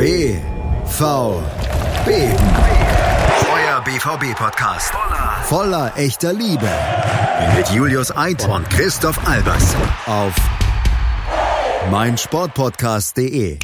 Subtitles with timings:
[0.00, 0.48] BVB.
[3.52, 4.94] Euer BVB-Podcast.
[5.42, 6.70] Voller echter Liebe.
[7.54, 9.76] Mit Julius Eid und Christoph Albers.
[10.06, 10.34] Auf
[11.90, 13.58] meinsportpodcast.de.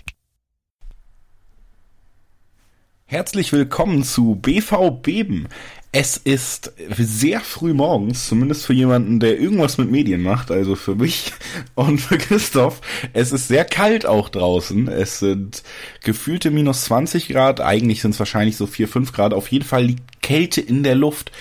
[3.07, 5.49] Herzlich willkommen zu BV Beben.
[5.93, 10.95] Es ist sehr früh morgens, zumindest für jemanden, der irgendwas mit Medien macht, also für
[10.95, 11.33] mich
[11.75, 12.81] und für Christoph.
[13.15, 14.89] Es ist sehr kalt auch draußen.
[14.89, 15.63] Es sind
[16.03, 19.33] gefühlte minus 20 Grad, eigentlich sind es wahrscheinlich so 4, 5 Grad.
[19.33, 21.33] Auf jeden Fall liegt Kälte in der Luft.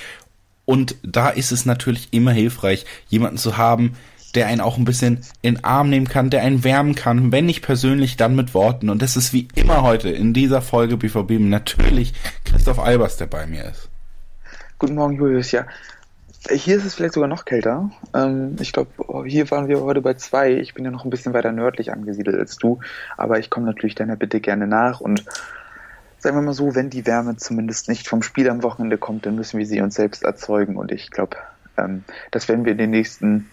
[0.63, 3.95] Und da ist es natürlich immer hilfreich, jemanden zu haben,
[4.35, 7.45] der einen auch ein bisschen in den Arm nehmen kann, der einen wärmen kann, wenn
[7.45, 8.89] nicht persönlich, dann mit Worten.
[8.89, 13.45] Und das ist wie immer heute in dieser Folge BVB natürlich Christoph Albers, der bei
[13.45, 13.89] mir ist.
[14.85, 15.51] Guten Morgen, Julius.
[15.51, 15.65] Ja,
[16.47, 17.89] hier ist es vielleicht sogar noch kälter.
[18.13, 18.91] Ähm, ich glaube,
[19.25, 20.51] hier waren wir heute bei zwei.
[20.51, 22.79] Ich bin ja noch ein bisschen weiter nördlich angesiedelt als du,
[23.17, 25.25] aber ich komme natürlich deiner Bitte gerne nach und
[26.19, 29.33] sagen wir mal so, wenn die Wärme zumindest nicht vom Spiel am Wochenende kommt, dann
[29.33, 31.37] müssen wir sie uns selbst erzeugen und ich glaube,
[31.77, 33.49] ähm, das werden wir in den nächsten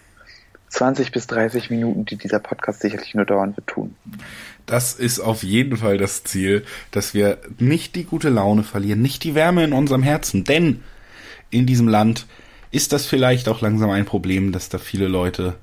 [0.69, 3.95] 20 bis 30 Minuten, die dieser Podcast sicherlich nur dauern wird, tun.
[4.67, 9.23] Das ist auf jeden Fall das Ziel, dass wir nicht die gute Laune verlieren, nicht
[9.23, 10.83] die Wärme in unserem Herzen, denn
[11.53, 12.25] in diesem Land
[12.71, 15.55] ist das vielleicht auch langsam ein Problem, dass da viele Leute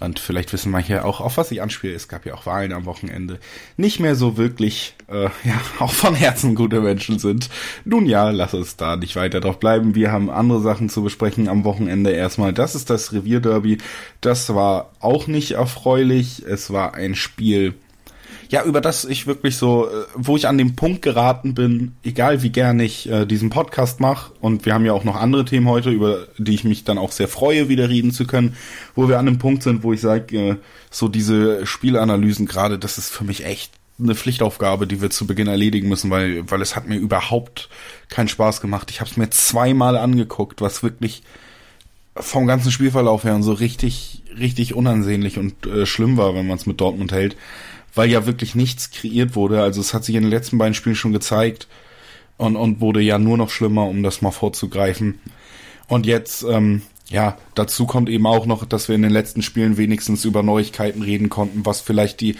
[0.00, 1.94] und vielleicht wissen manche auch, auf was ich anspiele.
[1.94, 3.38] Es gab ja auch Wahlen am Wochenende.
[3.76, 7.48] Nicht mehr so wirklich, äh, ja, auch von Herzen gute Menschen sind.
[7.84, 9.94] Nun ja, lass uns da nicht weiter drauf bleiben.
[9.94, 12.10] Wir haben andere Sachen zu besprechen am Wochenende.
[12.10, 13.78] Erstmal, das ist das Revierderby.
[14.20, 16.44] Das war auch nicht erfreulich.
[16.46, 17.74] Es war ein Spiel,
[18.54, 22.44] ja, über das ich wirklich so, äh, wo ich an dem Punkt geraten bin, egal
[22.44, 25.68] wie gern ich äh, diesen Podcast mache, und wir haben ja auch noch andere Themen
[25.68, 28.54] heute, über die ich mich dann auch sehr freue, wieder reden zu können,
[28.94, 30.56] wo wir an dem Punkt sind, wo ich sage, äh,
[30.88, 35.48] so diese Spielanalysen gerade, das ist für mich echt eine Pflichtaufgabe, die wir zu Beginn
[35.48, 37.68] erledigen müssen, weil, weil es hat mir überhaupt
[38.08, 38.88] keinen Spaß gemacht.
[38.92, 41.24] Ich habe es mir zweimal angeguckt, was wirklich
[42.14, 46.56] vom ganzen Spielverlauf her und so richtig, richtig unansehnlich und äh, schlimm war, wenn man
[46.56, 47.34] es mit Dortmund hält
[47.94, 49.62] weil ja wirklich nichts kreiert wurde.
[49.62, 51.68] Also es hat sich in den letzten beiden Spielen schon gezeigt
[52.36, 55.20] und, und wurde ja nur noch schlimmer, um das mal vorzugreifen.
[55.86, 59.76] Und jetzt, ähm, ja, dazu kommt eben auch noch, dass wir in den letzten Spielen
[59.76, 62.36] wenigstens über Neuigkeiten reden konnten, was vielleicht die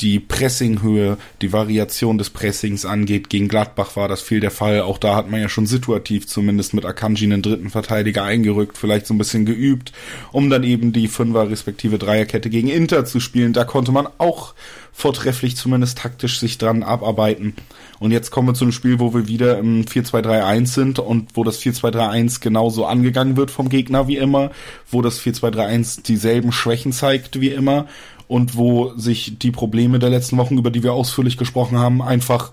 [0.00, 3.28] die Pressinghöhe, die Variation des Pressings angeht.
[3.30, 4.82] Gegen Gladbach war das viel der Fall.
[4.82, 9.06] Auch da hat man ja schon situativ zumindest mit Akanji einen dritten Verteidiger eingerückt, vielleicht
[9.06, 9.92] so ein bisschen geübt,
[10.32, 13.52] um dann eben die Fünfer respektive Dreierkette gegen Inter zu spielen.
[13.52, 14.54] Da konnte man auch
[14.92, 17.54] vortrefflich zumindest taktisch sich dran abarbeiten.
[18.00, 21.44] Und jetzt kommen wir zu einem Spiel, wo wir wieder im 4-2-3-1 sind und wo
[21.44, 24.50] das 4-2-3-1 genauso angegangen wird vom Gegner wie immer,
[24.90, 27.86] wo das 4-2-3-1 dieselben Schwächen zeigt wie immer
[28.28, 32.52] und wo sich die Probleme der letzten Wochen, über die wir ausführlich gesprochen haben, einfach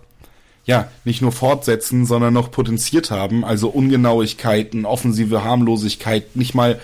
[0.66, 3.46] ja, nicht nur fortsetzen, sondern noch potenziert haben.
[3.46, 6.80] Also Ungenauigkeiten, offensive Harmlosigkeit, nicht mal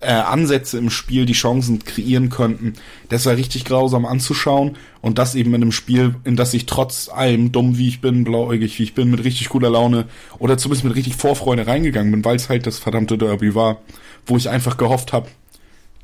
[0.00, 2.74] äh, Ansätze im Spiel, die Chancen kreieren könnten.
[3.08, 7.08] Das war richtig grausam anzuschauen und das eben in einem Spiel, in das ich trotz
[7.08, 10.04] allem, dumm wie ich bin, blauäugig wie ich bin, mit richtig guter Laune
[10.38, 13.80] oder zumindest mit richtig Vorfreude reingegangen bin, weil es halt das verdammte Derby war,
[14.26, 15.28] wo ich einfach gehofft habe,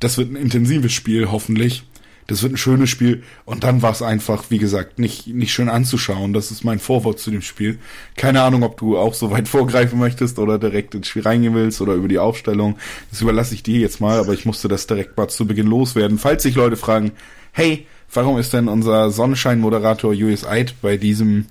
[0.01, 1.85] das wird ein intensives Spiel, hoffentlich
[2.27, 3.23] das wird ein schönes Spiel.
[3.45, 6.33] Und dann war es einfach, wie gesagt, nicht, nicht schön anzuschauen.
[6.33, 7.79] Das ist mein Vorwort zu dem Spiel.
[8.17, 11.81] Keine Ahnung, ob du auch so weit vorgreifen möchtest oder direkt ins Spiel reingehen willst
[11.81, 12.79] oder über die Aufstellung.
[13.11, 16.19] Das überlasse ich dir jetzt mal, aber ich musste das direkt mal zu Beginn loswerden.
[16.19, 17.13] Falls sich Leute fragen,
[17.53, 21.47] hey, warum ist denn unser Sonnenschein-Moderator US Eid bei diesem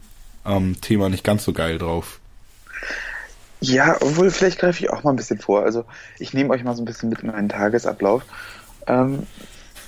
[0.46, 2.20] ähm, Thema nicht ganz so geil drauf?
[3.60, 5.64] Ja, obwohl vielleicht greife ich auch mal ein bisschen vor.
[5.64, 5.86] Also
[6.18, 8.24] ich nehme euch mal so ein bisschen mit in meinen Tagesablauf.
[8.88, 9.28] Ähm,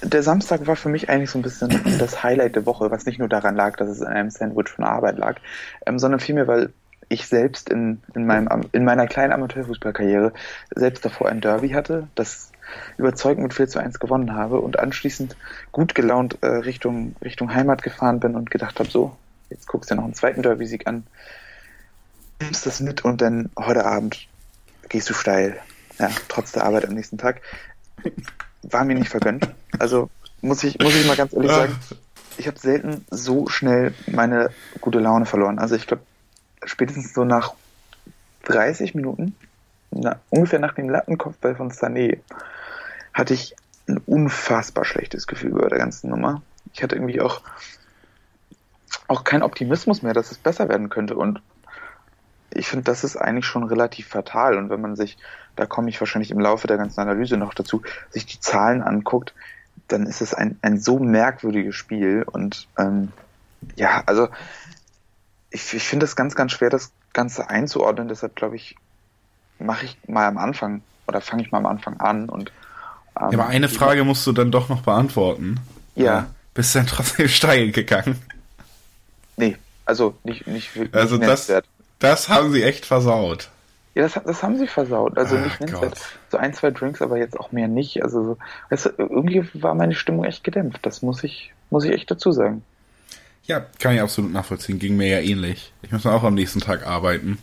[0.04, 3.20] der Samstag war für mich eigentlich so ein bisschen das Highlight der Woche, was nicht
[3.20, 5.38] nur daran lag, dass es in einem Sandwich von Arbeit lag,
[5.86, 6.74] ähm, sondern vielmehr, weil
[7.10, 10.34] ich selbst in, in, meinem, in meiner kleinen Amateurfußballkarriere
[10.76, 12.52] selbst davor ein Derby hatte, das
[12.98, 15.36] überzeugend mit 4 zu 1 gewonnen habe und anschließend
[15.72, 19.16] gut gelaunt äh, Richtung, Richtung Heimat gefahren bin und gedacht habe, so,
[19.50, 21.06] jetzt guckst du noch einen zweiten Derby-Sieg an,
[22.42, 24.28] nimmst das mit und dann heute Abend
[24.90, 25.60] gehst du steil.
[26.00, 27.42] Ja, trotz der Arbeit am nächsten Tag
[28.64, 29.48] war mir nicht vergönnt.
[29.80, 30.10] Also
[30.42, 31.76] muss ich, muss ich mal ganz ehrlich sagen,
[32.38, 34.50] ich habe selten so schnell meine
[34.82, 35.60] gute Laune verloren.
[35.60, 36.04] Also ich glaube,
[36.66, 37.54] spätestens so nach
[38.44, 39.36] 30 Minuten,
[39.92, 42.20] na, ungefähr nach dem Lattenkopfball von Sané,
[43.14, 43.56] hatte ich
[43.88, 46.42] ein unfassbar schlechtes Gefühl über der ganzen Nummer.
[46.74, 47.42] Ich hatte irgendwie auch,
[49.08, 51.16] auch keinen Optimismus mehr, dass es besser werden könnte.
[51.16, 51.42] Und
[52.56, 54.58] ich finde, das ist eigentlich schon relativ fatal.
[54.58, 55.18] Und wenn man sich,
[55.56, 59.34] da komme ich wahrscheinlich im Laufe der ganzen Analyse noch dazu, sich die Zahlen anguckt,
[59.88, 62.24] dann ist es ein, ein so merkwürdiges Spiel.
[62.24, 63.12] Und ähm,
[63.76, 64.30] ja, also
[65.50, 68.08] ich, ich finde es ganz, ganz schwer, das Ganze einzuordnen.
[68.08, 68.76] Deshalb glaube ich,
[69.60, 72.52] mache ich mal am Anfang oder fange ich mal am Anfang an und
[73.20, 75.60] ähm, ja, aber eine Frage musst du dann doch noch beantworten.
[75.96, 76.28] Ja.
[76.54, 78.20] Bist du dann trotzdem steil gegangen?
[79.38, 80.96] Nee, also nicht, nicht wirklich.
[80.96, 81.52] Also das,
[82.04, 83.50] das haben sie echt versaut.
[83.96, 85.18] Ja, das, das haben sie versaut.
[85.18, 85.98] Also Ach, nicht nennenswert.
[86.30, 88.04] So ein, zwei Drinks, aber jetzt auch mehr nicht.
[88.04, 88.38] Also so,
[88.70, 90.86] weißt du, irgendwie war meine Stimmung echt gedämpft.
[90.86, 92.64] Das muss ich, muss ich echt dazu sagen.
[93.46, 94.80] Ja, kann ich absolut nachvollziehen.
[94.80, 95.72] Ging mir ja ähnlich.
[95.82, 97.38] Ich muss auch am nächsten Tag arbeiten.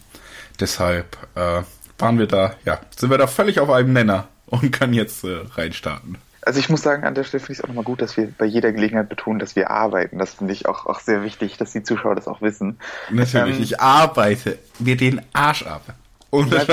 [0.59, 1.63] Deshalb äh,
[1.99, 5.39] waren wir da, ja, sind wir da völlig auf einem Nenner und können jetzt äh,
[5.55, 6.19] reinstarten.
[6.43, 8.31] Also ich muss sagen, an der Stelle finde ich es auch nochmal gut, dass wir
[8.37, 10.19] bei jeder Gelegenheit betonen, dass wir arbeiten.
[10.19, 12.79] Das finde ich auch, auch sehr wichtig, dass die Zuschauer das auch wissen.
[13.11, 15.83] Natürlich, ähm, ich arbeite mir den Arsch ab.
[16.31, 16.65] Und ja,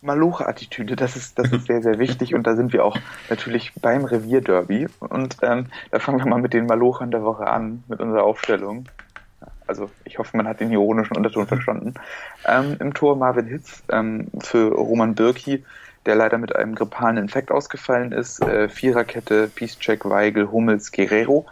[0.00, 2.96] Maloche-Attitüde, das ist, das ist sehr, sehr wichtig und da sind wir auch
[3.28, 7.82] natürlich beim Revierderby und ähm, da fangen wir mal mit den Malochern der Woche an,
[7.88, 8.88] mit unserer Aufstellung.
[9.66, 11.94] Also ich hoffe, man hat den ironischen Unterton verstanden.
[12.46, 15.64] Ähm, Im Tor Marvin Hitz ähm, für Roman Birki,
[16.08, 18.42] der leider mit einem grippalen Infekt ausgefallen ist.
[18.42, 21.46] Äh, Viererkette, Peacecheck, Weigel, Hummels, Guerrero.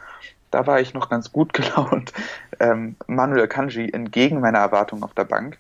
[0.51, 2.15] Da war ich noch ganz gut gelaunt.
[2.59, 5.59] Ähm, Manuel Kanji entgegen meiner Erwartung auf der Bank.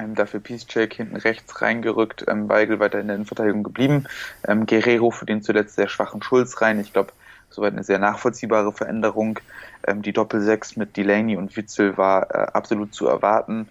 [0.00, 4.06] Ähm, dafür Peacecheck hinten rechts reingerückt, ähm, Weigel weiter in der Innenverteidigung geblieben.
[4.46, 6.80] Ähm, Guerrero für den zuletzt sehr schwachen Schulz rein.
[6.80, 7.12] Ich glaube,
[7.48, 9.38] soweit eine sehr nachvollziehbare Veränderung.
[9.86, 13.68] Ähm, die Doppel-6 mit Delaney und Witzel war äh, absolut zu erwarten.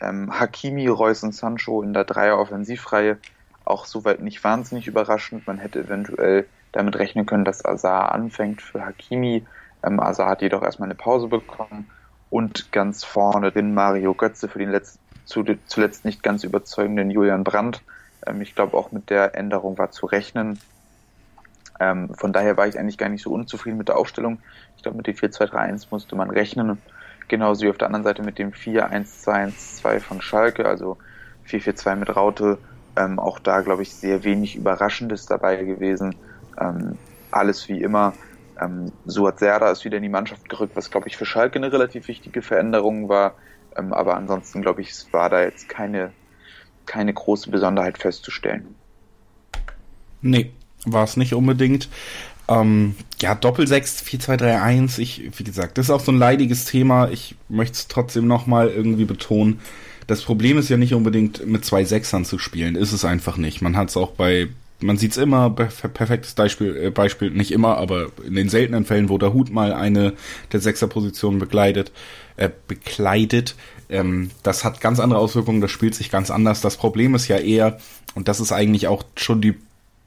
[0.00, 3.18] Ähm, Hakimi, Reus und Sancho in der Dreier-Offensivreihe
[3.64, 5.46] auch soweit nicht wahnsinnig überraschend.
[5.46, 9.44] Man hätte eventuell damit rechnen können, dass Azar anfängt für Hakimi.
[9.82, 11.90] Ähm, Azar hat jedoch erstmal eine Pause bekommen.
[12.30, 17.44] Und ganz vorne drin Mario Götze für den letzten zu, zuletzt nicht ganz überzeugenden Julian
[17.44, 17.82] Brandt.
[18.26, 20.58] Ähm, ich glaube, auch mit der Änderung war zu rechnen.
[21.80, 24.38] Ähm, von daher war ich eigentlich gar nicht so unzufrieden mit der Aufstellung.
[24.76, 26.78] Ich glaube, mit dem 4-2-3-1 musste man rechnen.
[27.28, 30.98] Genauso wie auf der anderen Seite mit dem 4-1-2-1-2 von Schalke, also
[31.48, 32.58] 4-4-2 mit Raute.
[32.96, 36.14] Ähm, auch da, glaube ich, sehr wenig Überraschendes dabei gewesen.
[36.60, 36.96] Ähm,
[37.30, 38.14] alles wie immer.
[38.60, 41.72] Ähm, Suat Serda ist wieder in die Mannschaft gerückt, was, glaube ich, für Schalke eine
[41.72, 43.34] relativ wichtige Veränderung war.
[43.76, 46.12] Ähm, aber ansonsten glaube ich, es war da jetzt keine,
[46.86, 48.74] keine große Besonderheit festzustellen.
[50.22, 50.52] Nee,
[50.86, 51.88] war es nicht unbedingt.
[52.46, 57.08] Ähm, ja, Doppel-6, 4-2-3-1, ich, wie gesagt, das ist auch so ein leidiges Thema.
[57.08, 59.60] Ich möchte es trotzdem nochmal irgendwie betonen.
[60.06, 63.62] Das Problem ist ja nicht unbedingt mit zwei Sechsern zu spielen, ist es einfach nicht.
[63.62, 64.48] Man hat es auch bei,
[64.80, 69.08] man sieht es immer, perfektes Beispiel, äh, Beispiel, nicht immer, aber in den seltenen Fällen,
[69.08, 70.12] wo der Hut mal eine
[70.52, 71.92] der Sechserpositionen begleitet,
[72.36, 73.54] äh, bekleidet.
[73.88, 76.60] Ähm, das hat ganz andere Auswirkungen, das spielt sich ganz anders.
[76.60, 77.78] Das Problem ist ja eher,
[78.14, 79.54] und das ist eigentlich auch schon die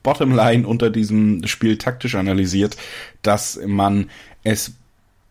[0.04, 2.78] Bottomline unter diesem Spiel taktisch analysiert,
[3.24, 4.10] dass man
[4.44, 4.74] es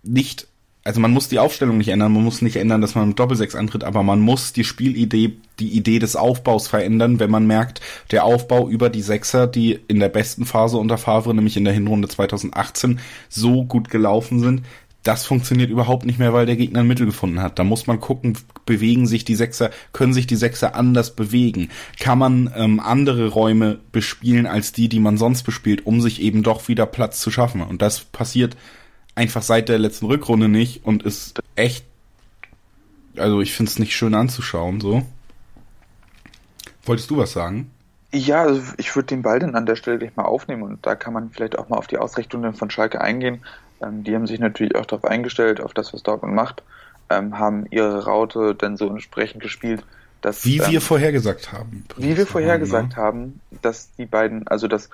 [0.02, 0.48] nicht,
[0.86, 3.56] also man muss die Aufstellung nicht ändern, man muss nicht ändern, dass man mit Doppelsechs
[3.56, 7.80] antritt, aber man muss die Spielidee, die Idee des Aufbaus verändern, wenn man merkt,
[8.12, 11.74] der Aufbau über die Sechser, die in der besten Phase unter Favre, nämlich in der
[11.74, 14.62] Hinrunde 2018, so gut gelaufen sind,
[15.02, 17.58] das funktioniert überhaupt nicht mehr, weil der Gegner ein Mittel gefunden hat.
[17.58, 21.68] Da muss man gucken, bewegen sich die Sechser, können sich die Sechser anders bewegen?
[22.00, 26.42] Kann man ähm, andere Räume bespielen als die, die man sonst bespielt, um sich eben
[26.42, 27.62] doch wieder Platz zu schaffen?
[27.62, 28.56] Und das passiert
[29.16, 31.84] einfach seit der letzten Rückrunde nicht und ist echt,
[33.16, 35.02] also ich finde es nicht schön anzuschauen, so.
[36.84, 37.72] Wolltest du was sagen?
[38.12, 40.94] Ja, also ich würde den Ball dann an der Stelle gleich mal aufnehmen und da
[40.94, 43.42] kann man vielleicht auch mal auf die Ausrichtungen von Schalke eingehen.
[43.82, 46.62] Ähm, die haben sich natürlich auch darauf eingestellt, auf das, was Dortmund macht,
[47.10, 49.84] ähm, haben ihre Raute dann so entsprechend gespielt,
[50.20, 50.44] dass.
[50.44, 51.84] Wie wir ähm, vorhergesagt haben.
[51.96, 52.96] Wie wir vorhergesagt ne?
[52.96, 54.88] haben, dass die beiden, also dass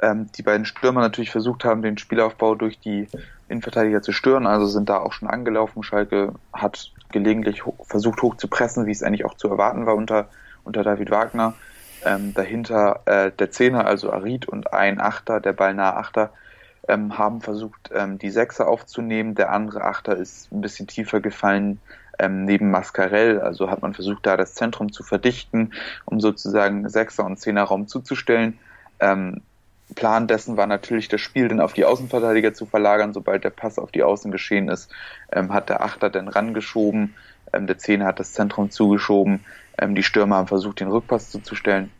[0.00, 3.08] ähm, die beiden Stürmer natürlich versucht haben, den Spielaufbau durch die
[3.48, 5.82] Innenverteidiger zu stören, also sind da auch schon angelaufen.
[5.82, 9.94] Schalke hat gelegentlich ho versucht hoch zu pressen, wie es eigentlich auch zu erwarten war
[9.94, 10.28] unter,
[10.64, 11.54] unter David Wagner.
[12.04, 16.30] Ähm, dahinter äh, der Zehner, also Arid und ein Achter, der ballnahe Achter,
[16.88, 19.34] ähm, haben versucht, ähm, die Sechser aufzunehmen.
[19.34, 21.80] Der andere Achter ist ein bisschen tiefer gefallen
[22.18, 23.40] ähm, neben Mascarell.
[23.40, 25.72] Also hat man versucht, da das Zentrum zu verdichten,
[26.04, 28.58] um sozusagen Sechser- und Zehnerraum zuzustellen.
[29.94, 33.12] Plan dessen war natürlich, das Spiel dann auf die Außenverteidiger zu verlagern.
[33.12, 34.90] Sobald der Pass auf die Außen geschehen ist,
[35.30, 37.14] ähm, hat der Achter dann rangeschoben.
[37.52, 39.44] Ähm, der Zehner hat das Zentrum zugeschoben.
[39.78, 41.90] Ähm, die Stürmer haben versucht, den Rückpass zuzustellen.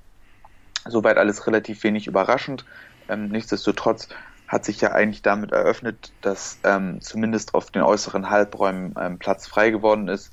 [0.86, 2.64] Soweit alles relativ wenig überraschend.
[3.08, 4.08] Ähm, nichtsdestotrotz
[4.48, 9.46] hat sich ja eigentlich damit eröffnet, dass ähm, zumindest auf den äußeren Halbräumen ähm, Platz
[9.46, 10.32] frei geworden ist.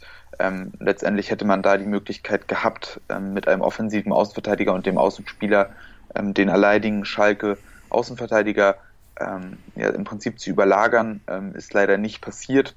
[0.80, 5.70] Letztendlich hätte man da die Möglichkeit gehabt, mit einem offensiven Außenverteidiger und dem Außenspieler
[6.16, 7.58] ähm, den alleinigen Schalke
[7.90, 8.78] Außenverteidiger
[9.20, 12.76] ähm, ja, im Prinzip zu überlagern, ähm, ist leider nicht passiert.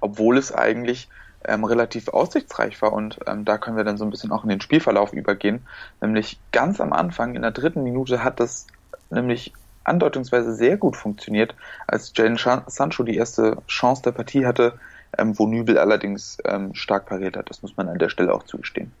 [0.00, 1.08] obwohl es eigentlich
[1.44, 4.50] ähm, relativ aussichtsreich war und ähm, da können wir dann so ein bisschen auch in
[4.50, 5.66] den Spielverlauf übergehen.
[6.00, 8.66] Nämlich ganz am Anfang, in der dritten Minute, hat das
[9.10, 9.52] nämlich
[9.84, 11.54] andeutungsweise sehr gut funktioniert,
[11.86, 14.78] als Jane Sancho die erste Chance der Partie hatte,
[15.18, 17.50] ähm, wo Nübel allerdings ähm, stark pariert hat.
[17.50, 18.92] Das muss man an der Stelle auch zugestehen.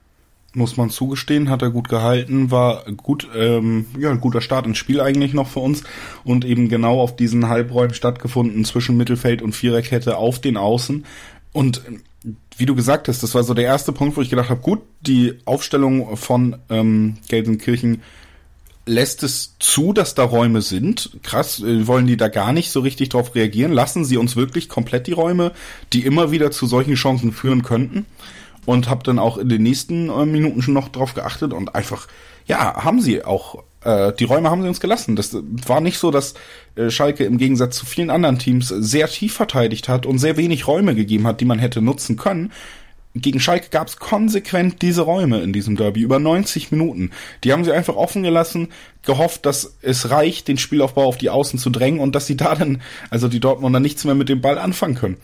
[0.54, 4.78] Muss man zugestehen, hat er gut gehalten, war gut, ähm, ja, ein guter Start ins
[4.78, 5.82] Spiel eigentlich noch für uns
[6.22, 11.04] und eben genau auf diesen Halbräumen stattgefunden zwischen Mittelfeld und Viererkette auf den Außen.
[11.52, 11.82] Und
[12.56, 14.80] wie du gesagt hast, das war so der erste Punkt, wo ich gedacht habe, gut,
[15.00, 18.02] die Aufstellung von ähm, Gelsenkirchen
[18.86, 21.18] lässt es zu, dass da Räume sind.
[21.22, 23.72] Krass, äh, wollen die da gar nicht so richtig drauf reagieren?
[23.72, 25.52] Lassen sie uns wirklich komplett die Räume,
[25.92, 28.06] die immer wieder zu solchen Chancen führen könnten?
[28.66, 32.06] Und habe dann auch in den nächsten äh, Minuten schon noch drauf geachtet und einfach,
[32.46, 35.16] ja, haben sie auch, äh, die Räume haben sie uns gelassen.
[35.16, 36.34] Das war nicht so, dass
[36.76, 40.66] äh, Schalke im Gegensatz zu vielen anderen Teams sehr tief verteidigt hat und sehr wenig
[40.66, 42.52] Räume gegeben hat, die man hätte nutzen können,
[43.16, 47.12] gegen Schalke gab es konsequent diese Räume in diesem Derby, über 90 Minuten.
[47.44, 48.68] Die haben sie einfach offen gelassen,
[49.02, 52.56] gehofft, dass es reicht, den Spielaufbau auf die Außen zu drängen und dass sie da
[52.56, 55.16] dann, also die Dortmunder, nichts mehr mit dem Ball anfangen können.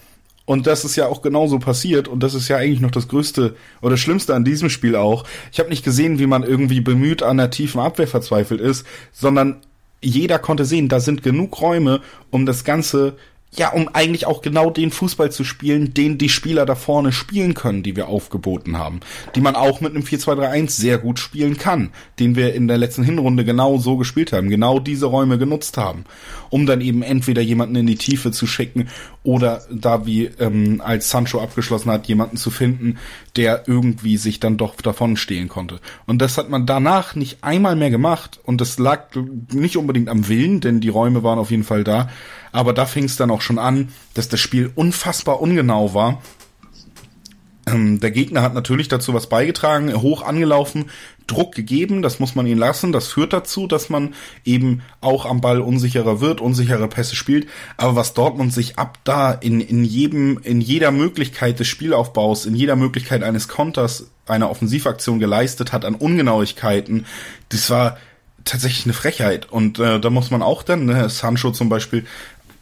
[0.50, 3.54] Und das ist ja auch genauso passiert und das ist ja eigentlich noch das Größte
[3.82, 5.22] oder Schlimmste an diesem Spiel auch.
[5.52, 9.60] Ich habe nicht gesehen, wie man irgendwie bemüht an der tiefen Abwehr verzweifelt ist, sondern
[10.02, 13.14] jeder konnte sehen, da sind genug Räume, um das Ganze
[13.52, 17.54] ja, um eigentlich auch genau den Fußball zu spielen, den die Spieler da vorne spielen
[17.54, 19.00] können, die wir aufgeboten haben.
[19.34, 21.90] Die man auch mit einem 4-2-3-1 sehr gut spielen kann,
[22.20, 26.04] den wir in der letzten Hinrunde genau so gespielt haben, genau diese Räume genutzt haben,
[26.50, 28.88] um dann eben entweder jemanden in die Tiefe zu schicken
[29.22, 32.98] oder da wie ähm, als Sancho abgeschlossen hat, jemanden zu finden,
[33.36, 35.80] der irgendwie sich dann doch davon stehlen konnte.
[36.06, 39.08] Und das hat man danach nicht einmal mehr gemacht und das lag
[39.52, 42.08] nicht unbedingt am Willen, denn die Räume waren auf jeden Fall da,
[42.52, 46.20] aber da fing es dann auch schon an, dass das Spiel unfassbar ungenau war.
[47.70, 50.86] Ähm, der Gegner hat natürlich dazu was beigetragen, hoch angelaufen,
[51.26, 52.92] Druck gegeben, das muss man ihn lassen.
[52.92, 57.48] Das führt dazu, dass man eben auch am Ball unsicherer wird, unsichere Pässe spielt.
[57.76, 62.54] Aber was Dortmund sich ab da in, in jedem, in jeder Möglichkeit des Spielaufbaus, in
[62.54, 67.06] jeder Möglichkeit eines Konters, einer Offensivaktion geleistet hat an Ungenauigkeiten,
[67.48, 67.98] das war
[68.44, 69.50] tatsächlich eine Frechheit.
[69.50, 72.06] Und äh, da muss man auch dann, ne, Sancho zum Beispiel,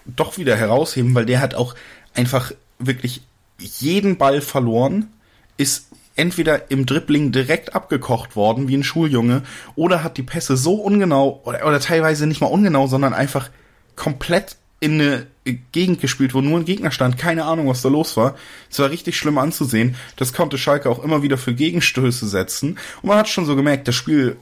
[0.04, 1.74] doch wieder herausheben, weil der hat auch
[2.14, 3.22] einfach wirklich
[3.58, 5.08] jeden Ball verloren,
[5.56, 9.42] ist entweder im Dribbling direkt abgekocht worden wie ein Schuljunge
[9.76, 13.50] oder hat die Pässe so ungenau oder, oder teilweise nicht mal ungenau, sondern einfach
[13.94, 15.26] komplett in eine
[15.72, 18.36] Gegend gespielt, wo nur ein Gegner stand, keine Ahnung, was da los war.
[18.70, 19.96] Es war richtig schlimm anzusehen.
[20.16, 22.78] Das konnte Schalke auch immer wieder für Gegenstöße setzen.
[23.02, 24.36] Und man hat schon so gemerkt, das Spiel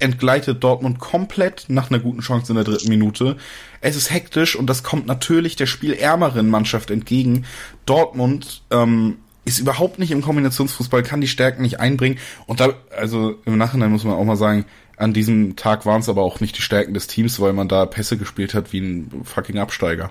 [0.00, 3.36] entgleitet Dortmund komplett nach einer guten Chance in der dritten Minute.
[3.80, 7.44] Es ist hektisch und das kommt natürlich der spielärmeren Mannschaft entgegen.
[7.86, 12.18] Dortmund ähm, ist überhaupt nicht im Kombinationsfußball, kann die Stärken nicht einbringen.
[12.46, 14.66] Und da, also im Nachhinein muss man auch mal sagen,
[14.96, 17.86] an diesem Tag waren es aber auch nicht die Stärken des Teams, weil man da
[17.86, 20.10] Pässe gespielt hat wie ein fucking Absteiger.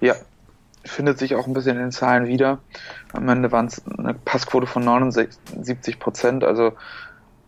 [0.00, 0.14] Ja,
[0.84, 2.60] findet sich auch ein bisschen in den Zahlen wieder.
[3.12, 6.72] Am Ende waren es eine Passquote von 79 Prozent, also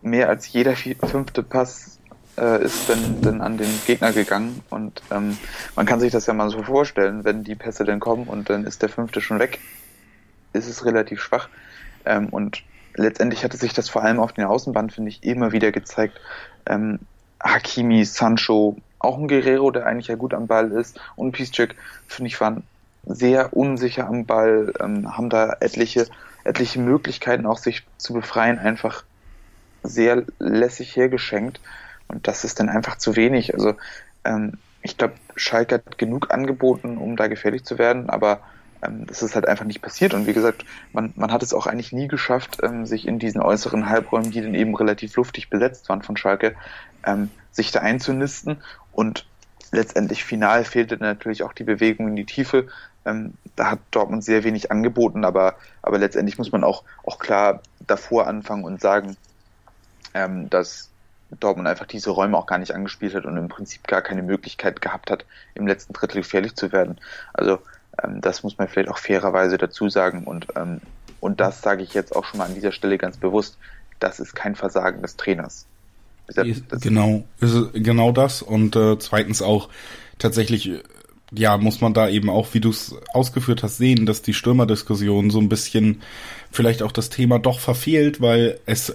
[0.01, 1.99] mehr als jeder fünfte Pass
[2.37, 4.61] äh, ist dann, dann an den Gegner gegangen.
[4.69, 5.37] Und ähm,
[5.75, 8.65] man kann sich das ja mal so vorstellen, wenn die Pässe dann kommen und dann
[8.65, 9.59] ist der fünfte schon weg,
[10.53, 11.49] ist es relativ schwach.
[12.05, 12.63] Ähm, und
[12.95, 16.19] letztendlich hatte sich das vor allem auf den Außenbahn, finde ich, immer wieder gezeigt.
[16.65, 16.99] Ähm,
[17.43, 21.75] Hakimi, Sancho, auch ein Guerrero, der eigentlich ja gut am Ball ist, und Piszczek,
[22.07, 22.63] finde ich, waren
[23.05, 26.05] sehr unsicher am Ball, ähm, haben da etliche,
[26.43, 29.03] etliche Möglichkeiten auch sich zu befreien, einfach
[29.83, 31.59] sehr lässig hergeschenkt.
[32.07, 33.53] Und das ist dann einfach zu wenig.
[33.53, 33.75] Also
[34.25, 38.41] ähm, ich glaube, Schalke hat genug angeboten, um da gefährlich zu werden, aber
[38.81, 40.13] ähm, das ist halt einfach nicht passiert.
[40.13, 43.41] Und wie gesagt, man, man hat es auch eigentlich nie geschafft, ähm, sich in diesen
[43.41, 46.55] äußeren Halbräumen, die dann eben relativ luftig besetzt waren von Schalke,
[47.05, 48.57] ähm, sich da einzunisten.
[48.91, 49.25] Und
[49.71, 52.67] letztendlich final fehlte natürlich auch die Bewegung in die Tiefe.
[53.05, 57.61] Ähm, da hat Dortmund sehr wenig angeboten, aber, aber letztendlich muss man auch, auch klar
[57.87, 59.15] davor anfangen und sagen,
[60.13, 60.89] ähm, dass
[61.39, 64.81] Dortmund einfach diese Räume auch gar nicht angespielt hat und im Prinzip gar keine Möglichkeit
[64.81, 65.25] gehabt hat,
[65.55, 66.97] im letzten Drittel gefährlich zu werden.
[67.33, 67.59] Also
[68.03, 70.81] ähm, das muss man vielleicht auch fairerweise dazu sagen und, ähm,
[71.19, 73.57] und das sage ich jetzt auch schon mal an dieser Stelle ganz bewusst,
[73.99, 75.65] das ist kein Versagen des Trainers.
[76.27, 76.45] Das,
[76.81, 79.69] genau, ist genau das und äh, zweitens auch
[80.17, 80.81] tatsächlich
[81.33, 85.29] ja, muss man da eben auch, wie du es ausgeführt hast, sehen, dass die Stürmerdiskussion
[85.29, 86.01] so ein bisschen
[86.51, 88.93] vielleicht auch das Thema doch verfehlt, weil es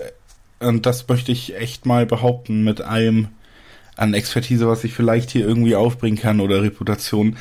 [0.60, 3.28] und das möchte ich echt mal behaupten mit allem
[3.96, 7.36] an Expertise, was ich vielleicht hier irgendwie aufbringen kann oder Reputation.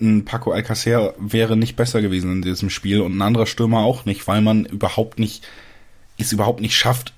[0.00, 4.06] ein Paco Alcacer wäre nicht besser gewesen in diesem Spiel und ein anderer Stürmer auch
[4.06, 5.46] nicht, weil man überhaupt nicht,
[6.18, 7.12] es überhaupt nicht schafft,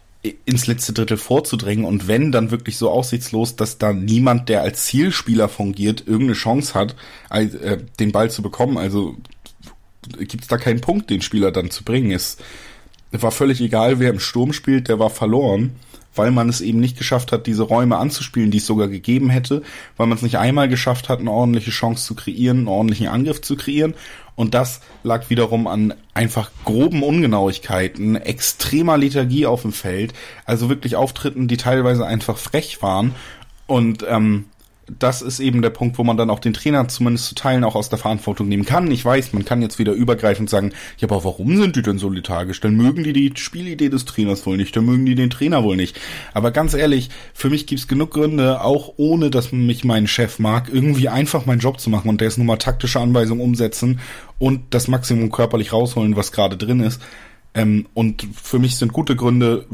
[0.44, 4.84] ins letzte Drittel vorzudrängen und wenn dann wirklich so aussichtslos, dass da niemand, der als
[4.84, 6.94] Zielspieler fungiert, irgendeine Chance hat,
[7.30, 8.78] äh, den Ball zu bekommen.
[8.78, 9.16] Also
[10.18, 12.12] gibt es da keinen Punkt, den Spieler dann zu bringen.
[12.12, 12.36] Es
[13.20, 15.72] war völlig egal, wer im Sturm spielt, der war verloren
[16.14, 19.62] weil man es eben nicht geschafft hat, diese Räume anzuspielen, die es sogar gegeben hätte,
[19.96, 23.40] weil man es nicht einmal geschafft hat, eine ordentliche Chance zu kreieren, einen ordentlichen Angriff
[23.40, 23.94] zu kreieren.
[24.34, 30.14] Und das lag wiederum an einfach groben Ungenauigkeiten, extremer Lethargie auf dem Feld,
[30.44, 33.14] also wirklich Auftritten, die teilweise einfach frech waren.
[33.66, 34.46] Und ähm,
[34.86, 37.76] das ist eben der Punkt, wo man dann auch den Trainer zumindest zu Teilen auch
[37.76, 38.90] aus der Verantwortung nehmen kann.
[38.90, 42.08] Ich weiß, man kann jetzt wieder übergreifend sagen, ja, aber warum sind die denn so
[42.08, 42.60] lethargisch?
[42.60, 45.76] Dann mögen die die Spielidee des Trainers wohl nicht, dann mögen die den Trainer wohl
[45.76, 46.00] nicht.
[46.34, 50.68] Aber ganz ehrlich, für mich gibt's genug Gründe, auch ohne, dass mich mein Chef mag,
[50.72, 54.00] irgendwie einfach meinen Job zu machen und der ist nun mal taktische Anweisungen umsetzen
[54.38, 57.00] und das Maximum körperlich rausholen, was gerade drin ist.
[57.54, 59.66] Ähm, und für mich sind gute Gründe,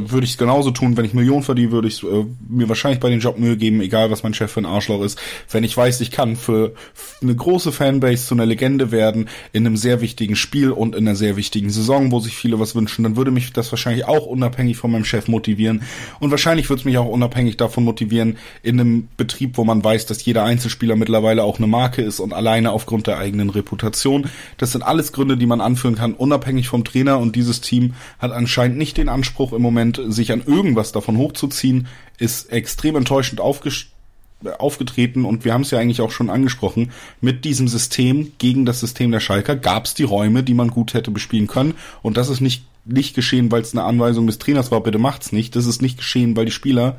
[0.00, 3.00] da würde ich es genauso tun, wenn ich Millionen verdiene, würde ich äh, mir wahrscheinlich
[3.00, 5.20] bei den Job Mühe geben, egal was mein Chef für ein Arschloch ist.
[5.50, 6.74] Wenn ich weiß, ich kann für
[7.22, 11.16] eine große Fanbase zu einer Legende werden, in einem sehr wichtigen Spiel und in einer
[11.16, 14.76] sehr wichtigen Saison, wo sich viele was wünschen, dann würde mich das wahrscheinlich auch unabhängig
[14.76, 15.82] von meinem Chef motivieren.
[16.20, 20.06] Und wahrscheinlich würde es mich auch unabhängig davon motivieren, in einem Betrieb, wo man weiß,
[20.06, 24.26] dass jeder Einzelspieler mittlerweile auch eine Marke ist und alleine aufgrund der eigenen Reputation.
[24.58, 27.18] Das sind alles Gründe, die man anführen kann, unabhängig vom Trainer.
[27.18, 31.16] Und dieses Team hat anscheinend nicht den Anspruch im Moment, Moment, sich an irgendwas davon
[31.18, 31.86] hochzuziehen,
[32.18, 35.24] ist extrem enttäuschend aufgetreten.
[35.24, 39.10] Und wir haben es ja eigentlich auch schon angesprochen, mit diesem System gegen das System
[39.12, 41.74] der Schalker gab es die Räume, die man gut hätte bespielen können.
[42.02, 45.32] Und das ist nicht, nicht geschehen, weil es eine Anweisung des Trainers war, bitte macht's
[45.32, 46.96] nicht, das ist nicht geschehen, weil die Spieler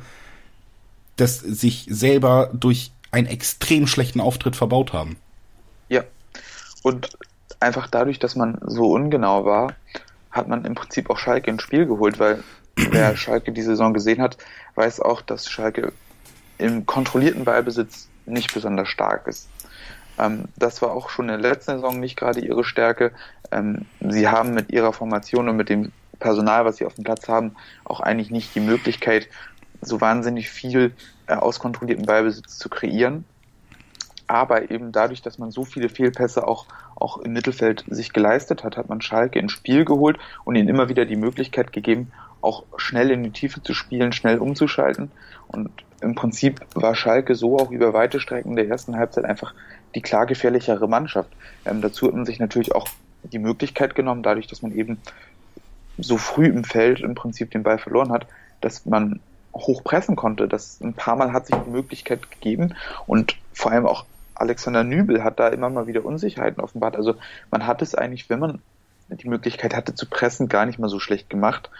[1.16, 5.16] das sich selber durch einen extrem schlechten Auftritt verbaut haben.
[5.88, 6.04] Ja,
[6.82, 7.08] und
[7.58, 9.72] einfach dadurch, dass man so ungenau war,
[10.30, 12.44] hat man im Prinzip auch Schalke ins Spiel geholt, weil
[12.76, 14.36] wer Schalke die Saison gesehen hat,
[14.74, 15.92] weiß auch, dass Schalke
[16.58, 19.48] im kontrollierten Ballbesitz nicht besonders stark ist.
[20.18, 23.12] Ähm, das war auch schon in der letzten Saison nicht gerade ihre Stärke.
[23.50, 27.28] Ähm, sie haben mit ihrer Formation und mit dem Personal, was sie auf dem Platz
[27.28, 29.28] haben, auch eigentlich nicht die Möglichkeit,
[29.82, 30.94] so wahnsinnig viel
[31.26, 33.24] äh, aus kontrolliertem Ballbesitz zu kreieren.
[34.26, 38.76] Aber eben dadurch, dass man so viele Fehlpässe auch, auch im Mittelfeld sich geleistet hat,
[38.76, 42.10] hat man Schalke ins Spiel geholt und ihnen immer wieder die Möglichkeit gegeben,
[42.46, 45.10] auch schnell in die Tiefe zu spielen, schnell umzuschalten.
[45.48, 49.54] Und im Prinzip war Schalke so auch über weite Strecken der ersten Halbzeit einfach
[49.94, 51.30] die klar gefährlichere Mannschaft.
[51.64, 52.88] Ähm, dazu hat man sich natürlich auch
[53.24, 54.98] die Möglichkeit genommen, dadurch, dass man eben
[55.98, 58.26] so früh im Feld im Prinzip den Ball verloren hat,
[58.60, 59.20] dass man
[59.54, 60.48] hoch pressen konnte.
[60.48, 62.74] Das ein paar Mal hat sich die Möglichkeit gegeben
[63.06, 64.04] und vor allem auch
[64.34, 66.94] Alexander Nübel hat da immer mal wieder Unsicherheiten offenbart.
[66.96, 67.14] Also
[67.50, 68.60] man hat es eigentlich, wenn man
[69.08, 71.70] die Möglichkeit hatte zu pressen, gar nicht mal so schlecht gemacht.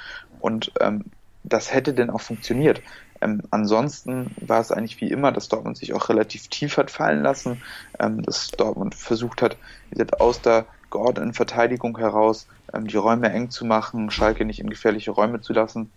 [0.41, 1.05] Und ähm,
[1.43, 2.83] das hätte denn auch funktioniert.
[3.21, 7.23] Ähm, ansonsten war es eigentlich wie immer, dass Dortmund sich auch relativ tief hat fallen
[7.23, 7.63] lassen,
[7.99, 9.57] ähm, dass Dortmund versucht hat,
[10.19, 15.11] aus der geordneten Verteidigung heraus ähm, die Räume eng zu machen, Schalke nicht in gefährliche
[15.11, 15.93] Räume zu lassen.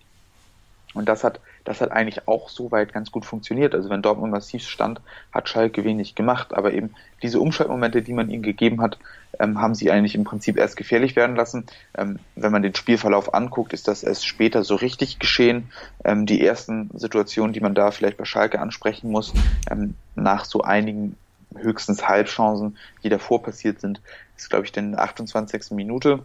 [0.95, 3.75] Und das hat, das hat eigentlich auch soweit ganz gut funktioniert.
[3.75, 6.54] Also wenn Dortmund massiv stand, hat Schalke wenig gemacht.
[6.54, 8.97] Aber eben diese Umschaltmomente, die man ihnen gegeben hat,
[9.39, 11.67] ähm, haben sie eigentlich im Prinzip erst gefährlich werden lassen.
[11.95, 15.71] Ähm, wenn man den Spielverlauf anguckt, ist das erst später so richtig geschehen.
[16.04, 19.34] Ähm, die ersten Situationen, die man da vielleicht bei Schalke ansprechen muss,
[19.69, 21.15] ähm, nach so einigen
[21.56, 24.02] höchstens Halbchancen, die davor passiert sind,
[24.38, 25.71] ist, glaube ich, der 28.
[25.71, 26.23] Minute.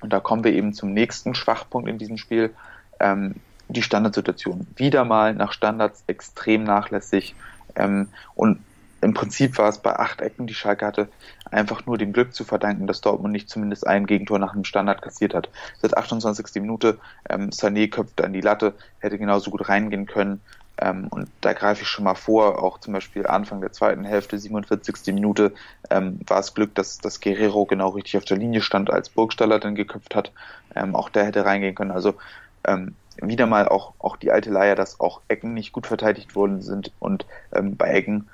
[0.00, 2.54] Und da kommen wir eben zum nächsten Schwachpunkt in diesem Spiel.
[3.00, 3.34] Ähm,
[3.72, 4.66] die Standardsituation.
[4.76, 7.34] Wieder mal nach Standards extrem nachlässig.
[7.76, 8.60] Ähm, und
[9.00, 11.08] im Prinzip war es bei acht Ecken, die Schalke hatte,
[11.50, 15.00] einfach nur dem Glück zu verdanken, dass Dortmund nicht zumindest ein Gegentor nach einem Standard
[15.00, 15.48] kassiert hat.
[15.80, 16.60] Seit 28.
[16.60, 20.42] Minute, ähm, Sané köpft an die Latte, hätte genauso gut reingehen können.
[20.76, 24.38] Ähm, und da greife ich schon mal vor, auch zum Beispiel Anfang der zweiten Hälfte,
[24.38, 25.14] 47.
[25.14, 25.54] Minute,
[25.90, 29.58] ähm, war es Glück, dass, dass Guerrero genau richtig auf der Linie stand, als Burgstaller
[29.58, 30.32] dann geköpft hat.
[30.74, 31.90] Ähm, auch der hätte reingehen können.
[31.90, 32.14] Also
[32.64, 36.62] ähm, wieder mal auch, auch die alte Leier, dass auch Ecken nicht gut verteidigt worden
[36.62, 36.92] sind.
[36.98, 38.28] Und ähm, bei Ecken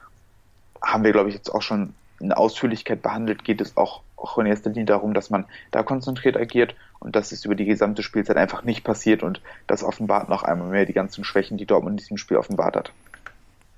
[0.82, 4.46] haben wir, glaube ich, jetzt auch schon in Ausführlichkeit behandelt, geht es auch, auch in
[4.46, 8.36] erster Linie darum, dass man da konzentriert agiert und das ist über die gesamte Spielzeit
[8.36, 11.96] einfach nicht passiert und das offenbart noch einmal mehr die ganzen Schwächen, die Dortmund in
[11.98, 12.92] diesem Spiel offenbart hat.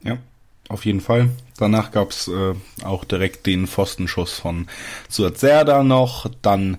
[0.03, 0.19] Ja,
[0.69, 1.31] auf jeden Fall.
[1.59, 4.69] Danach gab's äh, auch direkt den Pfostenschuss von
[5.09, 6.31] Suat Serda noch.
[6.43, 6.79] Dann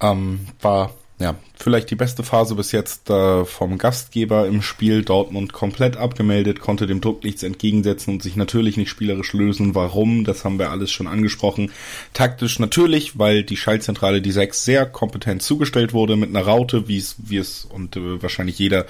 [0.00, 5.04] ähm, war ja, vielleicht die beste Phase bis jetzt äh, vom Gastgeber im Spiel.
[5.04, 9.76] Dortmund komplett abgemeldet, konnte dem Druck nichts entgegensetzen und sich natürlich nicht spielerisch lösen.
[9.76, 10.24] Warum?
[10.24, 11.70] Das haben wir alles schon angesprochen.
[12.14, 16.98] Taktisch natürlich, weil die Schaltzentrale die 6 sehr kompetent zugestellt wurde mit einer Raute, wie
[16.98, 18.84] es, wie es und äh, wahrscheinlich jeder,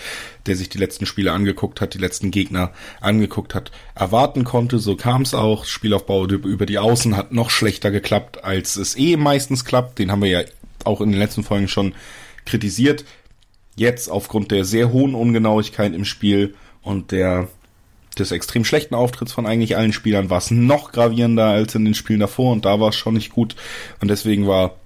[0.47, 4.79] der sich die letzten Spiele angeguckt hat, die letzten Gegner angeguckt hat, erwarten konnte.
[4.79, 5.67] So kam es auch.
[5.67, 9.99] Spielaufbau über die Außen hat noch schlechter geklappt, als es eh meistens klappt.
[9.99, 10.41] Den haben wir ja
[10.85, 11.95] auch in den letzten Folgen schon
[12.45, 13.05] kritisiert.
[13.77, 17.49] Jetzt aufgrund der sehr hohen Ungenauigkeit im Spiel und der
[18.19, 21.95] des extrem schlechten Auftritts von eigentlich allen Spielern war es noch gravierender als in den
[21.95, 23.57] Spielen davor und da war es schon nicht gut
[24.01, 24.77] und deswegen war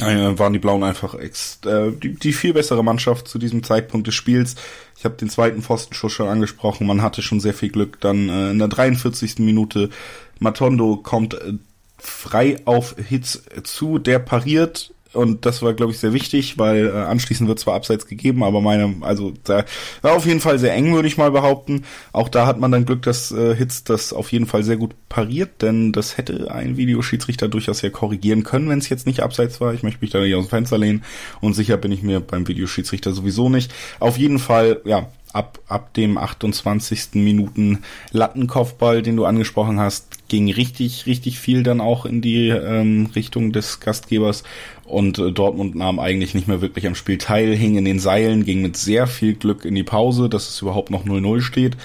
[0.00, 4.06] äh, waren die Blauen einfach ex, äh, die, die viel bessere Mannschaft zu diesem Zeitpunkt
[4.06, 4.54] des Spiels.
[4.96, 8.00] Ich habe den zweiten Pfostenschuss schon angesprochen, man hatte schon sehr viel Glück.
[8.00, 9.40] Dann äh, in der 43.
[9.40, 9.90] Minute
[10.38, 11.54] Matondo kommt äh,
[12.00, 16.90] frei auf Hits zu, der pariert und das war, glaube ich, sehr wichtig, weil äh,
[16.92, 19.64] anschließend wird zwar abseits gegeben, aber meine, also da
[20.02, 21.82] war auf jeden Fall sehr eng, würde ich mal behaupten.
[22.12, 24.94] Auch da hat man dann Glück, dass äh, Hitz das auf jeden Fall sehr gut
[25.08, 29.60] pariert, denn das hätte ein Videoschiedsrichter durchaus ja korrigieren können, wenn es jetzt nicht abseits
[29.60, 29.74] war.
[29.74, 31.02] Ich möchte mich da nicht aus dem Fenster lehnen
[31.40, 33.72] und sicher bin ich mir beim Videoschiedsrichter sowieso nicht.
[33.98, 37.14] Auf jeden Fall, ja, ab, ab dem 28.
[37.14, 37.80] Minuten
[38.12, 43.52] Lattenkopfball, den du angesprochen hast, ging richtig, richtig viel dann auch in die ähm, Richtung
[43.52, 44.42] des Gastgebers
[44.84, 48.44] und äh, Dortmund nahm eigentlich nicht mehr wirklich am Spiel teil, hing in den Seilen,
[48.44, 51.76] ging mit sehr viel Glück in die Pause, dass es überhaupt noch 0-0 steht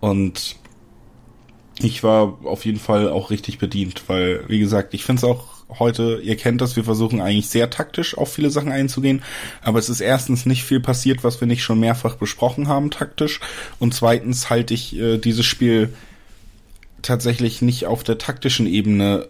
[0.00, 0.56] und
[1.80, 5.53] ich war auf jeden Fall auch richtig bedient, weil, wie gesagt, ich finde es auch
[5.68, 9.22] heute, ihr kennt das, wir versuchen eigentlich sehr taktisch auf viele Sachen einzugehen,
[9.62, 13.40] aber es ist erstens nicht viel passiert, was wir nicht schon mehrfach besprochen haben taktisch.
[13.78, 15.92] Und zweitens halte ich äh, dieses Spiel
[17.02, 19.28] tatsächlich nicht auf der taktischen Ebene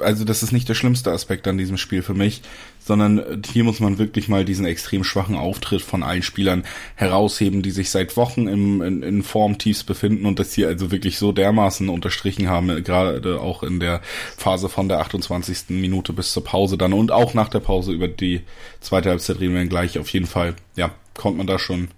[0.00, 2.42] also das ist nicht der schlimmste Aspekt an diesem Spiel für mich,
[2.84, 6.64] sondern hier muss man wirklich mal diesen extrem schwachen Auftritt von allen Spielern
[6.96, 11.18] herausheben, die sich seit Wochen im, in, in Formtiefs befinden und das hier also wirklich
[11.18, 14.00] so dermaßen unterstrichen haben, gerade auch in der
[14.36, 15.70] Phase von der 28.
[15.70, 18.42] Minute bis zur Pause dann und auch nach der Pause über die
[18.80, 19.98] zweite Halbzeit reden wir gleich.
[19.98, 21.88] Auf jeden Fall, ja, konnte man da schon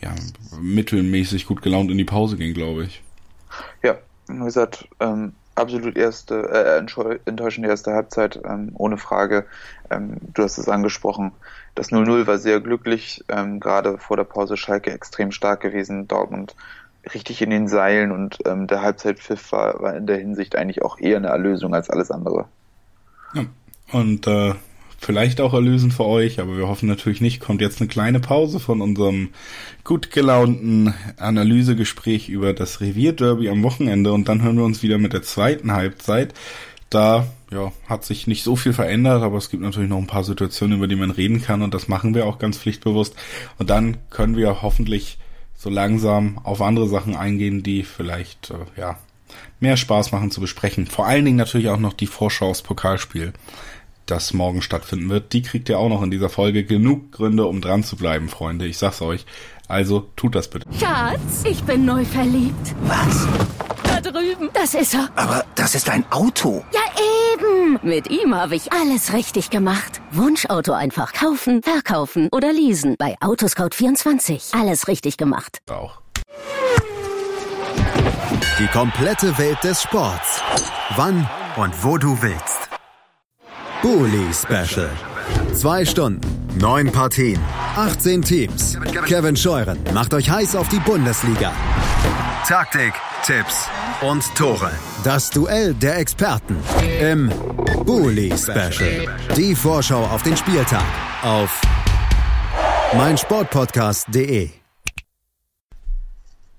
[0.00, 0.14] ja,
[0.60, 3.02] mittelmäßig gut gelaunt in die Pause gehen, glaube ich.
[3.82, 3.96] Ja,
[4.28, 6.78] wie gesagt, ähm, absolut erste, äh,
[7.26, 9.46] enttäuschende erste Halbzeit, ähm, ohne Frage.
[9.90, 11.32] Ähm, du hast es angesprochen.
[11.74, 16.54] Das 0-0 war sehr glücklich, ähm, gerade vor der Pause Schalke extrem stark gewesen, Dortmund
[17.12, 20.98] richtig in den Seilen und ähm, der Halbzeitpfiff war, war in der Hinsicht eigentlich auch
[20.98, 22.46] eher eine Erlösung als alles andere.
[23.34, 23.44] Ja.
[23.92, 24.54] Und äh,
[25.04, 28.58] vielleicht auch erlösend für euch, aber wir hoffen natürlich nicht, kommt jetzt eine kleine Pause
[28.58, 29.30] von unserem
[29.84, 35.12] gut gelaunten Analysegespräch über das Revierderby am Wochenende und dann hören wir uns wieder mit
[35.12, 36.34] der zweiten Halbzeit.
[36.90, 40.24] Da ja, hat sich nicht so viel verändert, aber es gibt natürlich noch ein paar
[40.24, 43.14] Situationen, über die man reden kann und das machen wir auch ganz pflichtbewusst.
[43.58, 45.18] Und dann können wir hoffentlich
[45.54, 48.98] so langsam auf andere Sachen eingehen, die vielleicht äh, ja
[49.60, 50.86] mehr Spaß machen zu besprechen.
[50.86, 53.32] Vor allen Dingen natürlich auch noch die Vorschau aufs Pokalspiel
[54.06, 56.64] das morgen stattfinden wird, die kriegt ihr auch noch in dieser Folge.
[56.64, 58.66] Genug Gründe, um dran zu bleiben, Freunde.
[58.66, 59.24] Ich sag's euch.
[59.68, 60.66] Also tut das bitte.
[60.78, 62.74] Schatz, ich bin neu verliebt.
[62.82, 63.26] Was?
[63.84, 64.50] Da drüben.
[64.52, 65.08] Das ist er.
[65.16, 66.64] Aber das ist ein Auto.
[66.72, 66.80] Ja,
[67.32, 67.78] eben.
[67.82, 70.00] Mit ihm habe ich alles richtig gemacht.
[70.10, 72.96] Wunschauto einfach kaufen, verkaufen oder leasen.
[72.98, 74.58] Bei Autoscout24.
[74.58, 75.58] Alles richtig gemacht.
[75.70, 76.00] Auch.
[78.58, 80.40] Die komplette Welt des Sports.
[80.96, 82.53] Wann und wo du willst.
[83.84, 84.88] Bully Special.
[85.52, 86.26] Zwei Stunden,
[86.58, 87.38] neun Partien,
[87.76, 88.78] 18 Teams.
[89.04, 91.52] Kevin Scheuren macht euch heiß auf die Bundesliga.
[92.48, 92.94] Taktik,
[93.26, 93.68] Tipps
[94.00, 94.70] und Tore.
[95.04, 96.56] Das Duell der Experten
[96.98, 97.30] im
[97.84, 99.06] Bully Special.
[99.36, 100.86] Die Vorschau auf den Spieltag
[101.22, 101.60] auf
[102.96, 104.48] meinsportpodcast.de.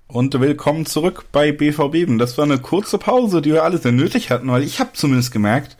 [0.06, 2.06] Und willkommen zurück bei BVB.
[2.20, 5.32] Das war eine kurze Pause, die wir alle sehr nötig hatten, weil ich habe zumindest
[5.32, 5.76] gemerkt,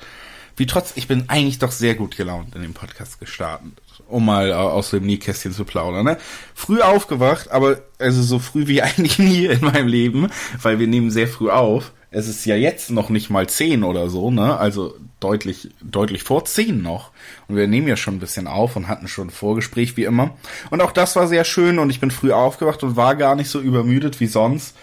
[0.56, 3.72] wie trotz, ich bin eigentlich doch sehr gut gelaunt in dem Podcast gestartet,
[4.08, 6.04] um mal aus dem Nähkästchen zu plaudern.
[6.04, 6.18] Ne?
[6.54, 10.28] Früh aufgewacht, aber also so früh wie eigentlich nie in meinem Leben,
[10.60, 11.92] weil wir nehmen sehr früh auf.
[12.10, 14.56] Es ist ja jetzt noch nicht mal zehn oder so, ne?
[14.56, 17.10] Also deutlich, deutlich vor zehn noch.
[17.48, 20.34] Und wir nehmen ja schon ein bisschen auf und hatten schon ein Vorgespräch wie immer.
[20.70, 23.50] Und auch das war sehr schön und ich bin früh aufgewacht und war gar nicht
[23.50, 24.76] so übermüdet wie sonst.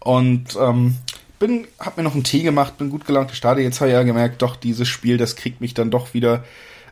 [0.00, 0.96] Und ähm,
[1.38, 3.64] bin, hab mir noch einen Tee gemacht, bin gut gelaunt gestartet.
[3.64, 6.44] Jetzt habe ich ja gemerkt, doch, dieses Spiel, das kriegt mich dann doch wieder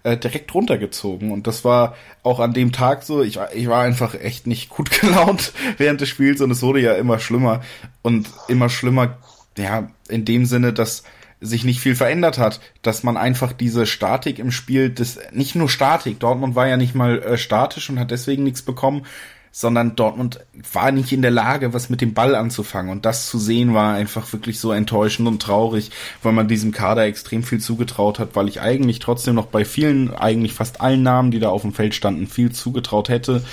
[0.02, 1.30] äh, direkt runtergezogen.
[1.30, 3.22] Und das war auch an dem Tag so.
[3.22, 6.80] Ich war, ich war einfach echt nicht gut gelaunt während des Spiels und es wurde
[6.80, 7.62] ja immer schlimmer
[8.02, 9.18] und immer schlimmer,
[9.56, 11.04] ja, in dem Sinne, dass
[11.40, 15.68] sich nicht viel verändert hat, dass man einfach diese Statik im Spiel, das nicht nur
[15.68, 19.04] Statik, Dortmund war ja nicht mal äh, statisch und hat deswegen nichts bekommen,
[19.54, 20.40] sondern Dortmund
[20.72, 22.90] war nicht in der Lage, was mit dem Ball anzufangen.
[22.90, 25.90] Und das zu sehen war einfach wirklich so enttäuschend und traurig,
[26.22, 30.12] weil man diesem Kader extrem viel zugetraut hat, weil ich eigentlich trotzdem noch bei vielen,
[30.12, 33.44] eigentlich fast allen Namen, die da auf dem Feld standen, viel zugetraut hätte,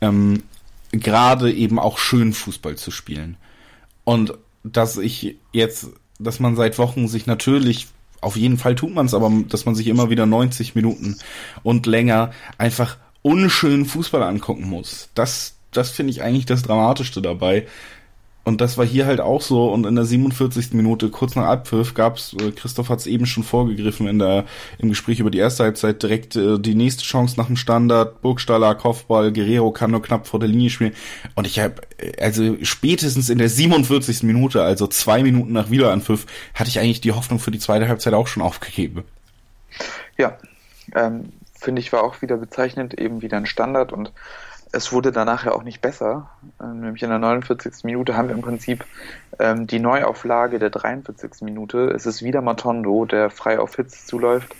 [0.00, 0.42] ähm,
[0.90, 3.36] gerade eben auch schön Fußball zu spielen.
[4.04, 4.32] Und
[4.64, 5.88] dass ich jetzt,
[6.18, 7.88] dass man seit Wochen sich natürlich
[8.22, 11.18] auf jeden Fall tut man es, aber dass man sich immer wieder 90 Minuten
[11.64, 15.08] und länger einfach unschönen Fußball angucken muss.
[15.14, 17.66] Das, das finde ich eigentlich das Dramatischste dabei.
[18.44, 19.72] Und das war hier halt auch so.
[19.72, 20.72] Und in der 47.
[20.72, 24.46] Minute, kurz nach Abpfiff, gab's, äh, Christoph hat es eben schon vorgegriffen in der,
[24.78, 28.20] im Gespräch über die erste Halbzeit, direkt äh, die nächste Chance nach dem Standard.
[28.20, 30.94] Burgstaller, Kopfball, Guerrero kann nur knapp vor der Linie spielen.
[31.36, 31.82] Und ich habe,
[32.20, 34.24] also spätestens in der 47.
[34.24, 38.14] Minute, also zwei Minuten nach Wiederanpfiff, hatte ich eigentlich die Hoffnung für die zweite Halbzeit
[38.14, 39.04] auch schon aufgegeben.
[40.18, 40.36] Ja,
[40.96, 41.28] ähm,
[41.62, 44.12] finde ich, war auch wieder bezeichnend, eben wieder ein Standard und
[44.72, 46.30] es wurde danach ja auch nicht besser.
[46.60, 47.84] Ähm, nämlich in der 49.
[47.84, 48.84] Minute haben wir im Prinzip
[49.38, 51.42] ähm, die Neuauflage der 43.
[51.42, 51.90] Minute.
[51.90, 54.54] Es ist wieder Matondo, der frei auf Hitz zuläuft.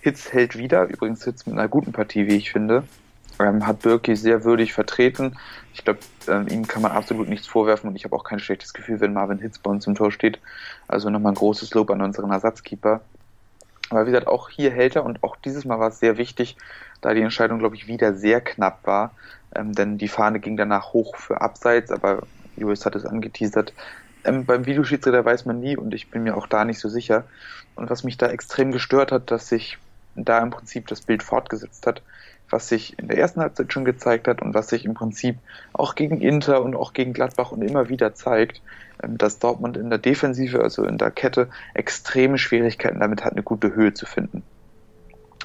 [0.00, 2.84] Hitz hält wieder, übrigens Hitz mit einer guten Partie, wie ich finde.
[3.38, 5.36] Ähm, hat Birki sehr würdig vertreten.
[5.74, 8.72] Ich glaube, ähm, ihm kann man absolut nichts vorwerfen und ich habe auch kein schlechtes
[8.72, 10.40] Gefühl, wenn Marvin Hitz bei uns im Tor steht.
[10.88, 13.02] Also nochmal ein großes Lob an unseren Ersatzkeeper.
[13.92, 16.56] Aber wie gesagt, auch hier hält er und auch dieses Mal war es sehr wichtig,
[17.02, 19.14] da die Entscheidung, glaube ich, wieder sehr knapp war.
[19.54, 22.22] Ähm, denn die Fahne ging danach hoch für Abseits, aber
[22.56, 23.74] Julius hat es angeteasert.
[24.24, 27.24] Ähm, beim Videoschiedsrichter weiß man nie und ich bin mir auch da nicht so sicher.
[27.74, 29.78] Und was mich da extrem gestört hat, dass sich
[30.14, 32.02] da im Prinzip das Bild fortgesetzt hat,
[32.52, 35.36] was sich in der ersten Halbzeit schon gezeigt hat und was sich im Prinzip
[35.72, 38.60] auch gegen Inter und auch gegen Gladbach und immer wieder zeigt,
[39.02, 43.42] ähm, dass Dortmund in der Defensive, also in der Kette, extreme Schwierigkeiten damit hat, eine
[43.42, 44.42] gute Höhe zu finden.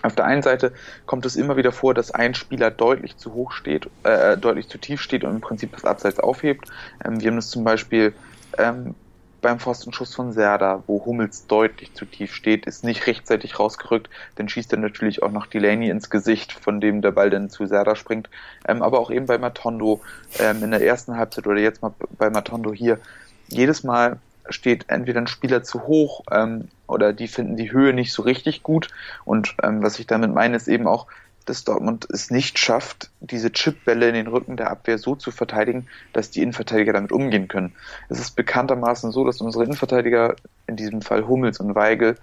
[0.04, 0.74] Auf der einen Seite
[1.06, 4.78] kommt es immer wieder vor, dass ein Spieler deutlich zu hoch steht, äh, deutlich zu
[4.78, 6.70] tief steht und im Prinzip das Abseits aufhebt.
[7.04, 8.14] Ähm, wir haben das zum Beispiel
[8.58, 8.94] ähm,
[9.42, 14.50] beim Pfostenschuss von Serda, wo Hummels deutlich zu tief steht, ist nicht rechtzeitig rausgerückt, dann
[14.50, 17.96] schießt er natürlich auch noch Delaney ins Gesicht, von dem der Ball dann zu Serda
[17.96, 18.30] springt.
[18.68, 20.02] Ähm, aber auch eben bei Matondo
[20.40, 23.00] ähm, in der ersten Halbzeit oder jetzt mal bei Matondo hier,
[23.48, 24.18] jedes Mal
[24.50, 28.64] steht entweder ein Spieler zu hoch ähm, oder die finden die Höhe nicht so richtig
[28.64, 28.88] gut.
[29.26, 31.08] Und ähm, was ich damit meine, ist eben auch,
[31.48, 35.88] dass Dortmund es nicht schafft, diese Chipbälle in den Rücken der Abwehr so zu verteidigen,
[36.14, 37.74] dass die Innenverteidiger damit umgehen können.
[38.10, 40.36] Es ist bekanntermaßen so, dass unsere Innenverteidiger,
[40.68, 42.18] in diesem Fall Hummels und Weigel,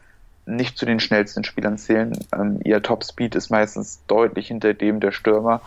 [0.46, 2.18] nicht zu den schnellsten Spielern zählen.
[2.34, 5.62] Ähm, ihr Topspeed ist meistens deutlich hinter dem der Stürmer.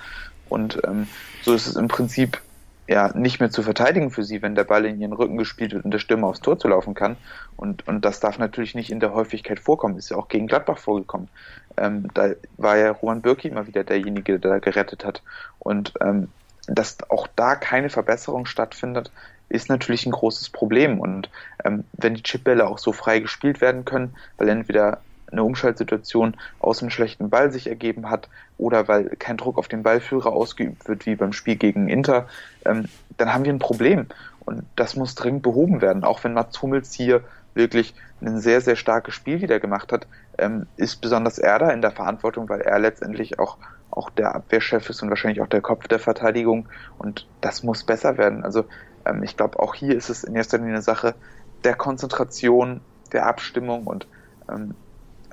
[0.49, 1.07] Und ähm,
[1.41, 2.39] so ist es im Prinzip
[2.88, 5.84] ja nicht mehr zu verteidigen für sie, wenn der Ball in ihren Rücken gespielt wird
[5.86, 7.17] und der Stürmer aufs Tor zu laufen kann.
[7.58, 9.97] Und, und das darf natürlich nicht in der Häufigkeit vorkommen.
[9.97, 11.28] Ist ja auch gegen Gladbach vorgekommen.
[11.76, 15.21] Ähm, da war ja Roman Birki immer wieder derjenige, der da gerettet hat.
[15.60, 16.30] Und ähm,
[16.67, 19.12] dass auch da keine Verbesserung stattfindet,
[19.50, 21.00] ist natürlich ein großes Problem.
[21.00, 21.30] Und
[21.63, 26.81] ähm, wenn die Chipbälle auch so frei gespielt werden können, weil entweder eine Umschaltsituation aus
[26.81, 31.05] einem schlechten Ball sich ergeben hat oder weil kein Druck auf den Ballführer ausgeübt wird,
[31.05, 32.27] wie beim Spiel gegen Inter,
[32.65, 32.85] ähm,
[33.17, 34.07] dann haben wir ein Problem.
[34.45, 36.03] Und das muss dringend behoben werden.
[36.03, 37.21] Auch wenn Mats Hummels hier
[37.53, 41.81] wirklich ein sehr, sehr starkes Spiel wieder gemacht hat, ähm, ist besonders er da in
[41.81, 43.57] der Verantwortung, weil er letztendlich auch,
[43.91, 46.69] auch der Abwehrchef ist und wahrscheinlich auch der Kopf der Verteidigung.
[46.97, 48.45] Und das muss besser werden.
[48.45, 48.65] Also
[49.05, 51.15] ähm, ich glaube, auch hier ist es in erster Linie eine Sache
[51.63, 54.07] der Konzentration, der Abstimmung und
[54.49, 54.75] ähm,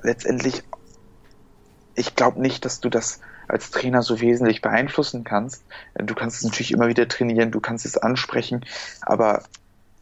[0.05, 0.63] letztendlich,
[1.95, 5.63] ich glaube nicht, dass du das als Trainer so wesentlich beeinflussen kannst.
[5.95, 8.65] Du kannst es natürlich immer wieder trainieren, du kannst es ansprechen,
[9.01, 9.43] aber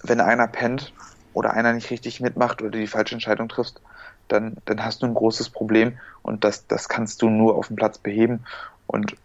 [0.02, 0.94] wenn einer pennt
[1.34, 3.82] oder einer nicht richtig mitmacht oder die falsche Entscheidung trifft,
[4.28, 7.76] dann, dann hast du ein großes Problem und das, das kannst du nur auf dem
[7.76, 8.46] Platz beheben
[8.88, 9.16] und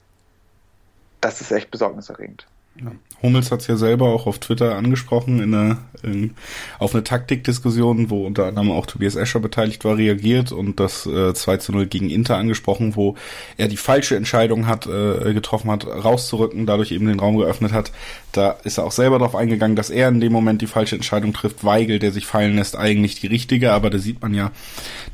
[1.21, 2.47] das ist echt besorgniserregend.
[2.81, 2.93] Ja.
[3.23, 6.35] Hummels hat es ja selber auch auf Twitter angesprochen, in eine, in,
[6.79, 11.35] auf eine Taktikdiskussion, wo unter anderem auch Tobias Escher beteiligt war, reagiert und das äh,
[11.35, 13.17] 2 zu 0 gegen Inter angesprochen, wo
[13.57, 17.91] er die falsche Entscheidung hat, äh, getroffen hat, rauszurücken, dadurch eben den Raum geöffnet hat.
[18.31, 21.33] Da ist er auch selber darauf eingegangen, dass er in dem Moment die falsche Entscheidung
[21.33, 21.65] trifft.
[21.65, 24.53] Weigel, der sich fallen lässt, eigentlich die richtige, aber da sieht man ja,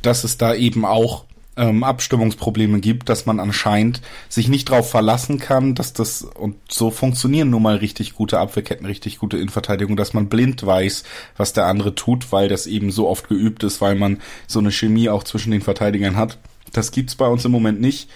[0.02, 1.24] dass es da eben auch
[1.56, 6.90] ähm, Abstimmungsprobleme gibt, dass man anscheinend sich nicht darauf verlassen kann, dass das, und so
[6.90, 11.04] funktionieren nun mal richtig gute Abwehrketten, richtig gute Innenverteidigung, dass man blind weiß,
[11.36, 14.72] was der andere tut, weil das eben so oft geübt ist, weil man so eine
[14.72, 16.38] Chemie auch zwischen den Verteidigern hat.
[16.72, 18.08] Das gibt's bei uns im Moment nicht.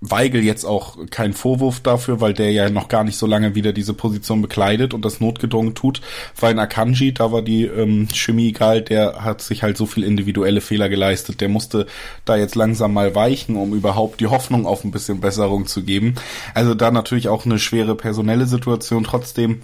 [0.00, 3.72] Weigel jetzt auch kein Vorwurf dafür, weil der ja noch gar nicht so lange wieder
[3.72, 6.00] diese Position bekleidet und das notgedrungen tut,
[6.38, 10.04] weil in Akanji, da war die ähm, Chemie egal, der hat sich halt so viel
[10.04, 11.86] individuelle Fehler geleistet, der musste
[12.24, 16.14] da jetzt langsam mal weichen, um überhaupt die Hoffnung auf ein bisschen Besserung zu geben.
[16.54, 19.62] Also da natürlich auch eine schwere personelle Situation, trotzdem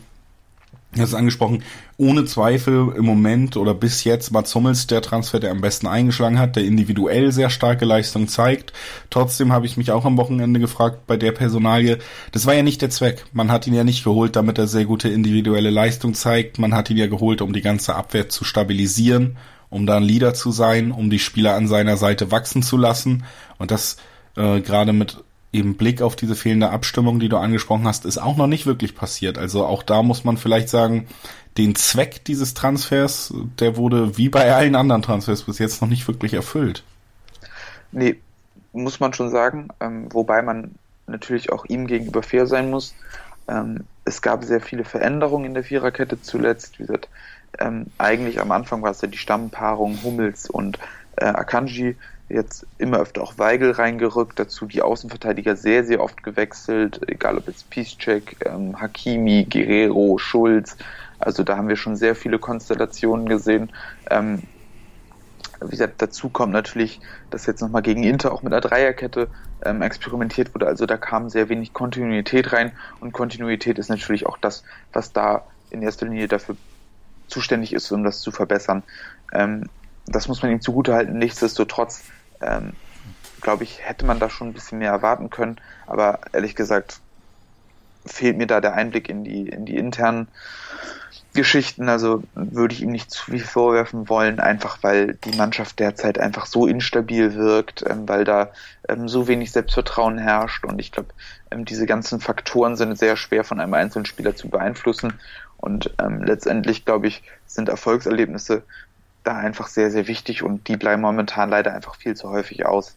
[0.95, 1.65] Du hast angesprochen,
[1.97, 6.39] ohne Zweifel im Moment oder bis jetzt Mats Hummels der Transfer, der am besten eingeschlagen
[6.39, 8.73] hat, der individuell sehr starke Leistung zeigt.
[9.11, 11.99] Trotzdem habe ich mich auch am Wochenende gefragt bei der Personalie,
[12.31, 13.25] das war ja nicht der Zweck.
[13.33, 16.61] Man hat ihn ja nicht geholt, damit er sehr gute individuelle Leistung zeigt.
[16.61, 19.37] Man hat ihn ja geholt, um die ganze Abwehr zu stabilisieren,
[19.71, 23.25] um da ein Leader zu sein, um die Spieler an seiner Seite wachsen zu lassen.
[23.59, 23.97] Und das
[24.37, 28.37] äh, gerade mit eben Blick auf diese fehlende Abstimmung, die du angesprochen hast, ist auch
[28.37, 29.39] noch nicht wirklich passiert.
[29.39, 31.07] Also auch da muss man vielleicht sagen,
[31.57, 36.07] den Zweck dieses Transfers, der wurde wie bei allen anderen Transfers bis jetzt noch nicht
[36.09, 36.83] wirklich erfüllt.
[37.93, 38.17] Nee,
[38.73, 40.75] muss man schon sagen, ähm, wobei man
[41.07, 42.95] natürlich auch ihm gegenüber fair sein muss.
[43.47, 46.79] Ähm, es gab sehr viele Veränderungen in der Viererkette zuletzt.
[46.79, 47.09] Wie gesagt,
[47.61, 50.79] ähm, eigentlich am Anfang war es ja die Stammpaarung Hummels und
[51.17, 51.97] äh, Akanji
[52.29, 57.47] jetzt immer öfter auch Weigel reingerückt, dazu die Außenverteidiger sehr, sehr oft gewechselt, egal ob
[57.47, 60.77] jetzt Piszczek, ähm, Hakimi, Guerrero, Schulz,
[61.19, 63.71] also da haben wir schon sehr viele Konstellationen gesehen.
[64.11, 64.43] Ähm,
[65.61, 69.29] wie gesagt, dazu kommt natürlich, dass jetzt nochmal gegen Inter auch mit einer Dreierkette
[69.65, 74.37] ähm, experimentiert wurde, also da kam sehr wenig Kontinuität rein und Kontinuität ist natürlich auch
[74.39, 76.57] das, was da in erster Linie dafür
[77.29, 78.83] zuständig ist, um das zu verbessern.
[79.33, 79.69] Ähm,
[80.07, 81.19] das muss man ihm zugutehalten.
[81.19, 82.03] Nichtsdestotrotz,
[82.41, 82.73] ähm,
[83.41, 85.61] glaube ich, hätte man da schon ein bisschen mehr erwarten können.
[85.87, 87.01] Aber ehrlich gesagt,
[88.07, 90.29] fehlt mir da der Einblick in die, in die internen
[91.35, 91.89] Geschichten.
[91.89, 96.47] Also würde ich ihm nicht zu viel vorwerfen wollen, einfach weil die Mannschaft derzeit einfach
[96.47, 98.51] so instabil wirkt, ähm, weil da
[98.89, 100.65] ähm, so wenig Selbstvertrauen herrscht.
[100.65, 101.09] Und ich glaube,
[101.51, 105.15] ähm, diese ganzen Faktoren sind sehr schwer von einem einzelnen Spieler zu beeinflussen.
[105.57, 108.63] Und ähm, letztendlich, glaube ich, sind Erfolgserlebnisse
[109.25, 112.95] da einfach sehr, sehr wichtig und die bleiben momentan leider einfach viel zu häufig aus.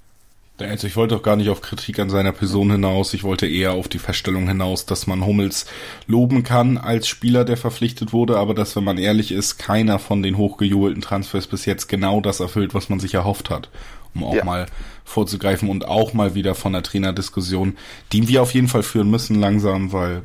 [0.59, 3.13] Also ich wollte auch gar nicht auf Kritik an seiner Person hinaus.
[3.13, 5.67] Ich wollte eher auf die Feststellung hinaus, dass man Hummels
[6.07, 10.23] loben kann als Spieler, der verpflichtet wurde, aber dass, wenn man ehrlich ist, keiner von
[10.23, 13.69] den hochgejubelten Transfers bis jetzt genau das erfüllt, was man sich erhofft hat.
[14.15, 14.43] Um auch ja.
[14.43, 14.65] mal
[15.05, 17.77] vorzugreifen und auch mal wieder von der Trainerdiskussion,
[18.11, 20.23] die wir auf jeden Fall führen müssen langsam, weil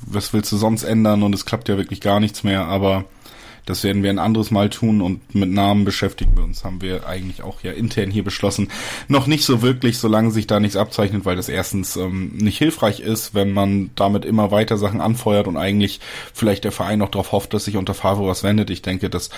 [0.00, 3.04] was willst du sonst ändern und es klappt ja wirklich gar nichts mehr, aber
[3.68, 7.06] das werden wir ein anderes Mal tun und mit Namen beschäftigen wir uns, haben wir
[7.06, 8.68] eigentlich auch ja intern hier beschlossen.
[9.08, 13.00] Noch nicht so wirklich, solange sich da nichts abzeichnet, weil das erstens ähm, nicht hilfreich
[13.00, 16.00] ist, wenn man damit immer weiter Sachen anfeuert und eigentlich
[16.32, 18.70] vielleicht der Verein noch darauf hofft, dass sich unter Favre was wendet.
[18.70, 19.28] Ich denke, das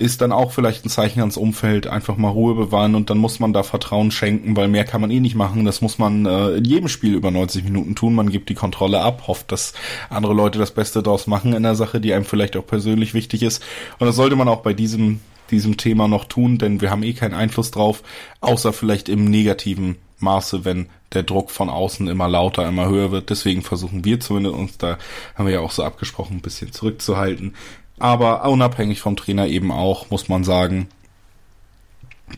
[0.00, 3.38] ist dann auch vielleicht ein Zeichen ans Umfeld, einfach mal Ruhe bewahren und dann muss
[3.38, 5.66] man da Vertrauen schenken, weil mehr kann man eh nicht machen.
[5.66, 8.14] Das muss man äh, in jedem Spiel über 90 Minuten tun.
[8.14, 9.74] Man gibt die Kontrolle ab, hofft, dass
[10.08, 13.42] andere Leute das Beste daraus machen in der Sache, die einem vielleicht auch persönlich wichtig
[13.42, 13.62] ist.
[13.98, 17.12] Und das sollte man auch bei diesem diesem Thema noch tun, denn wir haben eh
[17.12, 18.04] keinen Einfluss drauf,
[18.40, 23.30] außer vielleicht im negativen Maße, wenn der Druck von außen immer lauter, immer höher wird.
[23.30, 24.98] Deswegen versuchen wir zumindest uns da,
[25.34, 27.54] haben wir ja auch so abgesprochen, ein bisschen zurückzuhalten.
[28.00, 30.88] Aber unabhängig vom Trainer eben auch, muss man sagen,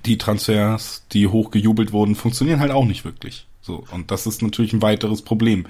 [0.04, 3.46] die Transfers, die hochgejubelt wurden, funktionieren halt auch nicht wirklich.
[3.60, 3.84] So.
[3.92, 5.66] Und das ist natürlich ein weiteres Problem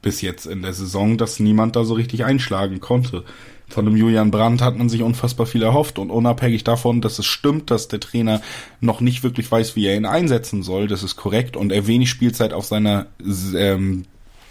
[0.00, 3.24] bis jetzt in der Saison, dass niemand da so richtig einschlagen konnte.
[3.68, 7.26] Von dem Julian Brandt hat man sich unfassbar viel erhofft und unabhängig davon, dass es
[7.26, 8.42] stimmt, dass der Trainer
[8.80, 12.10] noch nicht wirklich weiß, wie er ihn einsetzen soll, das ist korrekt und er wenig
[12.10, 13.06] Spielzeit auf seiner
[13.56, 14.04] ähm,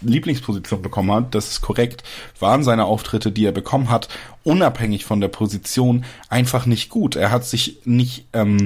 [0.04, 2.04] Lieblingsposition bekommen hat, das ist korrekt,
[2.38, 4.08] waren seine Auftritte, die er bekommen hat,
[4.42, 7.16] unabhängig von der Position, einfach nicht gut.
[7.16, 8.64] Er hat sich nicht ähm,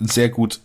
[0.00, 0.60] sehr gut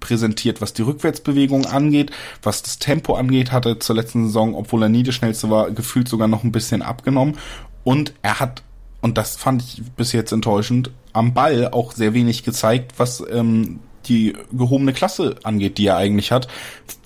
[0.00, 2.10] präsentiert, was die Rückwärtsbewegung angeht,
[2.42, 6.08] was das Tempo angeht, hatte zur letzten Saison, obwohl er nie der schnellste war, gefühlt
[6.08, 7.36] sogar noch ein bisschen abgenommen.
[7.84, 8.62] Und er hat,
[9.00, 13.80] und das fand ich bis jetzt enttäuschend, am Ball auch sehr wenig gezeigt, was ähm,
[14.10, 16.48] die gehobene Klasse angeht, die er eigentlich hat.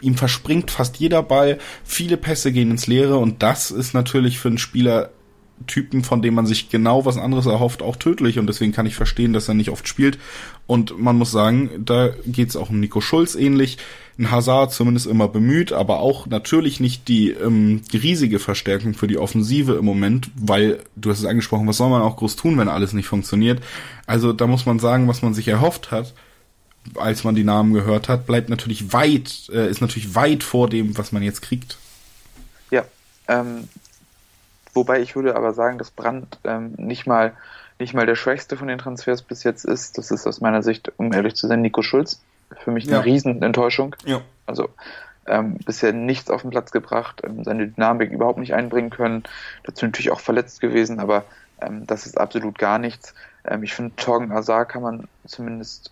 [0.01, 4.49] Ihm verspringt fast jeder Ball, viele Pässe gehen ins Leere und das ist natürlich für
[4.49, 5.11] einen Spieler
[5.67, 8.97] Typen, von dem man sich genau was anderes erhofft, auch tödlich und deswegen kann ich
[8.97, 10.19] verstehen, dass er nicht oft spielt
[10.67, 13.79] und man muss sagen, da geht's auch um Nico Schulz ähnlich.
[14.19, 19.19] Ein Hazard zumindest immer bemüht, aber auch natürlich nicht die ähm, riesige Verstärkung für die
[19.19, 22.69] Offensive im Moment, weil du hast es angesprochen, was soll man auch groß tun, wenn
[22.69, 23.61] alles nicht funktioniert.
[24.07, 26.15] Also da muss man sagen, was man sich erhofft hat
[26.97, 30.97] als man die Namen gehört hat, bleibt natürlich weit, äh, ist natürlich weit vor dem,
[30.99, 31.79] was man jetzt kriegt.
[32.71, 32.85] Ja,
[33.29, 33.69] ähm,
[34.73, 37.35] wobei ich würde aber sagen, dass Brand ähm, nicht mal
[37.79, 39.99] nicht mal der schwächste von den Transfers bis jetzt ist.
[39.99, 42.21] Das ist aus meiner Sicht, um ehrlich zu sein, Nico Schulz.
[42.63, 43.01] Für mich eine ja.
[43.01, 43.97] Riesenenttäuschung.
[44.05, 44.21] Ja.
[44.47, 44.69] Also
[45.27, 49.25] ähm, bisher nichts auf den Platz gebracht, ähm, seine Dynamik überhaupt nicht einbringen können.
[49.65, 51.25] Dazu natürlich auch verletzt gewesen, aber
[51.61, 53.15] ähm, das ist absolut gar nichts.
[53.45, 55.91] Ähm, ich finde, Torgen Azar kann man zumindest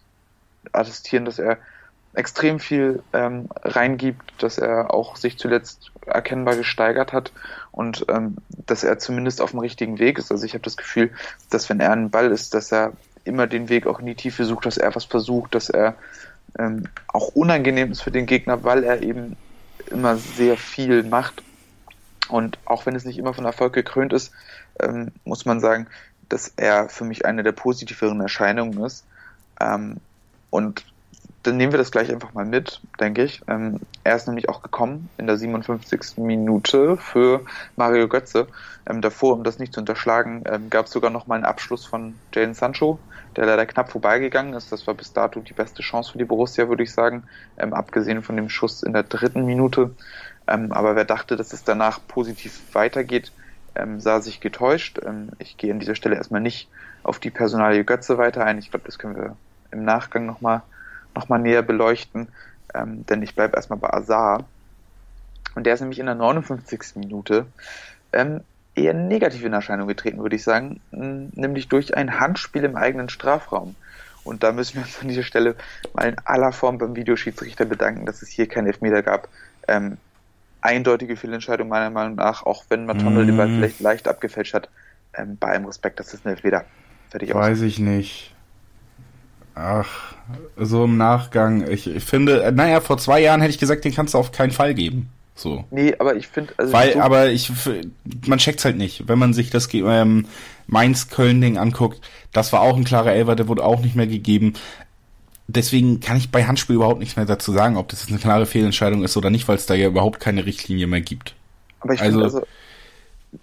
[0.73, 1.59] attestieren, dass er
[2.15, 7.33] extrem viel ähm, reingibt, dass er auch sich zuletzt erkennbar gesteigert hat
[7.71, 10.31] und ähm, dass er zumindest auf dem richtigen Weg ist.
[10.31, 11.11] Also ich habe das Gefühl,
[11.49, 12.93] dass wenn er ein Ball ist, dass er
[13.25, 15.95] immer den Weg auch in die Tiefe sucht, dass er was versucht, dass er
[16.59, 19.37] ähm, auch unangenehm ist für den Gegner, weil er eben
[19.91, 21.43] immer sehr viel macht.
[22.29, 24.33] Und auch wenn es nicht immer von Erfolg gekrönt ist,
[24.81, 25.87] ähm, muss man sagen,
[26.29, 29.05] dass er für mich eine der positiveren Erscheinungen ist.
[29.61, 29.99] Ähm,
[30.53, 30.85] und
[31.43, 33.41] dann nehmen wir das gleich einfach mal mit, denke ich.
[33.49, 36.19] Ähm, er ist nämlich auch gekommen in der 57.
[36.19, 37.45] Minute für
[37.75, 38.47] Mario Götze.
[38.87, 41.87] Ähm, davor, um das nicht zu unterschlagen, ähm, gab es sogar noch mal einen Abschluss
[41.87, 42.99] von Jalen Sancho,
[43.35, 44.71] der leider knapp vorbeigegangen ist.
[44.71, 47.25] Das war bis dato die beste Chance für die Borussia, würde ich sagen,
[47.57, 49.97] ähm, abgesehen von dem Schuss in der dritten Minute.
[50.47, 53.33] Ähm, aber wer dachte, dass es danach positiv weitergeht,
[53.75, 55.01] ähm, sah sich getäuscht.
[55.39, 56.69] ich gehe an dieser Stelle erstmal nicht
[57.03, 58.59] auf die Personalie Götze weiter ein.
[58.59, 59.37] Ich glaube, das können wir
[59.73, 60.63] im Nachgang nochmal mal
[61.15, 62.29] nochmal näher beleuchten,
[62.75, 64.45] ähm, denn ich bleibe erstmal bei Azar.
[65.55, 66.97] Und der ist nämlich in der 59.
[66.97, 67.47] Minute
[68.13, 68.41] ähm,
[68.75, 73.77] eher negativ in Erscheinung getreten, würde ich sagen, nämlich durch ein Handspiel im eigenen Strafraum.
[74.25, 75.57] Und da müssen wir uns an dieser Stelle
[75.93, 79.29] mal in aller Form beim Videoschiedsrichter bedanken, dass es hier keinen Elfmeter gab.
[79.69, 79.99] Ähm,
[80.63, 83.27] eindeutige Fehlentscheidung meiner Meinung nach, auch wenn Matondo mm.
[83.27, 84.71] den Ball vielleicht leicht abgefälscht hat.
[85.13, 86.65] Ähm, bei allem Respekt, das ist ein Elfmeter.
[87.11, 87.65] Fertig Weiß aus.
[87.65, 88.33] ich nicht.
[89.55, 90.15] Ach,
[90.57, 91.69] so im Nachgang.
[91.71, 94.33] Ich, ich finde, äh, naja, vor zwei Jahren hätte ich gesagt, den kannst du auf
[94.33, 95.11] keinen Fall geben.
[95.35, 95.65] So.
[95.71, 97.51] Nee, aber ich finde, also weil, so aber ich,
[98.27, 100.27] man checkt's halt nicht, wenn man sich das ähm,
[100.67, 102.01] Mainz-Köln-Ding anguckt.
[102.33, 104.55] Das war auch ein klarer Elfer, der wurde auch nicht mehr gegeben.
[105.49, 109.03] Deswegen kann ich bei Handspiel überhaupt nichts mehr dazu sagen, ob das eine klare Fehlentscheidung
[109.03, 111.35] ist oder nicht, weil es da ja überhaupt keine Richtlinie mehr gibt.
[111.81, 112.47] Aber ich also, finde, also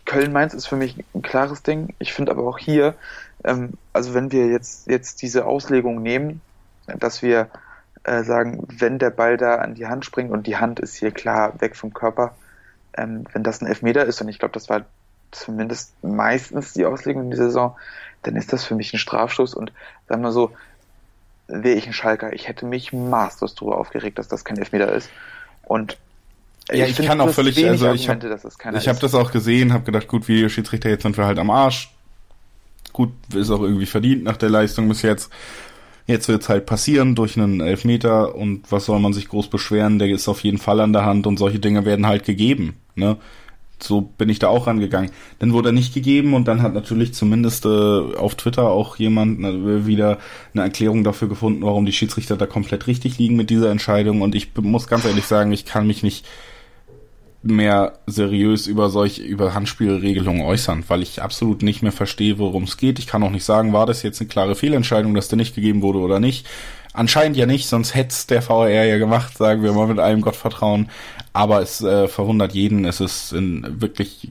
[0.05, 1.95] Köln-Mainz ist für mich ein klares Ding.
[1.99, 2.95] Ich finde aber auch hier,
[3.43, 6.41] ähm, also wenn wir jetzt, jetzt diese Auslegung nehmen,
[6.87, 7.49] dass wir
[8.03, 11.11] äh, sagen, wenn der Ball da an die Hand springt und die Hand ist hier
[11.11, 12.35] klar weg vom Körper,
[12.97, 14.85] ähm, wenn das ein Elfmeter ist, und ich glaube, das war
[15.31, 17.75] zumindest meistens die Auslegung in dieser Saison,
[18.23, 19.71] dann ist das für mich ein Strafstoß und
[20.07, 20.51] sagen wir so,
[21.47, 25.09] wäre ich ein Schalker, ich hätte mich maßlos darüber aufgeregt, dass das kein Elfmeter ist.
[25.63, 25.97] Und
[26.71, 30.07] ja, ich, ich kann auch völlig, also ich habe hab das auch gesehen, habe gedacht,
[30.07, 31.89] gut, Videoschiedsrichter, jetzt sind wir halt am Arsch,
[32.93, 35.31] Gut, ist auch irgendwie verdient nach der Leistung bis jetzt.
[36.07, 39.99] Jetzt wird's halt passieren durch einen Elfmeter und was soll man sich groß beschweren?
[39.99, 42.77] Der ist auf jeden Fall an der Hand und solche Dinge werden halt gegeben.
[42.95, 43.17] Ne?
[43.79, 45.11] So bin ich da auch rangegangen.
[45.37, 49.39] Dann wurde er nicht gegeben und dann hat natürlich zumindest äh, auf Twitter auch jemand
[49.45, 50.17] äh, wieder
[50.53, 54.21] eine Erklärung dafür gefunden, warum die Schiedsrichter da komplett richtig liegen mit dieser Entscheidung.
[54.21, 56.25] Und ich muss ganz ehrlich sagen, ich kann mich nicht
[57.41, 62.77] mehr seriös über solche, über Handspielregelungen äußern, weil ich absolut nicht mehr verstehe, worum es
[62.77, 62.99] geht.
[62.99, 65.81] Ich kann auch nicht sagen, war das jetzt eine klare Fehlentscheidung, dass der nicht gegeben
[65.81, 66.47] wurde oder nicht.
[66.91, 70.89] Anscheinend ja nicht, sonst hätte der VR ja gemacht, sagen wir mal mit allem Gottvertrauen.
[71.31, 72.83] Aber es äh, verwundert jeden.
[72.83, 74.29] Es ist in wirklich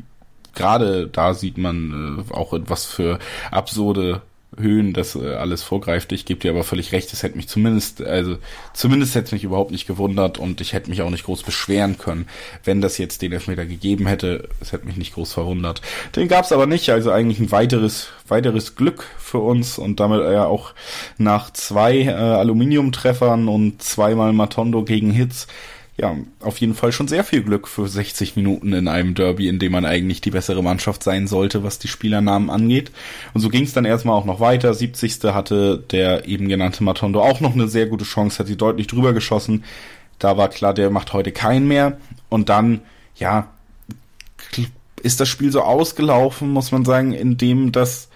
[0.54, 3.18] gerade da sieht man äh, auch was für
[3.50, 4.22] absurde
[4.56, 6.10] Höhen das äh, alles vorgreift.
[6.12, 8.38] Ich gebe dir aber völlig recht, es hätte mich zumindest, also
[8.72, 11.98] zumindest hätte es mich überhaupt nicht gewundert und ich hätte mich auch nicht groß beschweren
[11.98, 12.26] können,
[12.64, 14.48] wenn das jetzt den Elfmeter gegeben hätte.
[14.60, 15.82] Es hätte mich nicht groß verwundert.
[16.16, 20.22] Den gab es aber nicht, also eigentlich ein weiteres, weiteres Glück für uns und damit
[20.22, 20.72] ja auch
[21.18, 25.46] nach zwei äh, Aluminiumtreffern und zweimal Matondo gegen Hits
[26.00, 29.58] ja, auf jeden Fall schon sehr viel Glück für 60 Minuten in einem Derby, in
[29.58, 32.92] dem man eigentlich die bessere Mannschaft sein sollte, was die Spielernamen angeht.
[33.34, 34.72] Und so ging es dann erstmal auch noch weiter.
[34.72, 35.24] 70.
[35.24, 39.12] hatte der eben genannte Matondo auch noch eine sehr gute Chance, hat sie deutlich drüber
[39.12, 39.64] geschossen.
[40.20, 41.98] Da war klar, der macht heute keinen mehr.
[42.28, 42.80] Und dann,
[43.16, 43.48] ja,
[45.02, 48.07] ist das Spiel so ausgelaufen, muss man sagen, indem das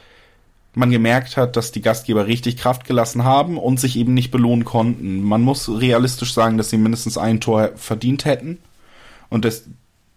[0.74, 4.64] man gemerkt hat, dass die Gastgeber richtig Kraft gelassen haben und sich eben nicht belohnen
[4.64, 5.22] konnten.
[5.22, 8.58] Man muss realistisch sagen, dass sie mindestens ein Tor verdient hätten
[9.28, 9.64] und das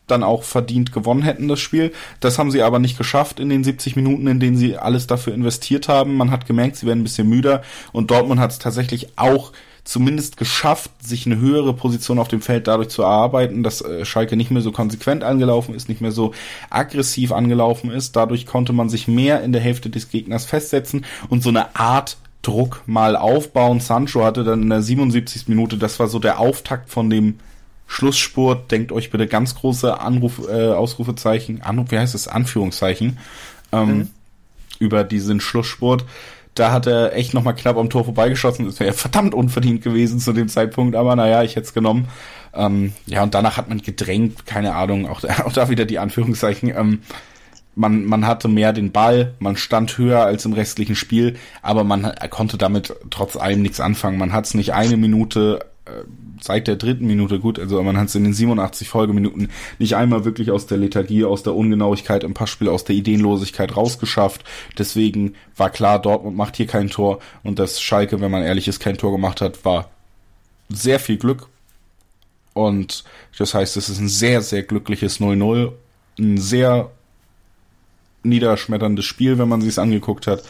[0.08, 1.92] dann auch verdient gewonnen hätten, das Spiel.
[2.20, 5.34] Das haben sie aber nicht geschafft in den 70 Minuten, in denen sie alles dafür
[5.34, 6.16] investiert haben.
[6.16, 9.52] Man hat gemerkt, sie werden ein bisschen müder und Dortmund hat es tatsächlich auch
[9.86, 14.36] zumindest geschafft, sich eine höhere Position auf dem Feld dadurch zu erarbeiten, dass äh, Schalke
[14.36, 16.34] nicht mehr so konsequent angelaufen ist, nicht mehr so
[16.70, 18.16] aggressiv angelaufen ist.
[18.16, 22.18] Dadurch konnte man sich mehr in der Hälfte des Gegners festsetzen und so eine Art
[22.42, 23.80] Druck mal aufbauen.
[23.80, 25.48] Sancho hatte dann in der 77.
[25.48, 27.40] Minute, das war so der Auftakt von dem
[27.88, 28.72] Schlussspurt.
[28.72, 33.20] Denkt euch bitte ganz große Anruf, äh, Ausrufezeichen, Anruf, wie heißt es, Anführungszeichen,
[33.72, 34.08] ähm, mhm.
[34.80, 36.06] über diesen Schlussspurt
[36.56, 38.66] da hat er echt nochmal knapp am Tor vorbeigeschossen.
[38.66, 42.08] Das wäre verdammt unverdient gewesen zu dem Zeitpunkt, aber naja, ich hätte es genommen.
[42.54, 46.70] Ähm, ja, und danach hat man gedrängt, keine Ahnung, auch, auch da wieder die Anführungszeichen.
[46.70, 47.02] Ähm,
[47.76, 52.14] man, man hatte mehr den Ball, man stand höher als im restlichen Spiel, aber man
[52.30, 54.18] konnte damit trotz allem nichts anfangen.
[54.18, 55.60] Man hat es nicht eine Minute
[56.42, 60.26] seit der dritten Minute gut, also man hat es in den 87 Folgeminuten nicht einmal
[60.26, 64.44] wirklich aus der Lethargie, aus der Ungenauigkeit im Passspiel, aus der Ideenlosigkeit rausgeschafft.
[64.78, 68.80] Deswegen war klar, Dortmund macht hier kein Tor und dass Schalke, wenn man ehrlich ist,
[68.80, 69.90] kein Tor gemacht hat, war
[70.70, 71.48] sehr viel Glück.
[72.54, 73.04] Und
[73.38, 75.74] das heißt, es ist ein sehr, sehr glückliches 0-0.
[76.18, 76.92] Ein sehr
[78.24, 80.44] niederschmetterndes Spiel, wenn man sich es angeguckt hat.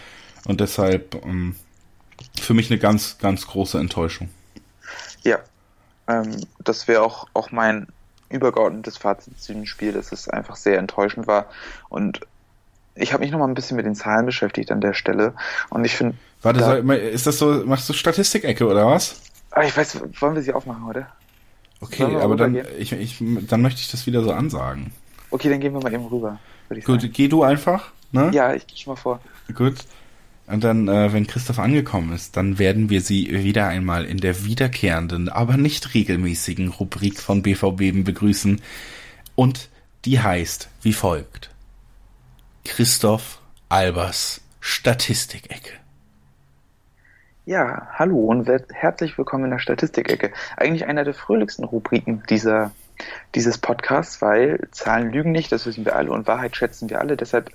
[0.46, 1.56] Und deshalb ähm,
[2.40, 4.30] für mich eine ganz, ganz große Enttäuschung.
[5.26, 5.40] Ja,
[6.08, 7.88] ähm, das wäre auch, auch mein
[8.30, 11.48] übergeordnetes Fazit zu dem Spiel, dass es einfach sehr enttäuschend war.
[11.90, 12.22] Und
[12.96, 15.34] ich habe mich noch mal ein bisschen mit den Zahlen beschäftigt an der Stelle.
[15.70, 16.16] Und ich finde.
[16.42, 19.22] Warte, da, soll, ist das so, machst du Statistikecke oder was?
[19.52, 21.08] Ah, ich weiß, wollen wir sie aufmachen heute?
[21.82, 24.94] Okay, aber dann, ich, ich, dann möchte ich das wieder so ansagen.
[25.30, 26.40] Okay, dann gehen wir mal eben rüber.
[26.70, 27.14] Gut, sagen.
[27.14, 27.92] geh du einfach.
[28.12, 28.32] Ne?
[28.34, 29.20] Ja, ich gehe schon mal vor.
[29.54, 29.76] Gut.
[30.48, 34.46] Und dann, äh, wenn Christoph angekommen ist, dann werden wir sie wieder einmal in der
[34.46, 38.62] wiederkehrenden, aber nicht regelmäßigen Rubrik von BVB begrüßen.
[39.34, 39.70] Und
[40.06, 41.50] die heißt wie folgt.
[42.64, 43.40] Christoph
[43.70, 45.72] Albers Statistikecke.
[47.46, 50.32] Ja, hallo und herzlich willkommen in der Statistikecke.
[50.58, 52.72] Eigentlich einer der fröhlichsten Rubriken dieser,
[53.36, 57.18] dieses Podcasts, weil Zahlen lügen nicht, das wissen wir alle und Wahrheit schätzen wir alle.
[57.18, 57.52] Deshalb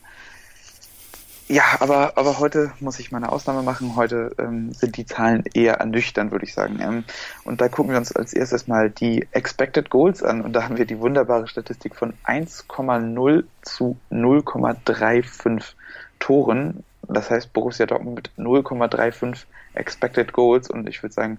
[1.50, 3.96] ja, aber, aber heute muss ich mal eine Ausnahme machen.
[3.96, 6.78] Heute ähm, sind die Zahlen eher ernüchternd, würde ich sagen.
[6.80, 7.04] Ähm,
[7.42, 10.42] und da gucken wir uns als erstes mal die Expected Goals an.
[10.42, 15.74] Und da haben wir die wunderbare Statistik von 1,0 zu 0,35
[16.20, 16.84] Toren.
[17.08, 20.70] Das heißt Borussia Dortmund mit 0,35 Expected Goals.
[20.70, 21.38] Und ich würde sagen,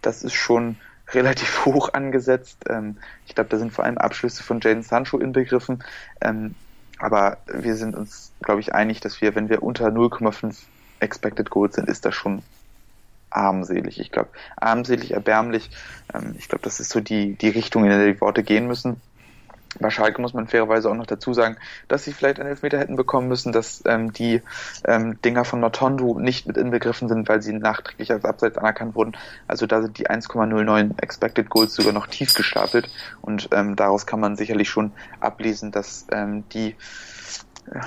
[0.00, 0.74] das ist schon
[1.10, 2.64] relativ hoch angesetzt.
[2.68, 2.96] Ähm,
[3.28, 5.84] ich glaube, da sind vor allem Abschlüsse von Jaden Sancho inbegriffen.
[6.20, 6.56] Ähm,
[7.02, 10.56] aber wir sind uns, glaube ich, einig, dass wir, wenn wir unter 0,5
[11.00, 12.44] Expected Goals sind, ist das schon
[13.28, 13.98] armselig.
[13.98, 15.70] Ich glaube, armselig, erbärmlich.
[16.14, 19.00] Ähm, ich glaube, das ist so die, die Richtung, in der die Worte gehen müssen.
[19.80, 21.56] Bei Schalke muss man fairerweise auch noch dazu sagen,
[21.88, 24.42] dass sie vielleicht einen Elfmeter hätten bekommen müssen, dass ähm, die
[24.86, 29.12] ähm, Dinger von Notondu nicht mit inbegriffen sind, weil sie nachträglich als Abseits anerkannt wurden.
[29.48, 32.90] Also da sind die 1,09 Expected Goals sogar noch tief gestapelt
[33.22, 36.76] und ähm, daraus kann man sicherlich schon ablesen, dass ähm, die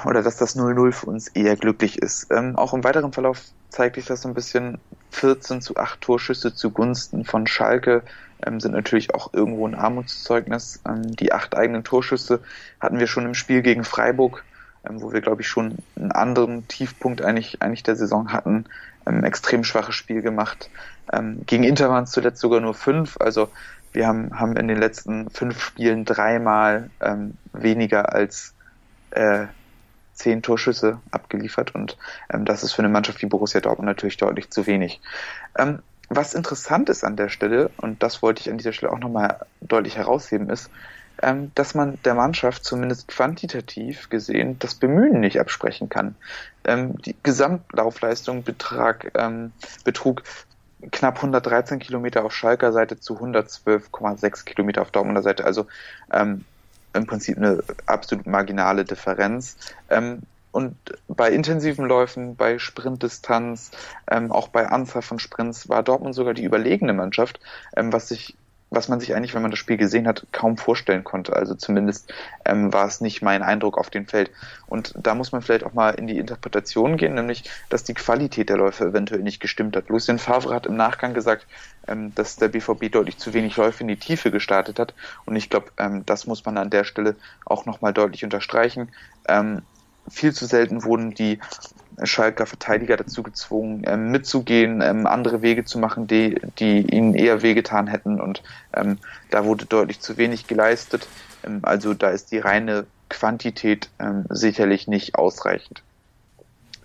[0.05, 2.31] oder dass das 0-0 für uns eher glücklich ist.
[2.31, 4.79] Ähm, auch im weiteren Verlauf zeigt sich das so ein bisschen
[5.11, 8.03] 14 zu 8 Torschüsse zugunsten von Schalke
[8.43, 10.81] ähm, sind natürlich auch irgendwo ein Armutszeugnis.
[10.87, 12.41] Ähm, die acht eigenen Torschüsse
[12.79, 14.43] hatten wir schon im Spiel gegen Freiburg,
[14.87, 18.65] ähm, wo wir, glaube ich, schon einen anderen Tiefpunkt eigentlich, eigentlich der Saison hatten.
[19.05, 20.69] Ähm, extrem schwaches Spiel gemacht.
[21.13, 23.17] Ähm, gegen Inter waren es zuletzt sogar nur fünf.
[23.19, 23.49] Also
[23.93, 28.53] wir haben, haben in den letzten fünf Spielen dreimal ähm, weniger als
[29.11, 29.45] äh,
[30.13, 31.97] zehn Torschüsse abgeliefert und
[32.31, 35.01] ähm, das ist für eine Mannschaft wie Borussia Dortmund natürlich deutlich zu wenig.
[35.57, 35.79] Ähm,
[36.09, 39.45] was interessant ist an der Stelle, und das wollte ich an dieser Stelle auch nochmal
[39.61, 40.69] deutlich herausheben, ist,
[41.21, 46.15] ähm, dass man der Mannschaft zumindest quantitativ gesehen das Bemühen nicht absprechen kann.
[46.65, 49.51] Ähm, die Gesamtlaufleistung betrag, ähm,
[49.83, 50.23] betrug
[50.91, 55.45] knapp 113 Kilometer auf Schalker Seite zu 112,6 Kilometer auf Dortmunder Seite.
[55.45, 55.67] Also
[56.11, 56.43] ähm,
[56.93, 59.57] im Prinzip eine absolut marginale Differenz.
[59.89, 60.21] Ähm,
[60.55, 60.77] und
[61.09, 63.71] bei intensiven Läufen, bei Sprintdistanz,
[64.09, 67.41] ähm, auch bei Anzahl von Sprints war Dortmund sogar die überlegene Mannschaft,
[67.75, 68.37] ähm, was sich
[68.71, 71.33] was man sich eigentlich, wenn man das Spiel gesehen hat, kaum vorstellen konnte.
[71.33, 72.11] Also zumindest
[72.45, 74.31] ähm, war es nicht mein Eindruck auf dem Feld.
[74.65, 78.49] Und da muss man vielleicht auch mal in die Interpretation gehen, nämlich, dass die Qualität
[78.49, 79.89] der Läufe eventuell nicht gestimmt hat.
[79.89, 81.45] Lucien Favre hat im Nachgang gesagt,
[81.87, 84.93] ähm, dass der BVB deutlich zu wenig Läufe in die Tiefe gestartet hat.
[85.25, 88.89] Und ich glaube, ähm, das muss man an der Stelle auch nochmal deutlich unterstreichen.
[89.27, 89.61] Ähm,
[90.09, 91.39] viel zu selten wurden die
[92.03, 97.41] Schalker Verteidiger dazu gezwungen, ähm, mitzugehen, ähm, andere Wege zu machen, die, die ihnen eher
[97.41, 98.19] wehgetan hätten.
[98.19, 98.43] Und
[98.73, 98.97] ähm,
[99.31, 101.07] da wurde deutlich zu wenig geleistet.
[101.45, 105.83] Ähm, also da ist die reine Quantität ähm, sicherlich nicht ausreichend.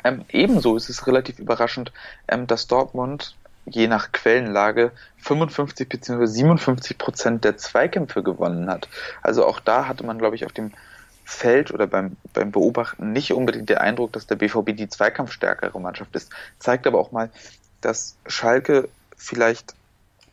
[0.04, 1.92] Ähm, ebenso ist es relativ überraschend,
[2.46, 3.34] dass Dortmund
[3.66, 6.26] je nach Quellenlage 55 bzw.
[6.26, 8.88] 57 Prozent der Zweikämpfe gewonnen hat.
[9.22, 10.72] Also auch da hatte man, glaube ich, auf dem
[11.30, 16.14] Feld oder beim, beim Beobachten nicht unbedingt der Eindruck, dass der BVB die zweikampfstärkere Mannschaft
[16.16, 16.30] ist.
[16.58, 17.30] Zeigt aber auch mal,
[17.80, 19.74] dass Schalke vielleicht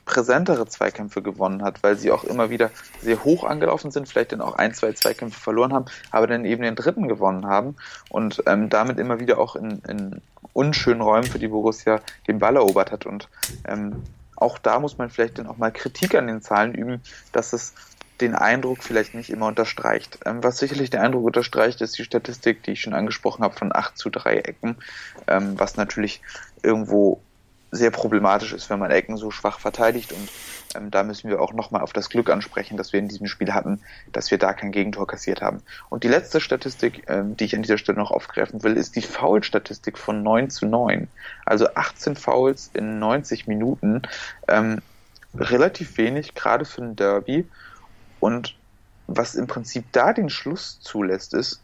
[0.06, 2.72] präsentere Zweikämpfe gewonnen hat, weil sie auch immer wieder
[3.02, 6.64] sehr hoch angelaufen sind, vielleicht dann auch ein, zwei Zweikämpfe verloren haben, aber dann eben
[6.64, 7.76] den dritten gewonnen haben
[8.10, 10.22] und ähm, damit immer wieder auch in, in
[10.54, 13.30] unschönen Räumen für die Borussia den Ball erobert hat und
[13.68, 14.04] ähm,
[14.36, 17.74] auch da muss man vielleicht dann auch mal Kritik an den Zahlen üben, dass es
[18.22, 20.20] den Eindruck vielleicht nicht immer unterstreicht.
[20.26, 23.76] Ähm, was sicherlich den Eindruck unterstreicht, ist die Statistik, die ich schon angesprochen habe, von
[23.76, 24.78] 8 zu 3 Ecken,
[25.28, 26.22] ähm, was natürlich
[26.64, 27.22] irgendwo
[27.72, 30.14] sehr problematisch ist, wenn man Ecken so schwach verteidigt.
[30.14, 30.30] Und
[30.76, 33.54] ähm, da müssen wir auch nochmal auf das Glück ansprechen, dass wir in diesem Spiel
[33.54, 35.62] hatten, dass wir da kein Gegentor kassiert haben.
[35.90, 39.02] Und die letzte Statistik, ähm, die ich an dieser Stelle noch aufgreifen will, ist die
[39.02, 41.08] Foul-Statistik von 9 zu 9.
[41.46, 44.02] Also 18 Fouls in 90 Minuten.
[44.48, 44.82] Ähm,
[45.36, 47.48] relativ wenig, gerade für ein Derby.
[48.20, 48.56] Und
[49.08, 51.62] was im Prinzip da den Schluss zulässt, ist,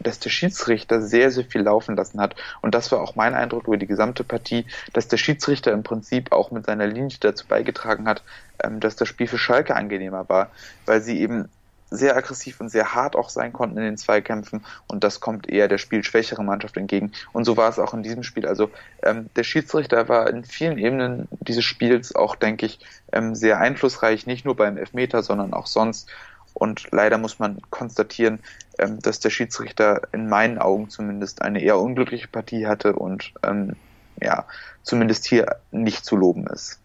[0.00, 2.34] dass der Schiedsrichter sehr, sehr viel laufen lassen hat.
[2.62, 6.32] Und das war auch mein Eindruck über die gesamte Partie, dass der Schiedsrichter im Prinzip
[6.32, 8.22] auch mit seiner Linie dazu beigetragen hat,
[8.62, 10.50] ähm, dass das Spiel für Schalke angenehmer war,
[10.86, 11.50] weil sie eben
[11.90, 15.68] sehr aggressiv und sehr hart auch sein konnten in den Zweikämpfen und das kommt eher
[15.68, 17.12] der spielschwächere Mannschaft entgegen.
[17.32, 18.46] Und so war es auch in diesem Spiel.
[18.46, 18.70] Also
[19.02, 22.78] ähm, der Schiedsrichter war in vielen Ebenen dieses Spiels auch, denke ich,
[23.12, 26.08] ähm, sehr einflussreich, nicht nur beim Elfmeter, sondern auch sonst.
[26.54, 28.40] Und leider muss man konstatieren,
[28.78, 33.76] ähm, dass der Schiedsrichter in meinen Augen zumindest eine eher unglückliche Partie hatte und ähm,
[34.20, 34.46] ja,
[34.82, 36.80] zumindest hier nicht zu loben ist.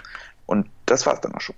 [0.45, 1.55] Und das war es dann auch schon.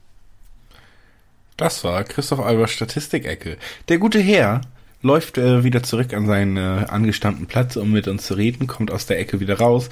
[1.57, 3.57] Das war Christoph Albers Statistikecke.
[3.89, 4.61] Der gute Herr
[5.01, 8.91] läuft äh, wieder zurück an seinen äh, angestammten Platz, um mit uns zu reden, kommt
[8.91, 9.89] aus der Ecke wieder raus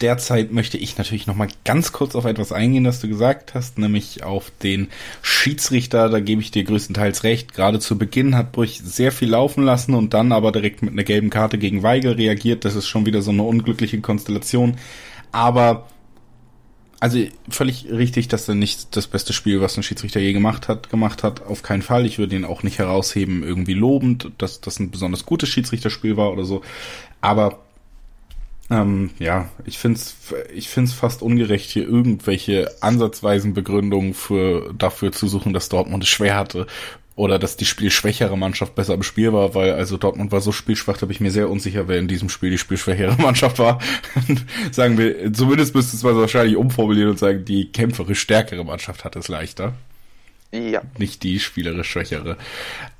[0.00, 3.78] derzeit möchte ich natürlich noch mal ganz kurz auf etwas eingehen, das du gesagt hast,
[3.78, 4.88] nämlich auf den
[5.22, 6.08] Schiedsrichter.
[6.08, 7.54] Da gebe ich dir größtenteils recht.
[7.54, 11.04] Gerade zu Beginn hat Brüch sehr viel laufen lassen und dann aber direkt mit einer
[11.04, 12.64] gelben Karte gegen Weigel reagiert.
[12.64, 14.76] Das ist schon wieder so eine unglückliche Konstellation.
[15.32, 15.86] Aber
[17.04, 17.18] also
[17.50, 21.22] völlig richtig, dass er nicht das beste Spiel, was ein Schiedsrichter je gemacht hat, gemacht
[21.22, 21.44] hat.
[21.44, 22.06] Auf keinen Fall.
[22.06, 26.32] Ich würde ihn auch nicht herausheben, irgendwie lobend, dass das ein besonders gutes Schiedsrichterspiel war
[26.32, 26.62] oder so.
[27.20, 27.58] Aber
[28.70, 30.16] ähm, ja, ich find's,
[30.54, 36.08] ich find's fast ungerecht, hier irgendwelche ansatzweisen Begründungen für, dafür zu suchen, dass Dortmund es
[36.08, 36.66] schwer hatte
[37.16, 40.96] oder dass die spielschwächere Mannschaft besser im Spiel war, weil also Dortmund war so spielschwach,
[40.96, 43.78] da bin ich mir sehr unsicher, wer in diesem Spiel die spielschwächere Mannschaft war.
[44.72, 49.28] sagen wir, zumindest müsste es wahrscheinlich umformulieren und sagen, die kämpferisch stärkere Mannschaft hat es
[49.28, 49.74] leichter.
[50.54, 50.82] Ja.
[50.98, 52.36] Nicht die spielerisch schwächere.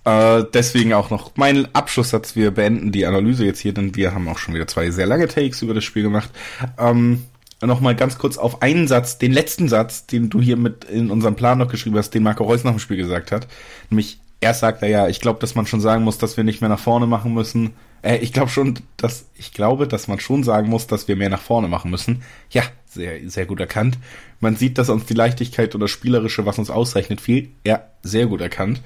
[0.04, 2.34] Äh, deswegen auch noch mein Abschlusssatz.
[2.34, 5.28] Wir beenden die Analyse jetzt hier, denn wir haben auch schon wieder zwei sehr lange
[5.28, 6.30] Takes über das Spiel gemacht.
[6.78, 7.24] Ähm,
[7.62, 11.36] Nochmal ganz kurz auf einen Satz, den letzten Satz, den du hier mit in unserem
[11.36, 13.46] Plan noch geschrieben hast, den Marco Reus nach dem Spiel gesagt hat.
[13.90, 16.60] Nämlich, er sagt er ja, ich glaube, dass man schon sagen muss, dass wir nicht
[16.60, 17.70] mehr nach vorne machen müssen.
[18.02, 21.30] Äh, ich glaube schon, dass, ich glaube, dass man schon sagen muss, dass wir mehr
[21.30, 22.22] nach vorne machen müssen.
[22.50, 23.98] Ja, sehr, sehr gut erkannt.
[24.40, 27.48] Man sieht, dass uns die Leichtigkeit oder Spielerische, was uns auszeichnet, fehlt.
[27.66, 28.82] Ja, sehr gut erkannt.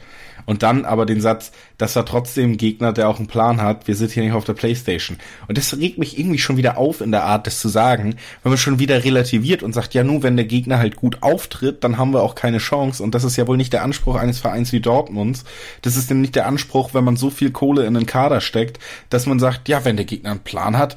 [0.49, 3.87] Und dann aber den Satz, das war trotzdem ein Gegner, der auch einen Plan hat,
[3.87, 5.19] wir sind hier nicht auf der Playstation.
[5.47, 8.53] Und das regt mich irgendwie schon wieder auf in der Art, das zu sagen, wenn
[8.53, 11.99] man schon wieder relativiert und sagt, ja nun, wenn der Gegner halt gut auftritt, dann
[11.99, 13.03] haben wir auch keine Chance.
[13.03, 15.45] Und das ist ja wohl nicht der Anspruch eines Vereins wie Dortmunds.
[15.83, 18.79] Das ist nämlich der Anspruch, wenn man so viel Kohle in den Kader steckt,
[19.11, 20.97] dass man sagt, ja, wenn der Gegner einen Plan hat,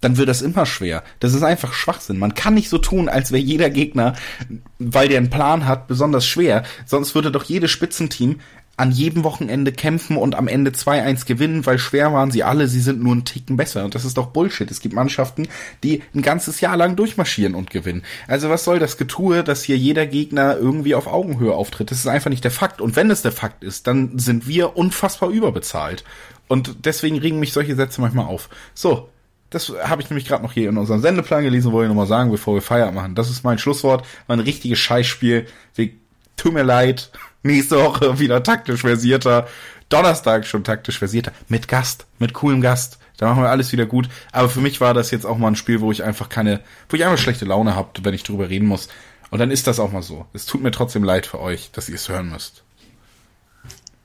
[0.00, 1.02] dann wird das immer schwer.
[1.20, 2.18] Das ist einfach Schwachsinn.
[2.18, 4.14] Man kann nicht so tun, als wäre jeder Gegner,
[4.78, 6.62] weil der einen Plan hat, besonders schwer.
[6.86, 8.40] Sonst würde doch jedes Spitzenteam
[8.78, 12.80] an jedem Wochenende kämpfen und am Ende 2-1 gewinnen, weil schwer waren sie alle, sie
[12.80, 13.84] sind nur einen Ticken besser.
[13.84, 14.70] Und das ist doch Bullshit.
[14.70, 15.48] Es gibt Mannschaften,
[15.82, 18.04] die ein ganzes Jahr lang durchmarschieren und gewinnen.
[18.28, 21.90] Also was soll das Getue, dass hier jeder Gegner irgendwie auf Augenhöhe auftritt?
[21.90, 22.80] Das ist einfach nicht der Fakt.
[22.80, 26.04] Und wenn es der Fakt ist, dann sind wir unfassbar überbezahlt.
[26.46, 28.48] Und deswegen regen mich solche Sätze manchmal auf.
[28.74, 29.08] So,
[29.50, 32.30] das habe ich nämlich gerade noch hier in unserem Sendeplan gelesen, wollte ich nochmal sagen,
[32.30, 33.14] bevor wir Feier machen.
[33.14, 34.06] Das ist mein Schlusswort.
[34.26, 35.46] War ein richtiges Scheißspiel.
[36.36, 37.10] Tut mir leid.
[37.42, 39.46] Nächste Woche wieder taktisch versierter.
[39.88, 41.32] Donnerstag schon taktisch versierter.
[41.48, 42.06] Mit Gast.
[42.18, 42.98] Mit coolem Gast.
[43.16, 44.08] Da machen wir alles wieder gut.
[44.32, 46.96] Aber für mich war das jetzt auch mal ein Spiel, wo ich einfach keine, wo
[46.96, 48.88] ich einfach schlechte Laune habe, wenn ich drüber reden muss.
[49.30, 50.26] Und dann ist das auch mal so.
[50.32, 52.64] Es tut mir trotzdem leid für euch, dass ihr es hören müsst.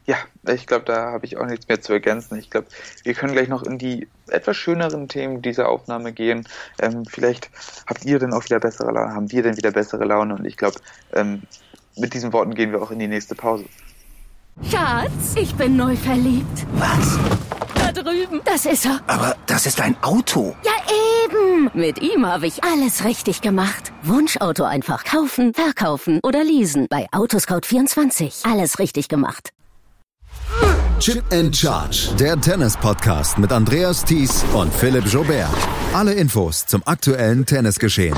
[0.05, 0.17] Ja,
[0.53, 2.37] ich glaube, da habe ich auch nichts mehr zu ergänzen.
[2.37, 2.67] Ich glaube,
[3.03, 6.45] wir können gleich noch in die etwas schöneren Themen dieser Aufnahme gehen.
[6.81, 7.49] Ähm, vielleicht
[7.87, 10.57] habt ihr denn auch wieder bessere Laune, haben wir denn wieder bessere Laune und ich
[10.57, 10.77] glaube,
[11.13, 11.43] ähm,
[11.97, 13.65] mit diesen Worten gehen wir auch in die nächste Pause.
[14.69, 16.65] Schatz, ich bin neu verliebt.
[16.73, 17.17] Was?
[17.75, 18.41] Da drüben.
[18.45, 18.99] Das ist er.
[19.07, 20.55] Aber das ist ein Auto.
[20.63, 20.71] Ja,
[21.25, 21.71] eben.
[21.73, 23.91] Mit ihm habe ich alles richtig gemacht.
[24.03, 26.87] Wunschauto einfach kaufen, verkaufen oder leasen.
[26.89, 28.49] Bei Autoscout24.
[28.49, 29.49] Alles richtig gemacht.
[30.99, 32.09] Chip and Charge.
[32.19, 35.49] Der Tennis-Podcast mit Andreas Thies und Philipp Jobert.
[35.93, 38.17] Alle Infos zum aktuellen Tennisgeschehen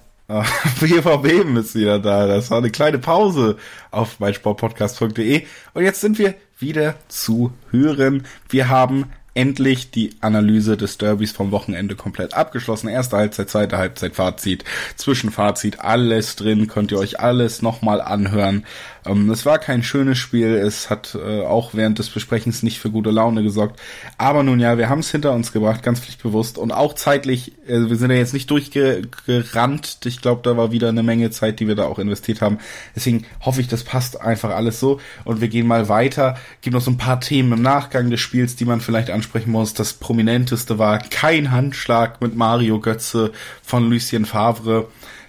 [0.79, 2.27] BVB ist wieder da.
[2.27, 3.57] Das war eine kleine Pause
[3.91, 5.45] auf meinsportpodcast.de.
[5.73, 8.25] Und jetzt sind wir wieder zu hören.
[8.49, 12.89] Wir haben endlich die Analyse des Derbys vom Wochenende komplett abgeschlossen.
[12.89, 14.65] Erste Halbzeit, zweite Halbzeit, Fazit,
[14.97, 18.65] Zwischenfazit, alles drin, könnt ihr euch alles nochmal anhören.
[19.05, 22.89] Ähm, es war kein schönes Spiel, es hat äh, auch während des Besprechens nicht für
[22.89, 23.79] gute Laune gesorgt.
[24.17, 27.89] Aber nun ja, wir haben es hinter uns gebracht, ganz pflichtbewusst und auch zeitlich, äh,
[27.89, 29.99] wir sind ja jetzt nicht durchgerannt.
[30.05, 32.59] Ich glaube, da war wieder eine Menge Zeit, die wir da auch investiert haben.
[32.95, 34.99] Deswegen hoffe ich, das passt einfach alles so.
[35.23, 36.37] Und wir gehen mal weiter.
[36.61, 39.73] Gibt noch so ein paar Themen im Nachgang des Spiels, die man vielleicht ansprechen muss.
[39.73, 43.31] Das prominenteste war kein Handschlag mit Mario Götze
[43.63, 44.87] von Lucien Favre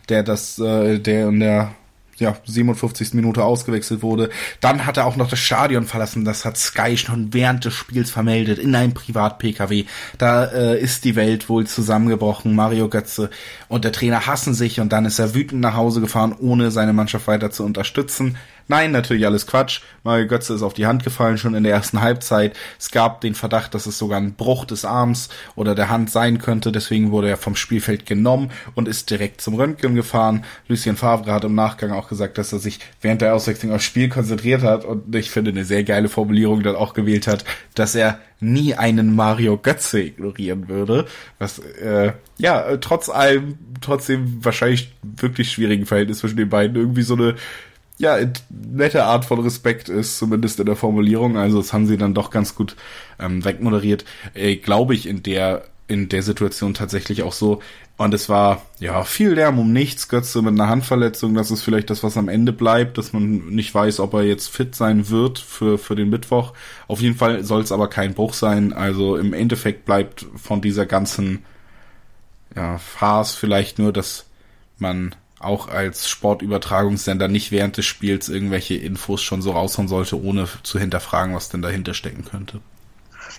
[0.08, 1.74] der das, äh, der in der
[2.16, 3.14] ja, 57.
[3.14, 4.30] Minute ausgewechselt wurde.
[4.60, 6.24] Dann hat er auch noch das Stadion verlassen.
[6.24, 9.84] Das hat Sky schon während des Spiels vermeldet in einem Privat-PKW.
[10.18, 12.54] Da äh, ist die Welt wohl zusammengebrochen.
[12.54, 13.30] Mario Götze
[13.68, 16.92] und der Trainer hassen sich und dann ist er wütend nach Hause gefahren, ohne seine
[16.92, 18.36] Mannschaft weiter zu unterstützen.
[18.72, 19.82] Nein, natürlich alles Quatsch.
[20.02, 22.56] Mario Götze ist auf die Hand gefallen schon in der ersten Halbzeit.
[22.78, 26.38] Es gab den Verdacht, dass es sogar ein Bruch des Arms oder der Hand sein
[26.38, 26.72] könnte.
[26.72, 30.46] Deswegen wurde er vom Spielfeld genommen und ist direkt zum Röntgen gefahren.
[30.68, 34.08] Lucien Favre hat im Nachgang auch gesagt, dass er sich während der Auswechslung aufs Spiel
[34.08, 37.44] konzentriert hat und ich finde eine sehr geile Formulierung dann auch gewählt hat,
[37.74, 41.04] dass er nie einen Mario Götze ignorieren würde,
[41.38, 47.14] was äh, ja trotz allem trotzdem wahrscheinlich wirklich schwierigen Verhältnis zwischen den beiden irgendwie so
[47.14, 47.34] eine
[48.02, 48.18] ja,
[48.50, 51.36] nette Art von Respekt ist, zumindest in der Formulierung.
[51.36, 52.76] Also das haben sie dann doch ganz gut
[53.18, 54.04] ähm, wegmoderiert.
[54.34, 57.60] Äh, Glaube ich in der in der Situation tatsächlich auch so.
[57.98, 60.08] Und es war ja viel Lärm um nichts.
[60.08, 63.74] Götze mit einer Handverletzung, das ist vielleicht das, was am Ende bleibt, dass man nicht
[63.74, 66.54] weiß, ob er jetzt fit sein wird für, für den Mittwoch.
[66.88, 68.72] Auf jeden Fall soll es aber kein Bruch sein.
[68.72, 71.44] Also im Endeffekt bleibt von dieser ganzen
[72.56, 74.26] ja, Farce vielleicht nur, dass
[74.78, 75.14] man
[75.44, 80.78] auch als Sportübertragungssender nicht während des Spiels irgendwelche Infos schon so raushauen sollte, ohne zu
[80.78, 82.60] hinterfragen, was denn dahinter stecken könnte.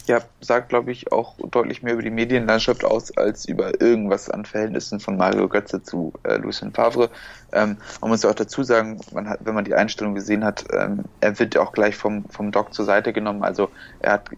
[0.05, 4.43] Ja, sagt, glaube ich, auch deutlich mehr über die Medienlandschaft aus, als über irgendwas an
[4.43, 7.09] Verhältnissen von Mario Götze zu äh, Lucien Favre.
[7.53, 10.65] Ähm, man muss ja auch dazu sagen, man hat, wenn man die Einstellung gesehen hat,
[10.73, 13.43] ähm, er wird ja auch gleich vom, vom Doc zur Seite genommen.
[13.43, 14.29] Also er hat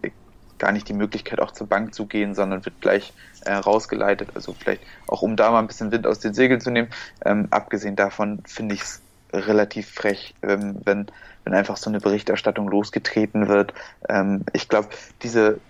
[0.58, 3.12] gar nicht die Möglichkeit, auch zur Bank zu gehen, sondern wird gleich
[3.44, 4.30] äh, rausgeleitet.
[4.34, 6.88] Also vielleicht auch, um da mal ein bisschen Wind aus den Segeln zu nehmen.
[7.24, 9.02] Ähm, abgesehen davon finde ich es
[9.32, 11.06] relativ frech, ähm, wenn,
[11.44, 13.74] wenn einfach so eine Berichterstattung losgetreten wird.
[14.08, 14.88] Ähm, ich glaube,
[15.22, 15.60] diese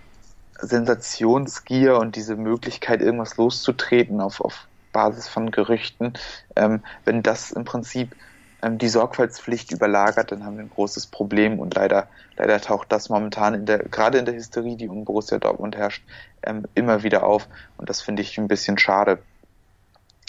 [0.59, 6.13] Sensationsgier und diese Möglichkeit, irgendwas loszutreten auf, auf Basis von Gerüchten,
[6.55, 8.15] ähm, wenn das im Prinzip
[8.63, 13.53] die Sorgfaltspflicht überlagert, dann haben wir ein großes Problem und leider, leider taucht das momentan
[13.53, 16.03] in der, gerade in der Hysterie, die um Borussia Dortmund herrscht,
[16.43, 17.47] ähm, immer wieder auf
[17.77, 19.19] und das finde ich ein bisschen schade.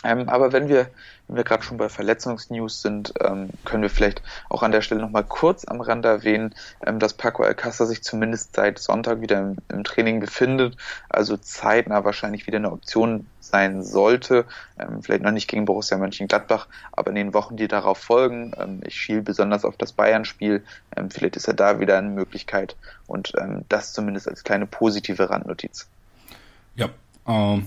[0.04, 0.90] Ähm, aber wenn wir,
[1.26, 5.00] wenn wir gerade schon bei Verletzungsnews sind, ähm, können wir vielleicht auch an der Stelle
[5.00, 6.54] nochmal kurz am Rand erwähnen,
[6.86, 10.76] ähm, dass Paco Alcázar sich zumindest seit Sonntag wieder im, im, Training befindet,
[11.08, 14.44] also zeitnah wahrscheinlich wieder eine Option sein sollte,
[14.78, 18.80] ähm, vielleicht noch nicht gegen Borussia Mönchengladbach, aber in den Wochen, die darauf folgen, ähm,
[18.84, 20.62] ich schiel besonders auf das Bayern-Spiel,
[20.94, 22.76] ähm, vielleicht ist er da wieder eine Möglichkeit
[23.08, 23.32] und
[23.68, 25.88] das zumindest als kleine positive Randnotiz.
[26.76, 26.90] Ja,
[27.26, 27.66] ähm,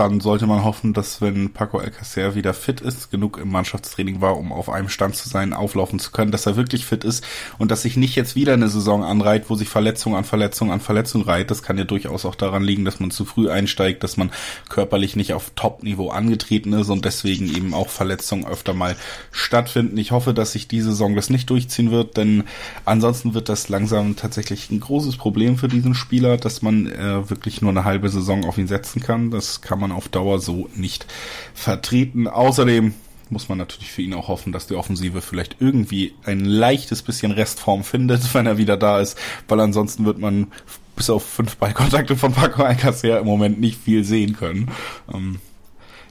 [0.00, 4.38] dann sollte man hoffen, dass wenn Paco Alcacer wieder fit ist, genug im Mannschaftstraining war,
[4.38, 7.22] um auf einem Stand zu sein, auflaufen zu können, dass er wirklich fit ist
[7.58, 10.80] und dass sich nicht jetzt wieder eine Saison anreiht, wo sich Verletzung an Verletzung an
[10.80, 11.50] Verletzung reiht.
[11.50, 14.30] Das kann ja durchaus auch daran liegen, dass man zu früh einsteigt, dass man
[14.70, 18.96] körperlich nicht auf Top-Niveau angetreten ist und deswegen eben auch Verletzungen öfter mal
[19.32, 19.98] stattfinden.
[19.98, 22.44] Ich hoffe, dass sich die Saison das nicht durchziehen wird, denn
[22.86, 27.60] ansonsten wird das langsam tatsächlich ein großes Problem für diesen Spieler, dass man äh, wirklich
[27.60, 29.30] nur eine halbe Saison auf ihn setzen kann.
[29.30, 31.06] Das kann man man auf Dauer so nicht
[31.54, 32.26] vertreten.
[32.26, 32.94] Außerdem
[33.28, 37.32] muss man natürlich für ihn auch hoffen, dass die Offensive vielleicht irgendwie ein leichtes bisschen
[37.32, 39.18] Restform findet, wenn er wieder da ist,
[39.48, 40.48] weil ansonsten wird man
[40.96, 44.70] bis auf fünf Ballkontakte von Paco Alcacer im Moment nicht viel sehen können.
[45.12, 45.40] Ähm,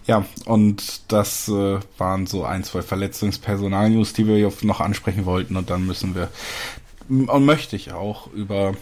[0.08, 5.70] ja, und das äh, waren so ein, zwei Verletzungspersonal-News, die wir noch ansprechen wollten und
[5.70, 6.30] dann müssen wir
[7.10, 8.74] und möchte ich auch über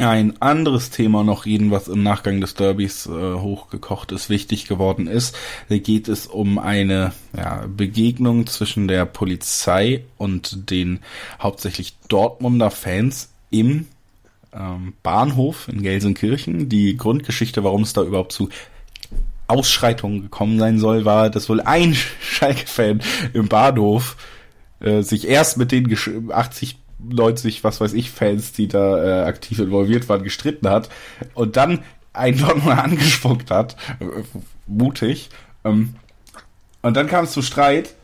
[0.00, 5.06] ein anderes Thema noch reden, was im Nachgang des Derbys äh, hochgekocht ist, wichtig geworden
[5.06, 5.36] ist.
[5.68, 11.00] Da geht es um eine ja, Begegnung zwischen der Polizei und den
[11.40, 13.86] hauptsächlich Dortmunder Fans im
[14.52, 16.68] ähm, Bahnhof in Gelsenkirchen.
[16.68, 18.48] Die Grundgeschichte, warum es da überhaupt zu
[19.46, 24.16] Ausschreitungen gekommen sein soll, war, dass wohl ein Schalke-Fan im Bahnhof
[24.80, 25.94] äh, sich erst mit den
[26.30, 26.78] 80
[27.08, 30.88] 90, was weiß ich, Fans, die da äh, aktiv involviert waren, gestritten hat
[31.34, 31.80] und dann
[32.12, 34.04] einen dort mal angespuckt hat, äh,
[34.66, 35.30] mutig.
[35.64, 35.94] Ähm,
[36.82, 37.94] und dann kam es zu Streit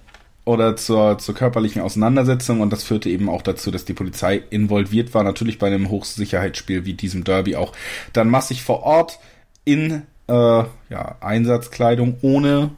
[0.45, 5.13] oder zur, zur körperlichen Auseinandersetzung und das führte eben auch dazu, dass die Polizei involviert
[5.13, 7.73] war, natürlich bei einem Hochsicherheitsspiel wie diesem Derby auch
[8.13, 9.19] dann massig vor Ort
[9.65, 12.71] in äh, ja, Einsatzkleidung ohne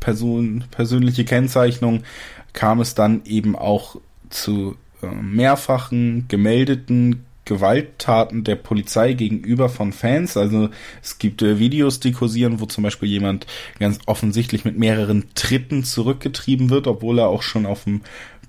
[0.00, 2.04] Person, persönliche Kennzeichnung
[2.52, 3.96] kam es dann eben auch
[4.30, 4.76] zu
[5.12, 10.36] mehrfachen gemeldeten Gewalttaten der Polizei gegenüber von Fans.
[10.36, 10.70] Also
[11.02, 13.46] es gibt äh, Videos, die kursieren, wo zum Beispiel jemand
[13.78, 18.00] ganz offensichtlich mit mehreren Tritten zurückgetrieben wird, obwohl er auch schon auf dem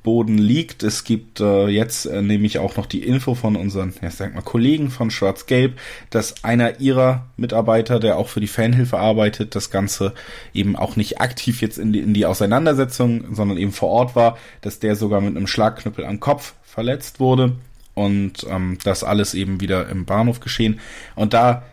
[0.06, 0.84] Boden liegt.
[0.84, 4.42] Es gibt äh, jetzt äh, nämlich auch noch die Info von unseren, ja, sag mal,
[4.42, 5.78] Kollegen von Schwarz-Gelb,
[6.10, 10.14] dass einer ihrer Mitarbeiter, der auch für die Fanhilfe arbeitet, das Ganze
[10.54, 14.38] eben auch nicht aktiv jetzt in die, in die Auseinandersetzung, sondern eben vor Ort war,
[14.62, 17.58] dass der sogar mit einem Schlagknüppel am Kopf verletzt wurde
[17.94, 20.80] und ähm, das alles eben wieder im Bahnhof geschehen.
[21.16, 21.64] Und da,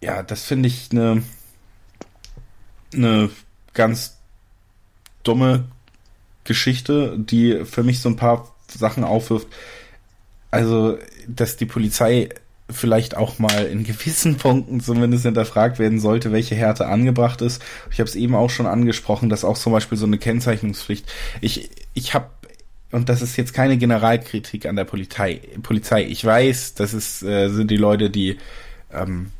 [0.00, 1.22] ja, das finde ich eine
[2.94, 3.30] eine
[3.74, 4.18] ganz
[5.22, 5.64] dumme
[6.44, 9.46] Geschichte, die für mich so ein paar Sachen aufwirft.
[10.50, 12.28] Also, dass die Polizei
[12.70, 17.62] vielleicht auch mal in gewissen Punkten zumindest hinterfragt werden sollte, welche Härte angebracht ist.
[17.90, 21.10] Ich habe es eben auch schon angesprochen, dass auch zum Beispiel so eine Kennzeichnungspflicht.
[21.40, 22.26] Ich ich habe
[22.90, 25.40] und das ist jetzt keine Generalkritik an der Polizei.
[25.62, 26.04] Polizei.
[26.04, 28.38] Ich weiß, das ist äh, sind die Leute, die
[28.92, 29.30] ähm,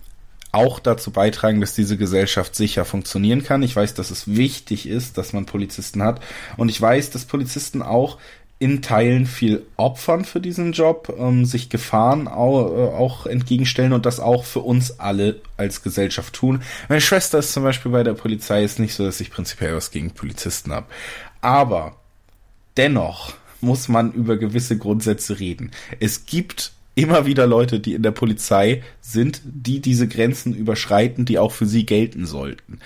[0.52, 3.62] auch dazu beitragen, dass diese Gesellschaft sicher funktionieren kann.
[3.62, 6.20] Ich weiß, dass es wichtig ist, dass man Polizisten hat.
[6.58, 8.18] Und ich weiß, dass Polizisten auch
[8.58, 14.06] in Teilen viel opfern für diesen Job, ähm, sich Gefahren auch, äh, auch entgegenstellen und
[14.06, 16.62] das auch für uns alle als Gesellschaft tun.
[16.88, 19.90] Meine Schwester ist zum Beispiel bei der Polizei, ist nicht so, dass ich prinzipiell was
[19.90, 20.86] gegen Polizisten habe.
[21.40, 21.96] Aber
[22.76, 25.72] dennoch muss man über gewisse Grundsätze reden.
[25.98, 31.38] Es gibt immer wieder Leute, die in der Polizei sind, die diese Grenzen überschreiten, die
[31.38, 32.78] auch für sie gelten sollten.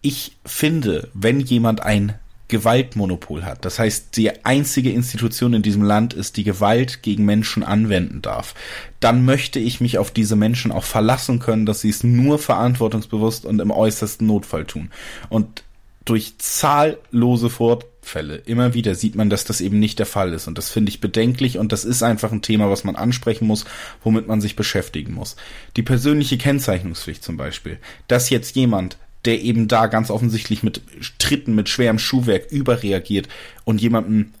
[0.00, 2.14] Ich finde, wenn jemand ein
[2.48, 7.62] Gewaltmonopol hat, das heißt die einzige Institution in diesem Land ist, die Gewalt gegen Menschen
[7.62, 8.54] anwenden darf,
[9.00, 13.46] dann möchte ich mich auf diese Menschen auch verlassen können, dass sie es nur verantwortungsbewusst
[13.46, 14.90] und im äußersten Notfall tun.
[15.30, 15.64] Und
[16.04, 18.36] durch zahllose Fort Fälle.
[18.36, 20.46] Immer wieder sieht man, dass das eben nicht der Fall ist.
[20.46, 23.64] Und das finde ich bedenklich und das ist einfach ein Thema, was man ansprechen muss,
[24.02, 25.36] womit man sich beschäftigen muss.
[25.76, 27.78] Die persönliche Kennzeichnungspflicht zum Beispiel.
[28.08, 30.82] Dass jetzt jemand, der eben da ganz offensichtlich mit
[31.18, 33.28] Tritten, mit schwerem Schuhwerk überreagiert
[33.64, 34.32] und jemandem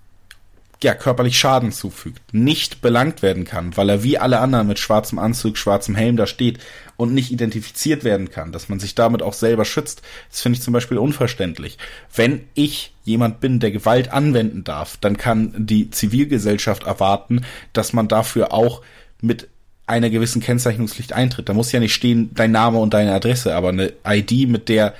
[0.82, 5.18] ja, körperlich Schaden zufügt, nicht belangt werden kann, weil er wie alle anderen mit schwarzem
[5.18, 6.58] Anzug, schwarzem Helm da steht
[6.96, 10.62] und nicht identifiziert werden kann, dass man sich damit auch selber schützt, das finde ich
[10.62, 11.78] zum Beispiel unverständlich.
[12.14, 18.08] Wenn ich jemand bin, der Gewalt anwenden darf, dann kann die Zivilgesellschaft erwarten, dass man
[18.08, 18.82] dafür auch
[19.20, 19.48] mit
[19.86, 21.48] einer gewissen Kennzeichnungspflicht eintritt.
[21.48, 24.94] Da muss ja nicht stehen dein Name und deine Adresse, aber eine ID, mit der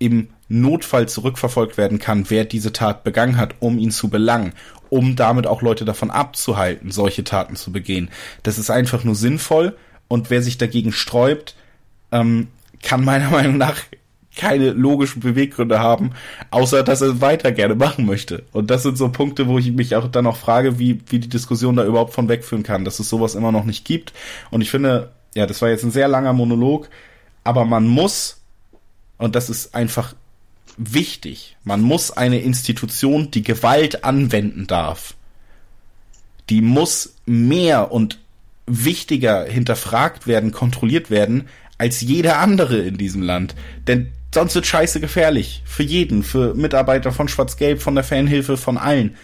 [0.00, 4.54] im Notfall zurückverfolgt werden kann, wer diese Tat begangen hat, um ihn zu belangen
[4.90, 8.10] um damit auch Leute davon abzuhalten, solche Taten zu begehen.
[8.42, 9.76] Das ist einfach nur sinnvoll
[10.08, 11.54] und wer sich dagegen sträubt,
[12.10, 12.48] ähm,
[12.82, 13.82] kann meiner Meinung nach
[14.36, 16.12] keine logischen Beweggründe haben,
[16.50, 18.44] außer dass er weiter gerne machen möchte.
[18.52, 21.28] Und das sind so Punkte, wo ich mich auch dann auch frage, wie, wie die
[21.28, 24.12] Diskussion da überhaupt von wegführen kann, dass es sowas immer noch nicht gibt.
[24.50, 26.88] Und ich finde, ja, das war jetzt ein sehr langer Monolog,
[27.42, 28.40] aber man muss,
[29.18, 30.14] und das ist einfach
[30.76, 31.56] wichtig.
[31.64, 35.14] Man muss eine Institution, die Gewalt anwenden darf,
[36.48, 38.20] die muss mehr und
[38.68, 41.48] wichtiger hinterfragt werden, kontrolliert werden,
[41.78, 43.54] als jeder andere in diesem Land.
[43.86, 45.62] Denn sonst wird scheiße gefährlich.
[45.64, 49.16] Für jeden, für Mitarbeiter von Schwarz-Gelb, von der Fanhilfe, von allen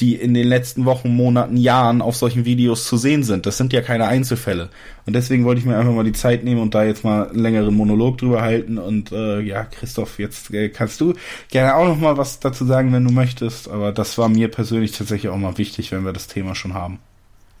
[0.00, 3.46] die in den letzten Wochen, Monaten, Jahren auf solchen Videos zu sehen sind.
[3.46, 4.70] Das sind ja keine Einzelfälle.
[5.06, 7.38] Und deswegen wollte ich mir einfach mal die Zeit nehmen und da jetzt mal einen
[7.38, 8.78] längeren Monolog drüber halten.
[8.78, 11.14] Und äh, ja, Christoph, jetzt äh, kannst du
[11.50, 13.68] gerne auch noch mal was dazu sagen, wenn du möchtest.
[13.68, 16.98] Aber das war mir persönlich tatsächlich auch mal wichtig, wenn wir das Thema schon haben.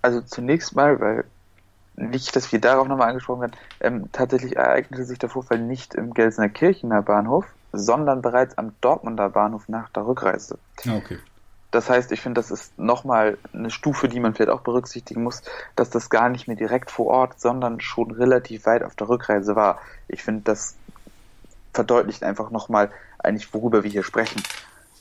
[0.02, 1.24] Also zunächst mal, weil
[1.94, 6.14] nicht, dass wir darauf nochmal angesprochen werden, ähm, tatsächlich ereignete sich der Vorfall nicht im
[6.14, 10.58] Gelsener Kirchener Bahnhof, sondern bereits am Dortmunder Bahnhof nach der Rückreise.
[10.86, 11.18] Ah, okay.
[11.70, 15.42] Das heißt, ich finde, das ist nochmal eine Stufe, die man vielleicht auch berücksichtigen muss,
[15.74, 19.56] dass das gar nicht mehr direkt vor Ort, sondern schon relativ weit auf der Rückreise
[19.56, 19.80] war.
[20.06, 20.76] Ich finde, das
[21.72, 24.42] verdeutlicht einfach nochmal eigentlich, worüber wir hier sprechen.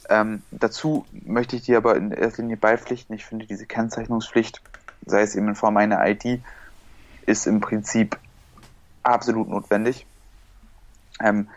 [0.10, 3.16] Ähm, dazu möchte ich dir aber in erster Linie beipflichten.
[3.16, 4.62] Ich finde, diese Kennzeichnungspflicht,
[5.06, 6.42] sei es eben in Form einer ID,
[7.26, 8.18] ist im Prinzip
[9.04, 10.06] absolut notwendig.
[11.20, 11.50] Ähm,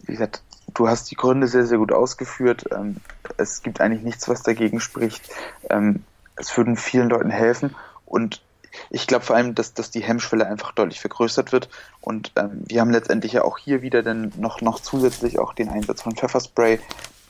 [0.00, 0.42] wie gesagt,
[0.74, 2.64] du hast die Gründe sehr, sehr gut ausgeführt.
[2.72, 2.96] Ähm,
[3.36, 5.30] es gibt eigentlich nichts, was dagegen spricht.
[5.70, 6.04] Ähm,
[6.36, 7.74] es würden vielen Leuten helfen
[8.06, 8.42] und
[8.90, 11.68] ich glaube vor allem, dass, dass die Hemmschwelle einfach deutlich vergrößert wird.
[12.00, 15.68] Und ähm, wir haben letztendlich ja auch hier wieder dann noch, noch zusätzlich auch den
[15.68, 16.80] Einsatz von Pfefferspray,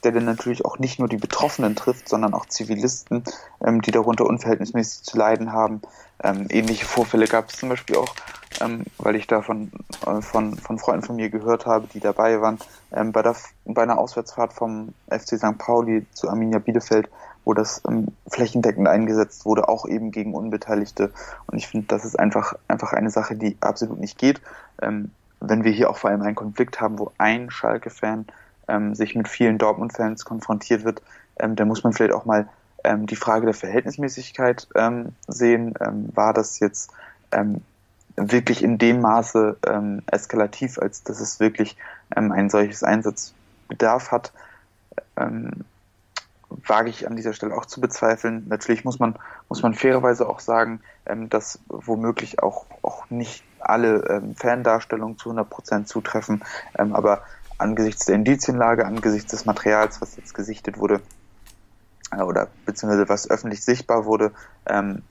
[0.03, 3.23] der dann natürlich auch nicht nur die Betroffenen trifft, sondern auch Zivilisten,
[3.63, 5.81] ähm, die darunter unverhältnismäßig zu leiden haben.
[6.23, 8.15] Ähm, ähnliche Vorfälle gab es zum Beispiel auch,
[8.61, 9.71] ähm, weil ich da von,
[10.05, 12.59] äh, von, von Freunden von mir gehört habe, die dabei waren,
[12.93, 13.35] ähm, bei, der,
[13.65, 15.57] bei einer Auswärtsfahrt vom FC St.
[15.57, 17.09] Pauli zu Arminia Bielefeld,
[17.43, 21.11] wo das ähm, flächendeckend eingesetzt wurde, auch eben gegen Unbeteiligte.
[21.47, 24.41] Und ich finde, das ist einfach, einfach eine Sache, die absolut nicht geht.
[24.81, 28.25] Ähm, wenn wir hier auch vor allem einen Konflikt haben, wo ein Schalke-Fan
[28.67, 31.01] ähm, sich mit vielen Dortmund-Fans konfrontiert wird,
[31.39, 32.47] ähm, dann muss man vielleicht auch mal
[32.83, 35.73] ähm, die Frage der Verhältnismäßigkeit ähm, sehen.
[35.79, 36.91] Ähm, war das jetzt
[37.31, 37.61] ähm,
[38.15, 39.57] wirklich in dem Maße
[40.07, 41.75] eskalativ, als dass es wirklich
[42.11, 44.31] ein solches Einsatzbedarf hat?
[45.17, 48.45] Wage ich an dieser Stelle auch zu bezweifeln.
[48.47, 49.15] Natürlich muss man,
[49.49, 50.79] muss man fairerweise auch sagen,
[51.29, 56.41] dass womöglich auch, auch nicht alle Fandarstellungen zu 100 Prozent zutreffen,
[56.73, 57.21] aber
[57.57, 61.01] angesichts der Indizienlage, angesichts des Materials, was jetzt gesichtet wurde,
[62.11, 64.31] äh, oder beziehungsweise was öffentlich sichtbar wurde,
[64.67, 65.01] ähm,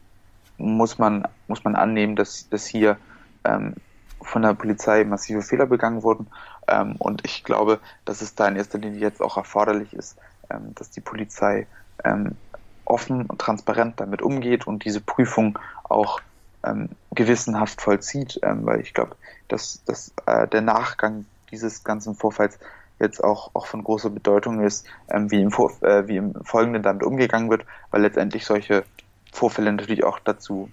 [0.57, 2.97] muss man, muss man annehmen, dass, dass hier
[3.45, 3.74] ähm,
[4.22, 6.28] von der Polizei massive Fehler begangen wurden.
[6.68, 10.16] Ähm, und ich glaube, dass es da in erster Linie jetzt auch erforderlich ist,
[10.51, 11.66] ähm, dass die Polizei
[12.05, 12.36] ähm,
[12.84, 16.20] offen und transparent damit umgeht und diese Prüfung auch
[16.64, 19.16] ähm, gewissenhaft vollzieht, weil ich glaube,
[19.49, 21.24] dass, dass äh, der Nachgang
[21.55, 22.59] dieses ganzen Vorfalls
[23.00, 26.82] jetzt auch, auch von großer Bedeutung ist, ähm, wie, im Vor äh, wie im Folgenden
[26.82, 28.84] damit umgegangen wird, weil letztendlich solche
[29.32, 30.68] Vorfälle natürlich auch dazu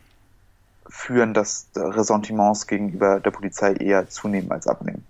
[0.87, 5.03] führen, dass Ressentiments gegenüber der Polizei eher zunehmen als abnehmen.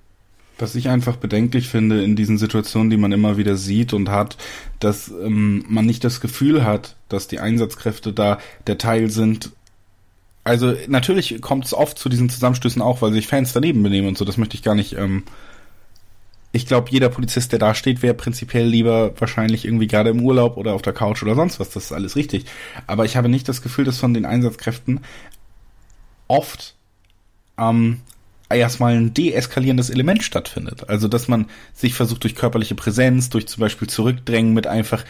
[0.58, 4.38] Was ich einfach bedenklich finde in diesen Situationen, die man immer wieder sieht und hat,
[4.80, 9.52] dass ähm, man nicht das Gefühl hat, dass die Einsatzkräfte da der Teil sind.
[10.44, 14.18] Also natürlich kommt es oft zu diesen Zusammenstößen auch, weil sich Fans daneben benehmen und
[14.20, 14.26] so.
[14.26, 15.24] Das möchte ich gar nicht ähm,
[16.52, 20.58] ich glaube, jeder Polizist, der da steht, wäre prinzipiell lieber wahrscheinlich irgendwie gerade im Urlaub
[20.58, 21.70] oder auf der Couch oder sonst was.
[21.70, 22.46] Das ist alles richtig.
[22.88, 25.00] Aber ich habe nicht das Gefühl, dass von den Einsatzkräften
[26.28, 26.76] oft
[27.58, 28.02] ähm,
[28.50, 30.90] erstmal ein deeskalierendes Element stattfindet.
[30.90, 35.06] Also, dass man sich versucht, durch körperliche Präsenz, durch zum Beispiel Zurückdrängen mit einfach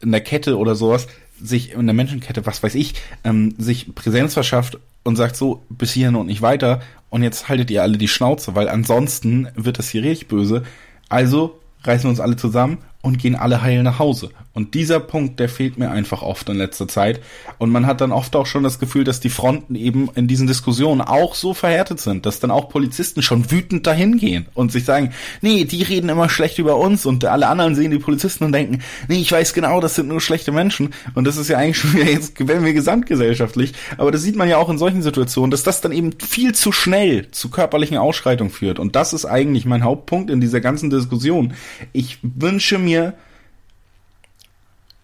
[0.00, 1.08] einer Kette oder sowas,
[1.40, 5.92] sich in der Menschenkette, was weiß ich, ähm, sich Präsenz verschafft und sagt so, bis
[5.92, 6.80] hierhin und nicht weiter
[7.14, 10.64] und jetzt haltet ihr alle die Schnauze, weil ansonsten wird das hier richtig böse.
[11.08, 14.30] Also reißen wir uns alle zusammen und gehen alle heil nach Hause.
[14.54, 17.20] Und dieser Punkt, der fehlt mir einfach oft in letzter Zeit.
[17.58, 20.46] Und man hat dann oft auch schon das Gefühl, dass die Fronten eben in diesen
[20.46, 24.84] Diskussionen auch so verhärtet sind, dass dann auch Polizisten schon wütend dahin gehen und sich
[24.84, 28.52] sagen, nee, die reden immer schlecht über uns und alle anderen sehen die Polizisten und
[28.52, 28.78] denken,
[29.08, 30.90] nee, ich weiß genau, das sind nur schlechte Menschen.
[31.14, 33.72] Und das ist ja eigentlich schon wieder jetzt, wenn wir gesamtgesellschaftlich.
[33.98, 36.70] Aber das sieht man ja auch in solchen Situationen, dass das dann eben viel zu
[36.70, 38.78] schnell zu körperlichen Ausschreitungen führt.
[38.78, 41.54] Und das ist eigentlich mein Hauptpunkt in dieser ganzen Diskussion.
[41.92, 43.14] Ich wünsche mir,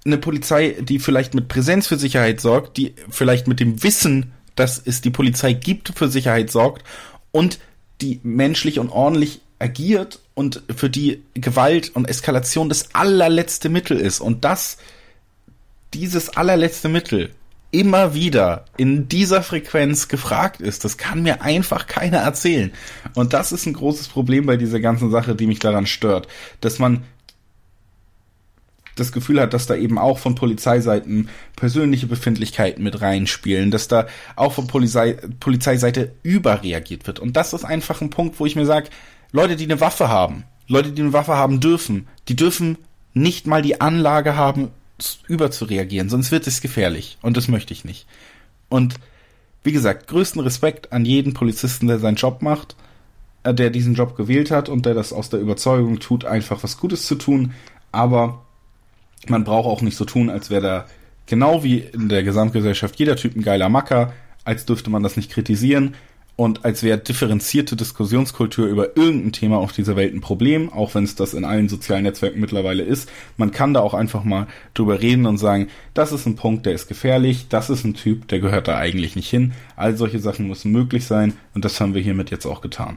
[0.04, 4.80] eine Polizei, die vielleicht mit Präsenz für Sicherheit sorgt, die vielleicht mit dem Wissen, dass
[4.84, 6.84] es die Polizei gibt, für Sicherheit sorgt
[7.32, 7.58] und
[8.00, 14.20] die menschlich und ordentlich agiert und für die Gewalt und Eskalation das allerletzte Mittel ist
[14.20, 14.78] und dass
[15.92, 17.30] dieses allerletzte Mittel
[17.72, 22.72] immer wieder in dieser Frequenz gefragt ist, das kann mir einfach keiner erzählen.
[23.14, 26.26] Und das ist ein großes Problem bei dieser ganzen Sache, die mich daran stört,
[26.60, 27.04] dass man
[28.96, 34.06] das Gefühl hat, dass da eben auch von Polizeiseiten persönliche Befindlichkeiten mit reinspielen, dass da
[34.36, 37.18] auch von Polizei, Polizeiseite überreagiert wird.
[37.18, 38.88] Und das ist einfach ein Punkt, wo ich mir sage,
[39.32, 42.78] Leute, die eine Waffe haben, Leute, die eine Waffe haben dürfen, die dürfen
[43.14, 44.70] nicht mal die Anlage haben,
[45.28, 47.18] überzureagieren, sonst wird es gefährlich.
[47.22, 48.06] Und das möchte ich nicht.
[48.68, 48.96] Und
[49.62, 52.76] wie gesagt, größten Respekt an jeden Polizisten, der seinen Job macht,
[53.42, 56.78] äh, der diesen Job gewählt hat und der das aus der Überzeugung tut, einfach was
[56.78, 57.54] Gutes zu tun.
[57.92, 58.44] Aber
[59.28, 60.86] man braucht auch nicht so tun, als wäre da
[61.26, 64.12] genau wie in der Gesamtgesellschaft jeder Typ ein geiler Macker,
[64.44, 65.94] als dürfte man das nicht kritisieren
[66.40, 71.04] und als wäre differenzierte Diskussionskultur über irgendein Thema auf dieser Welt ein Problem, auch wenn
[71.04, 73.10] es das in allen sozialen Netzwerken mittlerweile ist.
[73.36, 76.72] Man kann da auch einfach mal drüber reden und sagen, das ist ein Punkt, der
[76.72, 79.52] ist gefährlich, das ist ein Typ, der gehört da eigentlich nicht hin.
[79.76, 82.96] All solche Sachen müssen möglich sein und das haben wir hiermit jetzt auch getan.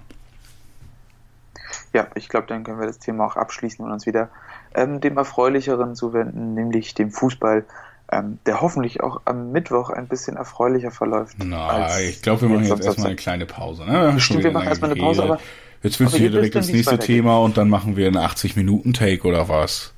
[1.91, 4.29] Ja, ich glaube, dann können wir das Thema auch abschließen und uns wieder
[4.75, 7.65] ähm, dem Erfreulicheren zuwenden, nämlich dem Fußball,
[8.11, 11.37] ähm, der hoffentlich auch am Mittwoch ein bisschen erfreulicher verläuft.
[11.43, 13.85] Na, ich glaube, wir machen jetzt erstmal eine kleine Pause.
[13.85, 14.19] Ne?
[14.19, 15.39] Stimmt, wir machen erstmal eine Pause, aber.
[15.81, 19.49] Jetzt willst du hier direkt ins nächste Thema und dann machen wir einen 80-Minuten-Take oder
[19.49, 19.93] was?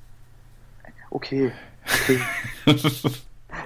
[1.11, 1.51] Okay.
[1.86, 2.19] okay.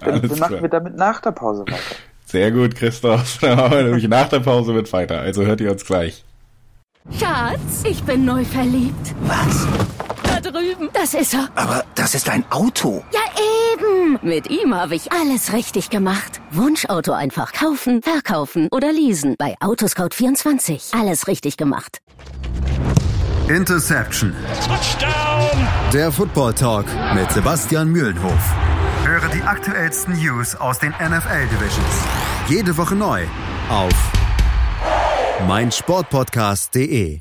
[0.02, 1.96] Dann, dann machen wir damit nach der Pause weiter.
[2.26, 3.40] Sehr gut, Christoph.
[3.42, 5.20] Dann machen wir nämlich nach der Pause mit weiter.
[5.20, 6.24] Also hört ihr uns gleich.
[7.18, 9.16] Schatz, ich bin neu verliebt.
[9.22, 9.68] Was?
[10.52, 10.90] Drüben.
[10.94, 11.50] Das ist er.
[11.56, 13.04] Aber das ist ein Auto.
[13.12, 13.20] Ja,
[13.74, 14.20] eben.
[14.22, 16.42] Mit ihm habe ich alles richtig gemacht.
[16.52, 19.36] Wunschauto einfach kaufen, verkaufen oder leasen.
[19.38, 21.00] Bei Autoscout24.
[21.00, 22.00] Alles richtig gemacht.
[23.48, 24.36] Interception.
[24.68, 25.68] Touchdown.
[25.92, 26.86] Der Football Talk
[27.16, 28.54] mit Sebastian Mühlenhof.
[29.04, 32.04] Höre die aktuellsten News aus den NFL Divisions.
[32.48, 33.24] Jede Woche neu
[33.70, 33.94] auf
[35.48, 37.20] meinsportpodcast.de.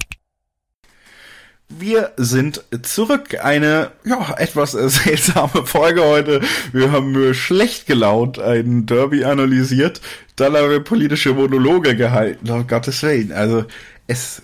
[1.68, 3.44] Wir sind zurück.
[3.44, 6.40] Eine ja etwas seltsame Folge heute.
[6.72, 10.00] Wir haben nur schlecht gelaunt ein Derby analysiert,
[10.36, 12.50] dann haben wir politische Monologe gehalten.
[12.50, 13.32] Um Gottes Willen.
[13.32, 13.64] Also
[14.06, 14.42] es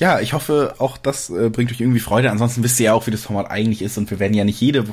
[0.00, 2.30] ja, ich hoffe, auch das äh, bringt euch irgendwie Freude.
[2.30, 4.60] Ansonsten wisst ihr ja auch, wie das Format eigentlich ist und wir werden ja nicht
[4.60, 4.86] jede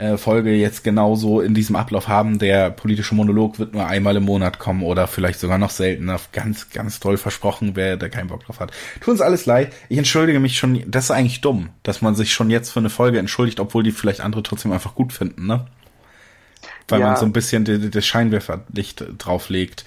[0.00, 2.38] äh, Folge jetzt genauso in diesem Ablauf haben.
[2.38, 6.18] Der politische Monolog wird nur einmal im Monat kommen oder vielleicht sogar noch seltener.
[6.32, 8.72] Ganz, ganz toll versprochen, wer da keinen Bock drauf hat.
[9.00, 9.74] Tut uns alles leid.
[9.90, 10.82] Ich entschuldige mich schon.
[10.90, 13.92] Das ist eigentlich dumm, dass man sich schon jetzt für eine Folge entschuldigt, obwohl die
[13.92, 15.66] vielleicht andere trotzdem einfach gut finden, ne?
[16.88, 17.06] Weil ja.
[17.06, 19.84] man so ein bisschen das Scheinwerferlicht drauflegt.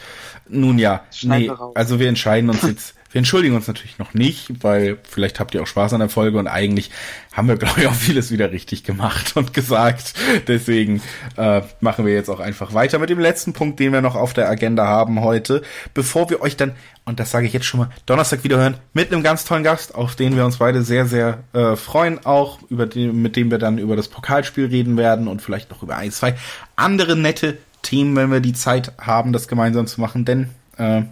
[0.48, 4.98] Nun ja, nee, also wir entscheiden uns jetzt wir entschuldigen uns natürlich noch nicht, weil
[5.04, 6.90] vielleicht habt ihr auch Spaß an der Folge und eigentlich
[7.32, 10.16] haben wir, glaube ich, auch vieles wieder richtig gemacht und gesagt.
[10.48, 11.02] Deswegen
[11.38, 14.34] äh, machen wir jetzt auch einfach weiter mit dem letzten Punkt, den wir noch auf
[14.34, 15.62] der Agenda haben heute,
[15.94, 16.74] bevor wir euch dann,
[17.06, 19.94] und das sage ich jetzt schon mal, Donnerstag wieder hören mit einem ganz tollen Gast,
[19.94, 23.60] auf den wir uns beide sehr, sehr äh, freuen, auch über den, mit dem wir
[23.60, 26.36] dann über das Pokalspiel reden werden und vielleicht noch über ein, zwei
[26.76, 31.10] andere nette Themen, wenn wir die Zeit haben, das gemeinsam zu machen, denn und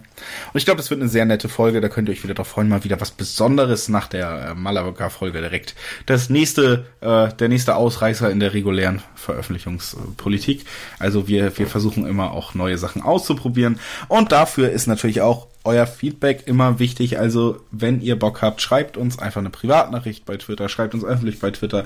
[0.54, 1.80] ich glaube, das wird eine sehr nette Folge.
[1.80, 2.68] Da könnt ihr euch wieder drauf freuen.
[2.68, 5.74] Mal wieder was Besonderes nach der äh, Malaga-Folge direkt.
[6.06, 10.64] Das nächste, äh, der nächste Ausreißer in der regulären Veröffentlichungspolitik.
[10.98, 13.78] Also wir, wir versuchen immer auch neue Sachen auszuprobieren.
[14.08, 17.18] Und dafür ist natürlich auch euer Feedback immer wichtig.
[17.18, 21.38] Also, wenn ihr Bock habt, schreibt uns einfach eine Privatnachricht bei Twitter, schreibt uns öffentlich
[21.40, 21.84] bei Twitter,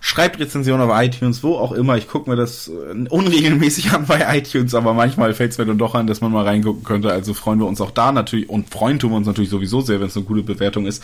[0.00, 1.96] schreibt Rezensionen auf iTunes, wo auch immer.
[1.96, 5.78] Ich gucke mir das äh, unregelmäßig an bei iTunes, aber manchmal fällt es mir dann
[5.78, 7.10] doch an, dass man mal reingucken könnte.
[7.12, 10.00] Also freuen wir uns auch da natürlich und freuen tun wir uns natürlich sowieso sehr,
[10.00, 11.02] wenn es eine gute Bewertung ist.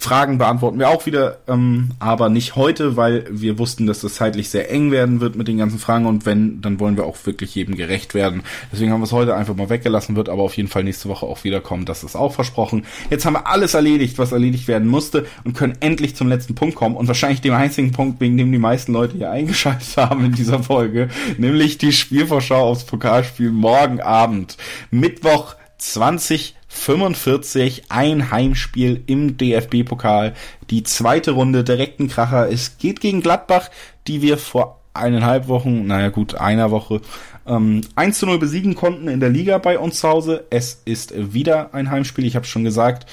[0.00, 4.48] Fragen beantworten wir auch wieder, ähm, aber nicht heute, weil wir wussten, dass das zeitlich
[4.48, 7.56] sehr eng werden wird mit den ganzen Fragen und wenn, dann wollen wir auch wirklich
[7.56, 8.44] jedem gerecht werden.
[8.72, 11.26] Deswegen haben wir es heute einfach mal weggelassen, wird aber auf jeden Fall nächste Woche
[11.26, 12.84] auch wiederkommen, das ist auch versprochen.
[13.10, 16.76] Jetzt haben wir alles erledigt, was erledigt werden musste und können endlich zum letzten Punkt
[16.76, 20.32] kommen und wahrscheinlich dem einzigen Punkt, wegen dem die meisten Leute hier eingeschaltet haben in
[20.32, 24.58] dieser Folge, nämlich die Spielvorschau aufs Pokalspiel morgen Abend,
[24.92, 30.34] Mittwoch 20 45, ein Heimspiel im DFB-Pokal.
[30.70, 32.50] Die zweite Runde direkten Kracher.
[32.50, 33.70] Es geht gegen Gladbach,
[34.06, 37.00] die wir vor eineinhalb Wochen, naja gut, einer Woche,
[37.46, 40.44] ähm, 1 zu 0 besiegen konnten in der Liga bei uns zu Hause.
[40.50, 43.08] Es ist wieder ein Heimspiel, ich habe schon gesagt.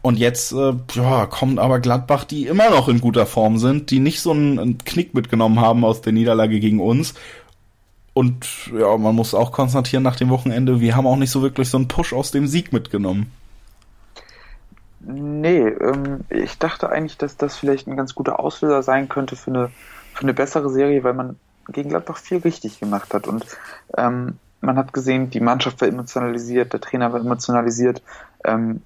[0.00, 4.00] Und jetzt äh, ja, kommt aber Gladbach, die immer noch in guter Form sind, die
[4.00, 7.14] nicht so einen Knick mitgenommen haben aus der Niederlage gegen uns
[8.14, 11.68] und ja, man muss auch konstatieren nach dem Wochenende, wir haben auch nicht so wirklich
[11.68, 13.30] so einen Push aus dem Sieg mitgenommen.
[15.00, 19.50] Nee, ähm, ich dachte eigentlich, dass das vielleicht ein ganz guter Auslöser sein könnte für
[19.50, 19.70] eine,
[20.14, 21.36] für eine bessere Serie, weil man
[21.68, 23.26] gegen Gladbach viel richtig gemacht hat.
[23.26, 23.44] Und
[23.96, 28.02] ähm, man hat gesehen, die Mannschaft war emotionalisiert, der Trainer war emotionalisiert,
[28.44, 28.80] ähm,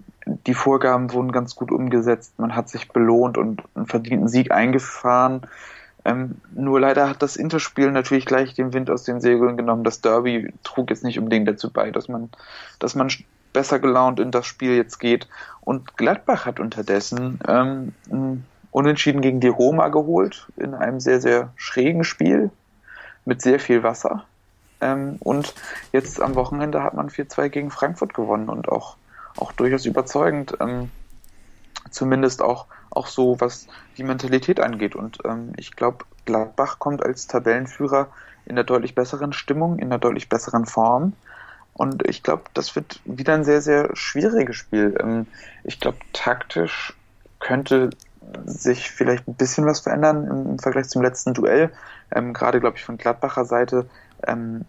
[0.47, 5.43] die Vorgaben wurden ganz gut umgesetzt, man hat sich belohnt und einen verdienten Sieg eingefahren.
[6.09, 9.85] Ähm, nur leider hat das Interspiel natürlich gleich den Wind aus den Segeln genommen.
[9.85, 12.31] Das Derby trug jetzt nicht unbedingt dazu bei, dass man,
[12.79, 13.11] dass man
[13.53, 15.29] besser gelaunt in das Spiel jetzt geht.
[15.61, 17.93] Und Gladbach hat unterdessen ähm,
[18.71, 22.51] Unentschieden gegen die Roma geholt in einem sehr, sehr schrägen Spiel
[23.27, 24.25] mit sehr viel Wasser.
[24.81, 25.55] Ähm, und
[25.93, 28.97] jetzt am Wochenende hat man 4-2 gegen Frankfurt gewonnen und auch,
[29.37, 30.57] auch durchaus überzeugend.
[30.61, 30.91] Ähm,
[31.91, 32.67] zumindest auch
[32.99, 33.67] auch so, was
[33.97, 34.95] die Mentalität angeht.
[34.95, 38.09] Und ähm, ich glaube, Gladbach kommt als Tabellenführer
[38.45, 41.13] in der deutlich besseren Stimmung, in der deutlich besseren Form.
[41.75, 44.99] Und ich glaube, das wird wieder ein sehr, sehr schwieriges Spiel.
[45.01, 45.27] Ähm,
[45.65, 46.95] ich glaube, taktisch
[47.39, 47.91] könnte
[48.45, 51.71] sich vielleicht ein bisschen was verändern im, Vergleich zum letzten Duell.
[52.11, 53.89] Ähm, Gerade, glaube ich, von Gladbacher Seite
[54.27, 54.65] ähm,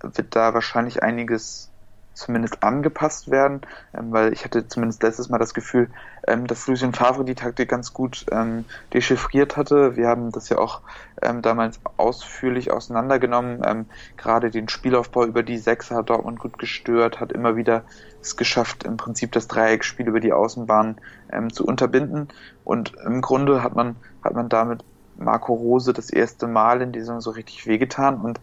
[0.00, 1.70] wird da wahrscheinlich einiges
[2.14, 3.62] zumindest angepasst werden,
[3.92, 5.90] ähm, weil ich hatte zumindest letztes Mal das Gefühl,
[6.26, 9.96] ähm, dass Lucien Favre die Taktik ganz gut ähm, dechiffriert hatte.
[9.96, 10.80] Wir haben das ja auch
[11.20, 13.62] ähm, damals ausführlich auseinandergenommen.
[13.66, 13.86] Ähm,
[14.16, 17.82] gerade den Spielaufbau über die Sechser hat Dortmund gut gestört, hat immer wieder
[18.20, 20.96] es geschafft, im Prinzip das Dreieckspiel über die Außenbahn
[21.30, 22.28] ähm, zu unterbinden.
[22.64, 24.84] Und im Grunde hat man, hat man damit
[25.16, 28.40] Marco Rose das erste Mal in dieser Saison so richtig wehgetan und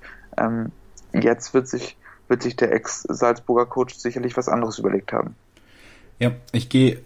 [1.14, 1.98] jetzt wird sich,
[2.32, 5.36] wird sich der Ex-Salzburger Coach sicherlich was anderes überlegt haben.
[6.18, 7.02] Ja, ich gehe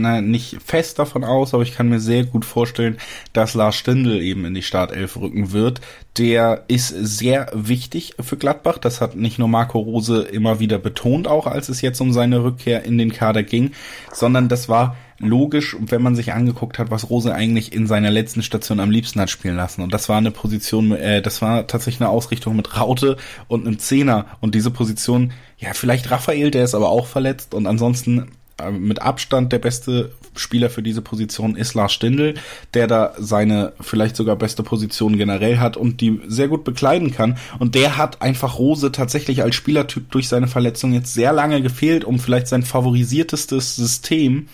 [0.00, 2.98] na, nicht fest davon aus, aber ich kann mir sehr gut vorstellen,
[3.32, 5.80] dass Lars Stindl eben in die Startelf rücken wird.
[6.18, 8.78] Der ist sehr wichtig für Gladbach.
[8.78, 12.42] Das hat nicht nur Marco Rose immer wieder betont, auch als es jetzt um seine
[12.42, 13.72] Rückkehr in den Kader ging,
[14.12, 18.42] sondern das war logisch, wenn man sich angeguckt hat, was Rose eigentlich in seiner letzten
[18.42, 19.82] Station am liebsten hat spielen lassen.
[19.82, 23.16] Und das war eine Position, äh, das war tatsächlich eine Ausrichtung mit Raute
[23.48, 24.26] und einem Zehner.
[24.40, 27.54] Und diese Position, ja, vielleicht Raphael, der ist aber auch verletzt.
[27.54, 28.30] Und ansonsten
[28.70, 32.34] mit Abstand der beste Spieler für diese Position ist Lars Stindl,
[32.74, 37.36] der da seine vielleicht sogar beste Position generell hat und die sehr gut bekleiden kann.
[37.58, 42.04] Und der hat einfach Rose tatsächlich als Spielertyp durch seine Verletzung jetzt sehr lange gefehlt,
[42.04, 44.48] um vielleicht sein favorisiertestes System,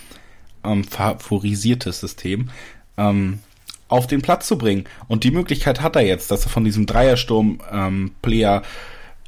[0.65, 2.51] ähm, favorisiertes System,
[2.97, 3.39] ähm,
[3.87, 4.85] auf den Platz zu bringen.
[5.07, 8.13] Und die Möglichkeit hat er jetzt, dass er von diesem Dreiersturm ähm,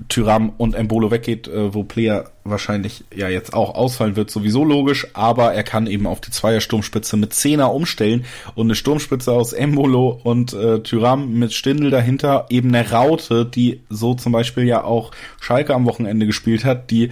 [0.08, 5.06] Tyram und Embolo weggeht, äh, wo Player wahrscheinlich ja jetzt auch ausfallen wird, sowieso logisch,
[5.14, 10.20] aber er kann eben auf die Zweier-Sturmspitze mit Zehner umstellen und eine Sturmspitze aus Embolo
[10.24, 15.12] und äh, Tyram mit Stindel dahinter, eben eine Raute, die so zum Beispiel ja auch
[15.40, 17.10] Schalke am Wochenende gespielt hat, die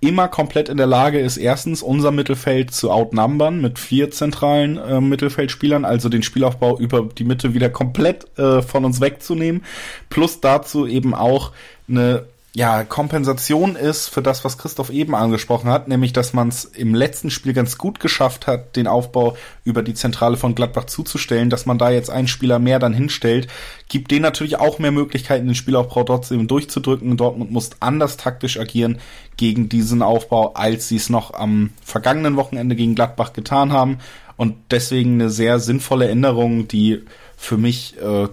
[0.00, 5.00] immer komplett in der Lage ist, erstens unser Mittelfeld zu outnumbern mit vier zentralen äh,
[5.00, 9.64] Mittelfeldspielern, also den Spielaufbau über die Mitte wieder komplett äh, von uns wegzunehmen,
[10.10, 11.52] plus dazu eben auch
[11.88, 12.24] eine
[12.56, 16.94] ja, Kompensation ist für das, was Christoph eben angesprochen hat, nämlich dass man es im
[16.94, 21.66] letzten Spiel ganz gut geschafft hat, den Aufbau über die Zentrale von Gladbach zuzustellen, dass
[21.66, 23.48] man da jetzt einen Spieler mehr dann hinstellt,
[23.90, 27.18] gibt denen natürlich auch mehr Möglichkeiten, den Spielaufbau trotzdem durchzudrücken.
[27.18, 29.00] Dortmund muss anders taktisch agieren
[29.36, 33.98] gegen diesen Aufbau, als sie es noch am vergangenen Wochenende gegen Gladbach getan haben.
[34.38, 37.02] Und deswegen eine sehr sinnvolle Änderung, die
[37.36, 38.28] für mich äh,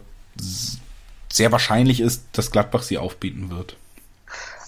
[1.30, 3.76] sehr wahrscheinlich ist, dass Gladbach sie aufbieten wird.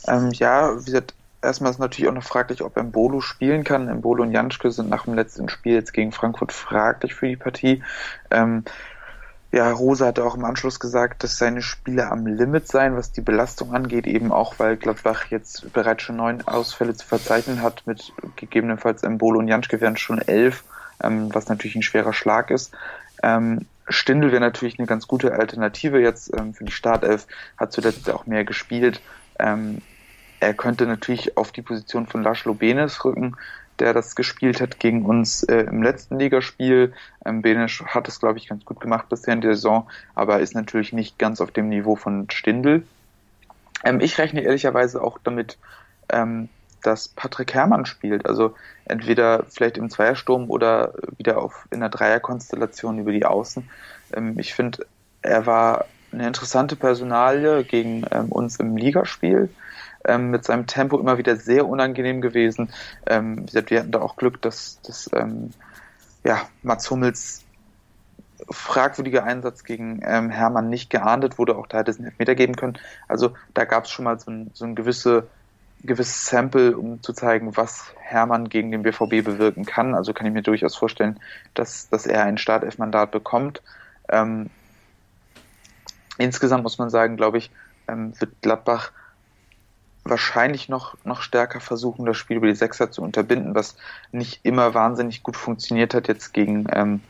[0.07, 3.87] Ähm, ja, wie gesagt, erstmal ist natürlich auch noch fraglich, ob Embolo spielen kann.
[3.87, 7.83] Embolo und Janschke sind nach dem letzten Spiel jetzt gegen Frankfurt fraglich für die Partie.
[8.31, 8.63] Ähm,
[9.51, 13.21] ja, Rose hatte auch im Anschluss gesagt, dass seine Spiele am Limit seien, was die
[13.21, 18.11] Belastung angeht, eben auch, weil Gladbach jetzt bereits schon neun Ausfälle zu verzeichnen hat, mit
[18.35, 20.65] gegebenenfalls Embolo und Janschke wären schon elf,
[21.01, 22.73] ähm, was natürlich ein schwerer Schlag ist.
[23.23, 28.09] Ähm, Stindl wäre natürlich eine ganz gute Alternative jetzt ähm, für die Startelf, hat zuletzt
[28.09, 28.99] auch mehr gespielt.
[29.39, 29.81] Ähm,
[30.45, 33.35] er könnte natürlich auf die Position von Laszlo Benes rücken,
[33.79, 36.93] der das gespielt hat gegen uns äh, im letzten Ligaspiel.
[37.25, 40.53] Ähm, Benes hat es, glaube ich, ganz gut gemacht bisher in der Saison, aber ist
[40.53, 42.83] natürlich nicht ganz auf dem Niveau von Stindl.
[43.83, 45.57] Ähm, ich rechne ehrlicherweise auch damit,
[46.09, 46.47] ähm,
[46.83, 48.27] dass Patrick Herrmann spielt.
[48.27, 48.55] Also
[48.85, 53.67] entweder vielleicht im Zweiersturm oder wieder auf in der Dreierkonstellation über die Außen.
[54.13, 54.85] Ähm, ich finde,
[55.23, 59.49] er war eine interessante Personalie gegen ähm, uns im Ligaspiel.
[60.07, 62.69] Ähm, mit seinem Tempo immer wieder sehr unangenehm gewesen.
[63.07, 65.51] Ähm, wir hatten da auch Glück, dass, dass ähm,
[66.23, 67.43] ja, Mats Hummels
[68.49, 71.55] fragwürdiger Einsatz gegen ähm, Hermann nicht geahndet wurde.
[71.55, 72.77] Auch da hätte es einen Elfmeter geben können.
[73.07, 75.27] Also da gab es schon mal so, ein, so ein gewisse
[75.85, 79.95] gewisses Sample, um zu zeigen, was Hermann gegen den BVB bewirken kann.
[79.95, 81.19] Also kann ich mir durchaus vorstellen,
[81.53, 83.61] dass, dass er ein Startelf-Mandat bekommt.
[84.09, 84.49] Ähm,
[86.17, 87.51] insgesamt muss man sagen, glaube ich,
[87.87, 88.91] ähm, wird Gladbach
[90.05, 93.75] wahrscheinlich noch, noch stärker versuchen, das Spiel über die Sechser zu unterbinden, was
[94.11, 97.01] nicht immer wahnsinnig gut funktioniert hat jetzt gegen, ähm,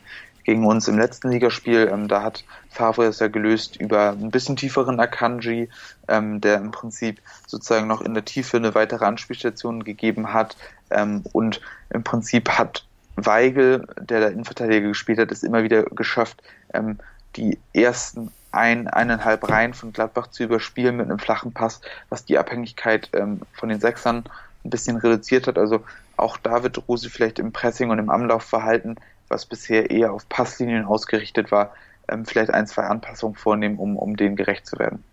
[0.44, 1.90] gegen uns im letzten Ligaspiel.
[1.92, 5.68] Ähm, da hat Favre es ja gelöst über ein bisschen tieferen Akanji,
[6.08, 10.56] ähm, der im Prinzip sozusagen noch in der Tiefe eine weitere Anspielstation gegeben hat.
[10.90, 11.60] Ähm, und
[11.90, 12.86] im Prinzip hat
[13.16, 16.42] Weigel, der da Innenverteidiger gespielt hat, es immer wieder geschafft,
[16.72, 16.98] ähm,
[17.36, 22.38] die ersten ein, eineinhalb Reihen von Gladbach zu überspielen mit einem flachen Pass, was die
[22.38, 24.24] Abhängigkeit ähm, von den Sechsern
[24.64, 25.58] ein bisschen reduziert hat.
[25.58, 25.84] Also
[26.16, 28.96] auch da wird Rose vielleicht im Pressing und im Anlaufverhalten,
[29.28, 31.72] was bisher eher auf Passlinien ausgerichtet war,
[32.08, 35.04] ähm, vielleicht ein, zwei Anpassungen vornehmen, um, um denen gerecht zu werden.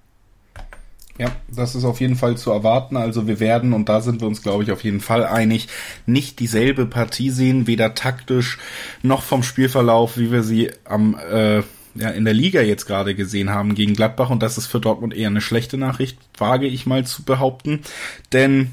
[1.20, 2.98] Ja, das ist auf jeden Fall zu erwarten.
[2.98, 5.68] Also wir werden, und da sind wir uns, glaube ich, auf jeden Fall einig,
[6.08, 8.58] nicht dieselbe Partie sehen, weder taktisch
[9.04, 11.62] noch vom Spielverlauf, wie wir sie am äh,
[11.96, 14.30] ja, in der Liga jetzt gerade gesehen haben gegen Gladbach.
[14.30, 17.82] Und das ist für Dortmund eher eine schlechte Nachricht, wage ich mal zu behaupten.
[18.32, 18.72] Denn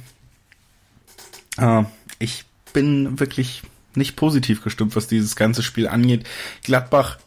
[1.59, 1.85] äh,
[2.19, 3.63] ich bin wirklich
[3.95, 6.27] nicht positiv gestimmt, was dieses ganze Spiel angeht.
[6.63, 7.19] Gladbach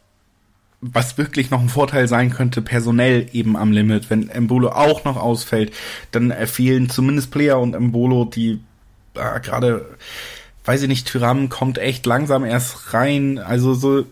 [0.85, 4.09] was wirklich noch ein Vorteil sein könnte, personell eben am Limit.
[4.09, 5.73] Wenn Embolo auch noch ausfällt,
[6.11, 8.59] dann fehlen zumindest Player und Embolo, die
[9.15, 9.97] äh, gerade,
[10.65, 13.39] weiß ich nicht, Tyram kommt echt langsam erst rein.
[13.39, 14.05] Also so,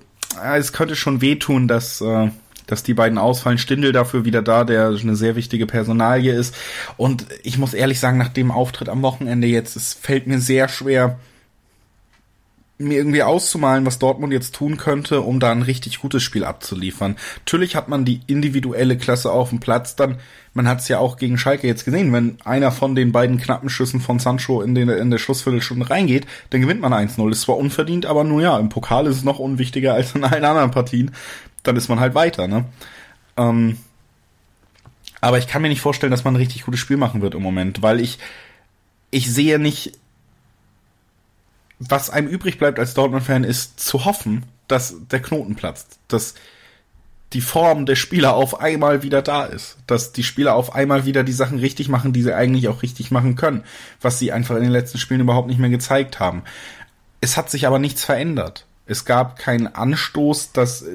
[0.44, 2.30] äh, es könnte schon wehtun, dass, äh,
[2.68, 3.58] dass die beiden ausfallen.
[3.58, 6.56] Stindel dafür wieder da, der eine sehr wichtige Personalie ist.
[6.98, 10.68] Und ich muss ehrlich sagen, nach dem Auftritt am Wochenende jetzt, es fällt mir sehr
[10.70, 11.20] schwer,
[12.84, 17.16] mir irgendwie auszumalen, was Dortmund jetzt tun könnte, um da ein richtig gutes Spiel abzuliefern.
[17.40, 20.18] Natürlich hat man die individuelle Klasse auf dem Platz, dann,
[20.54, 23.70] man hat es ja auch gegen Schalke jetzt gesehen, wenn einer von den beiden knappen
[23.70, 27.32] Schüssen von Sancho in, den, in der Schlussviertelstunde reingeht, dann gewinnt man 1-0.
[27.32, 30.46] Ist zwar unverdient, aber nur ja, im Pokal ist es noch unwichtiger als in allen
[30.46, 31.12] anderen Partien.
[31.64, 32.66] Dann ist man halt weiter, ne?
[33.38, 33.78] Ähm,
[35.22, 37.44] aber ich kann mir nicht vorstellen, dass man ein richtig gutes Spiel machen wird im
[37.44, 38.18] Moment, weil ich,
[39.12, 40.01] ich sehe nicht
[41.90, 46.36] was einem übrig bleibt als Dortmund-Fan, ist zu hoffen, dass der Knoten platzt, dass
[47.34, 51.24] die Form der Spieler auf einmal wieder da ist, dass die Spieler auf einmal wieder
[51.24, 53.64] die Sachen richtig machen, die sie eigentlich auch richtig machen können,
[54.02, 56.44] was sie einfach in den letzten Spielen überhaupt nicht mehr gezeigt haben.
[57.22, 58.66] Es hat sich aber nichts verändert.
[58.86, 60.86] Es gab keinen Anstoß, dass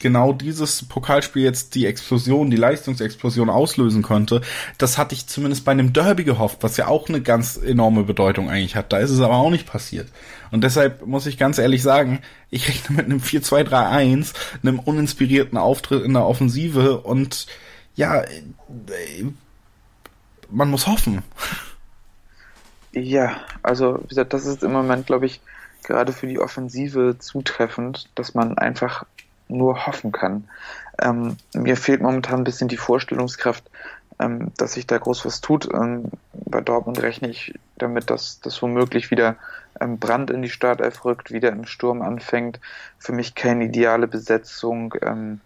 [0.00, 4.40] genau dieses Pokalspiel jetzt die Explosion, die Leistungsexplosion auslösen konnte.
[4.78, 8.50] Das hatte ich zumindest bei einem Derby gehofft, was ja auch eine ganz enorme Bedeutung
[8.50, 8.92] eigentlich hat.
[8.92, 10.08] Da ist es aber auch nicht passiert.
[10.50, 12.20] Und deshalb muss ich ganz ehrlich sagen,
[12.50, 17.46] ich rechne mit einem 4-2-3-1, einem uninspirierten Auftritt in der Offensive und
[17.94, 18.24] ja,
[20.50, 21.22] man muss hoffen.
[22.92, 25.40] Ja, also wie gesagt, das ist im Moment, glaube ich,
[25.82, 29.04] gerade für die Offensive zutreffend, dass man einfach
[29.48, 30.48] nur hoffen kann.
[31.00, 33.64] Ähm, mir fehlt momentan ein bisschen die Vorstellungskraft,
[34.18, 35.68] ähm, dass sich da groß was tut.
[35.72, 39.36] Ähm, bei Dortmund rechne ich damit, dass das womöglich wieder
[39.80, 42.60] ähm, Brand in die Startelf rückt, wieder im Sturm anfängt.
[42.98, 44.94] Für mich keine ideale Besetzung.
[45.02, 45.40] Ähm,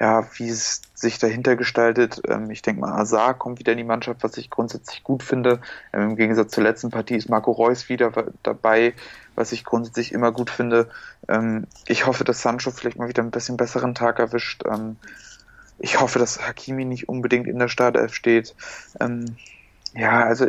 [0.00, 2.22] ja, wie es sich dahinter gestaltet.
[2.26, 5.60] Ähm, ich denke mal, Azar kommt wieder in die Mannschaft, was ich grundsätzlich gut finde.
[5.92, 8.10] Ähm, Im Gegensatz zur letzten Partie ist Marco Reus wieder
[8.42, 8.94] dabei,
[9.34, 10.88] was ich grundsätzlich immer gut finde.
[11.28, 14.62] Ähm, ich hoffe, dass Sancho vielleicht mal wieder ein bisschen besseren Tag erwischt.
[14.66, 14.96] Ähm,
[15.78, 18.54] ich hoffe, dass Hakimi nicht unbedingt in der Startelf steht.
[19.00, 19.36] Ähm,
[19.94, 20.46] ja, also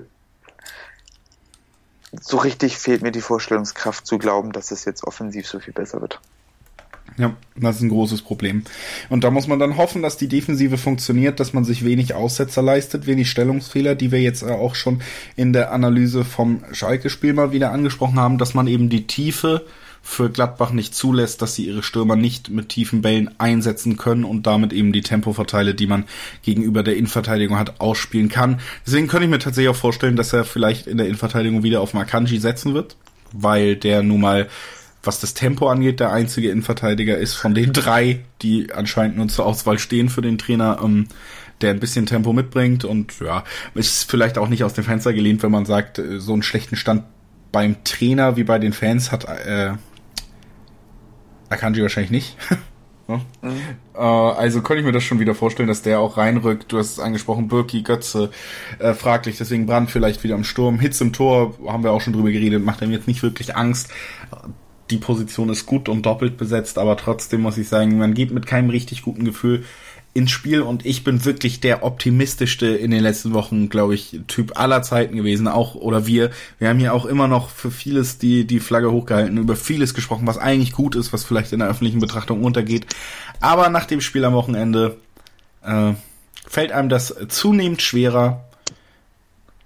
[2.21, 5.99] so richtig fehlt mir die Vorstellungskraft zu glauben, dass es jetzt offensiv so viel besser
[5.99, 6.21] wird.
[7.17, 8.63] Ja, das ist ein großes Problem.
[9.09, 12.61] Und da muss man dann hoffen, dass die Defensive funktioniert, dass man sich wenig Aussetzer
[12.61, 15.01] leistet, wenig Stellungsfehler, die wir jetzt auch schon
[15.35, 19.65] in der Analyse vom Schalke-Spiel mal wieder angesprochen haben, dass man eben die Tiefe
[20.01, 24.47] für Gladbach nicht zulässt, dass sie ihre Stürmer nicht mit tiefen Bällen einsetzen können und
[24.47, 26.05] damit eben die Tempoverteile, die man
[26.41, 28.59] gegenüber der Innenverteidigung hat, ausspielen kann.
[28.85, 31.93] Deswegen könnte ich mir tatsächlich auch vorstellen, dass er vielleicht in der Innenverteidigung wieder auf
[31.93, 32.95] Makanji setzen wird,
[33.31, 34.47] weil der nun mal
[35.03, 39.45] was das Tempo angeht, der einzige Innenverteidiger ist von den drei, die anscheinend nur zur
[39.45, 41.07] Auswahl stehen für den Trainer, ähm,
[41.61, 45.43] der ein bisschen Tempo mitbringt und ja, ist vielleicht auch nicht aus dem Fenster gelehnt,
[45.43, 47.03] wenn man sagt, äh, so einen schlechten Stand
[47.51, 49.73] beim Trainer wie bei den Fans hat äh,
[51.49, 52.37] Akanji wahrscheinlich nicht.
[53.07, 53.21] mhm.
[53.93, 56.71] äh, also könnte ich mir das schon wieder vorstellen, dass der auch reinrückt.
[56.71, 58.31] Du hast es angesprochen, Birki, Götze,
[58.79, 60.79] äh, fraglich, deswegen Brand vielleicht wieder am Sturm.
[60.79, 63.89] Hitz im Tor, haben wir auch schon drüber geredet, macht ihm jetzt nicht wirklich Angst
[64.91, 68.45] die Position ist gut und doppelt besetzt, aber trotzdem muss ich sagen, man geht mit
[68.45, 69.63] keinem richtig guten Gefühl
[70.13, 74.59] ins Spiel und ich bin wirklich der optimistischste in den letzten Wochen, glaube ich, Typ
[74.59, 76.31] aller Zeiten gewesen, auch oder wir.
[76.59, 80.27] Wir haben hier auch immer noch für vieles die die Flagge hochgehalten, über vieles gesprochen,
[80.27, 82.85] was eigentlich gut ist, was vielleicht in der öffentlichen Betrachtung untergeht.
[83.39, 84.97] Aber nach dem Spiel am Wochenende
[85.63, 85.93] äh,
[86.45, 88.43] fällt einem das zunehmend schwerer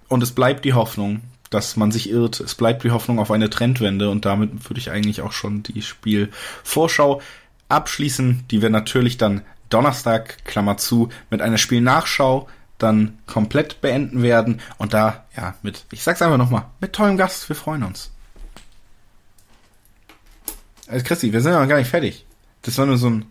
[0.08, 2.40] und es bleibt die Hoffnung, dass man sich irrt.
[2.40, 5.82] Es bleibt die Hoffnung auf eine Trendwende und damit würde ich eigentlich auch schon die
[5.82, 7.20] Spielvorschau
[7.68, 12.48] abschließen, die wir natürlich dann Donnerstag, Klammer zu, mit einer Spielnachschau
[12.78, 17.48] dann komplett beenden werden und da, ja, mit, ich sag's einfach nochmal, mit tollem Gast,
[17.48, 18.10] wir freuen uns.
[20.86, 22.26] Also Christi, wir sind ja noch gar nicht fertig.
[22.62, 23.24] Das war nur so ein,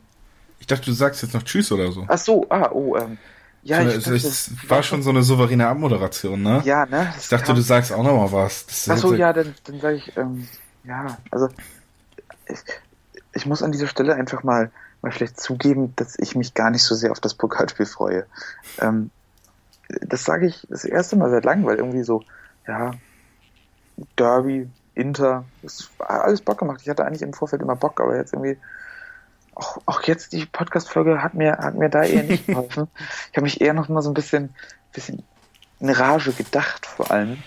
[0.59, 2.05] ich dachte, du sagst jetzt noch Tschüss oder so.
[2.07, 3.17] Ach so, ah, oh, ähm,
[3.65, 6.61] ja, ich das, das war schon so eine souveräne Abmoderation, ne?
[6.65, 7.11] Ja, ne?
[7.19, 7.55] Ich dachte, kam...
[7.55, 8.67] du sagst auch noch mal was.
[8.67, 10.47] Das Ach so, ja, dann, dann sage ich, ähm,
[10.83, 11.49] ja, also
[12.47, 12.59] ich,
[13.33, 14.71] ich muss an dieser Stelle einfach mal,
[15.01, 18.27] mal vielleicht zugeben, dass ich mich gar nicht so sehr auf das Pokalspiel freue.
[18.79, 19.09] Ähm,
[20.01, 22.21] das sage ich das erste Mal seit langem, weil irgendwie so,
[22.67, 22.91] ja,
[24.15, 26.81] Derby, Inter, das war alles Bock gemacht.
[26.83, 28.59] Ich hatte eigentlich im Vorfeld immer Bock, aber jetzt irgendwie
[29.55, 32.87] auch, auch jetzt die Podcast-Folge hat mir, hat mir da eher nicht geholfen.
[33.31, 34.53] ich habe mich eher noch mal so ein bisschen,
[34.93, 35.23] bisschen
[35.79, 37.41] in Rage gedacht, vor allem.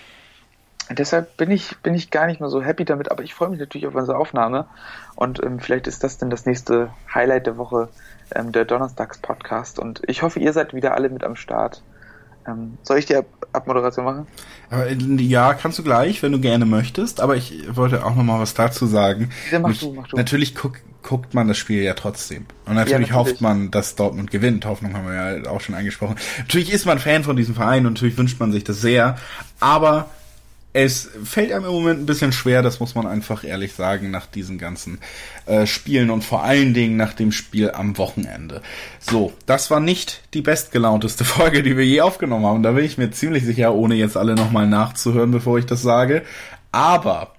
[0.89, 3.49] Und deshalb bin ich, bin ich gar nicht mehr so happy damit, aber ich freue
[3.49, 4.65] mich natürlich auf unsere Aufnahme.
[5.15, 7.89] Und ähm, vielleicht ist das dann das nächste Highlight der Woche,
[8.33, 9.77] ähm, der Donnerstags-Podcast.
[9.77, 11.83] Und ich hoffe, ihr seid wieder alle mit am Start.
[12.47, 14.27] Ähm, soll ich die Ab Abmoderation machen?
[14.71, 14.93] Äh,
[15.23, 17.19] ja, kannst du gleich, wenn du gerne möchtest.
[17.19, 19.29] Aber ich wollte auch noch mal was dazu sagen.
[19.51, 20.17] Ja, mach du, mach du.
[20.17, 22.45] Natürlich guck, guckt man das Spiel ja trotzdem.
[22.65, 23.13] Und natürlich, Ja, natürlich.
[23.15, 24.65] hofft man, dass Dortmund gewinnt.
[24.65, 26.15] Hoffnung haben wir ja auch schon angesprochen.
[26.37, 29.17] Natürlich ist man Fan von diesem Verein und natürlich wünscht man sich das sehr.
[29.59, 30.11] Aber
[30.83, 34.25] es fällt einem im Moment ein bisschen schwer, das muss man einfach ehrlich sagen, nach
[34.27, 34.99] diesen ganzen
[35.45, 38.61] äh, Spielen und vor allen Dingen nach dem Spiel am Wochenende.
[38.99, 42.63] So, das war nicht die bestgelaunteste Folge, die wir je aufgenommen haben.
[42.63, 46.23] Da bin ich mir ziemlich sicher, ohne jetzt alle nochmal nachzuhören, bevor ich das sage.
[46.71, 47.33] Aber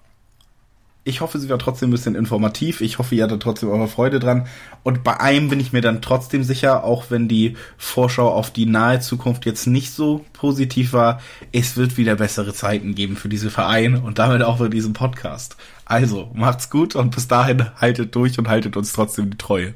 [1.05, 2.81] ich hoffe, sie war trotzdem ein bisschen informativ.
[2.81, 4.47] Ich hoffe, ihr hattet trotzdem eure Freude dran.
[4.83, 8.67] Und bei einem bin ich mir dann trotzdem sicher, auch wenn die Vorschau auf die
[8.67, 11.21] nahe Zukunft jetzt nicht so positiv war,
[11.53, 15.57] es wird wieder bessere Zeiten geben für diese Verein und damit auch für diesen Podcast.
[15.87, 19.75] Also, macht's gut und bis dahin haltet durch und haltet uns trotzdem die Treue.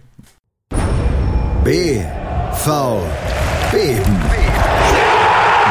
[1.65, 2.01] B
[2.53, 3.03] V
[3.73, 4.54] Beben.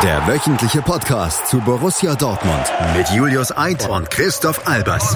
[0.03, 5.15] Der wöchentliche Podcast zu Borussia Dortmund mit Julius Eid und Christoph Albers.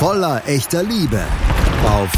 [0.00, 1.22] Voller echter Liebe
[1.86, 2.10] auf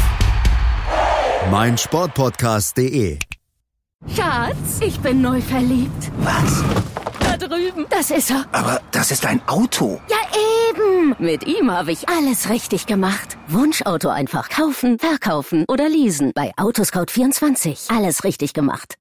[1.51, 3.19] meinsportpodcast.de.
[4.07, 6.11] Schatz, ich bin neu verliebt.
[6.17, 6.63] Was?
[7.19, 7.85] Da drüben.
[7.91, 8.45] Das ist er.
[8.51, 10.01] Aber das ist ein Auto.
[10.09, 10.17] Ja,
[10.69, 11.15] eben.
[11.19, 13.37] Mit ihm habe ich alles richtig gemacht.
[13.47, 16.31] Wunschauto einfach kaufen, verkaufen oder leasen.
[16.33, 17.95] Bei Autoscout24.
[17.95, 18.91] Alles richtig gemacht.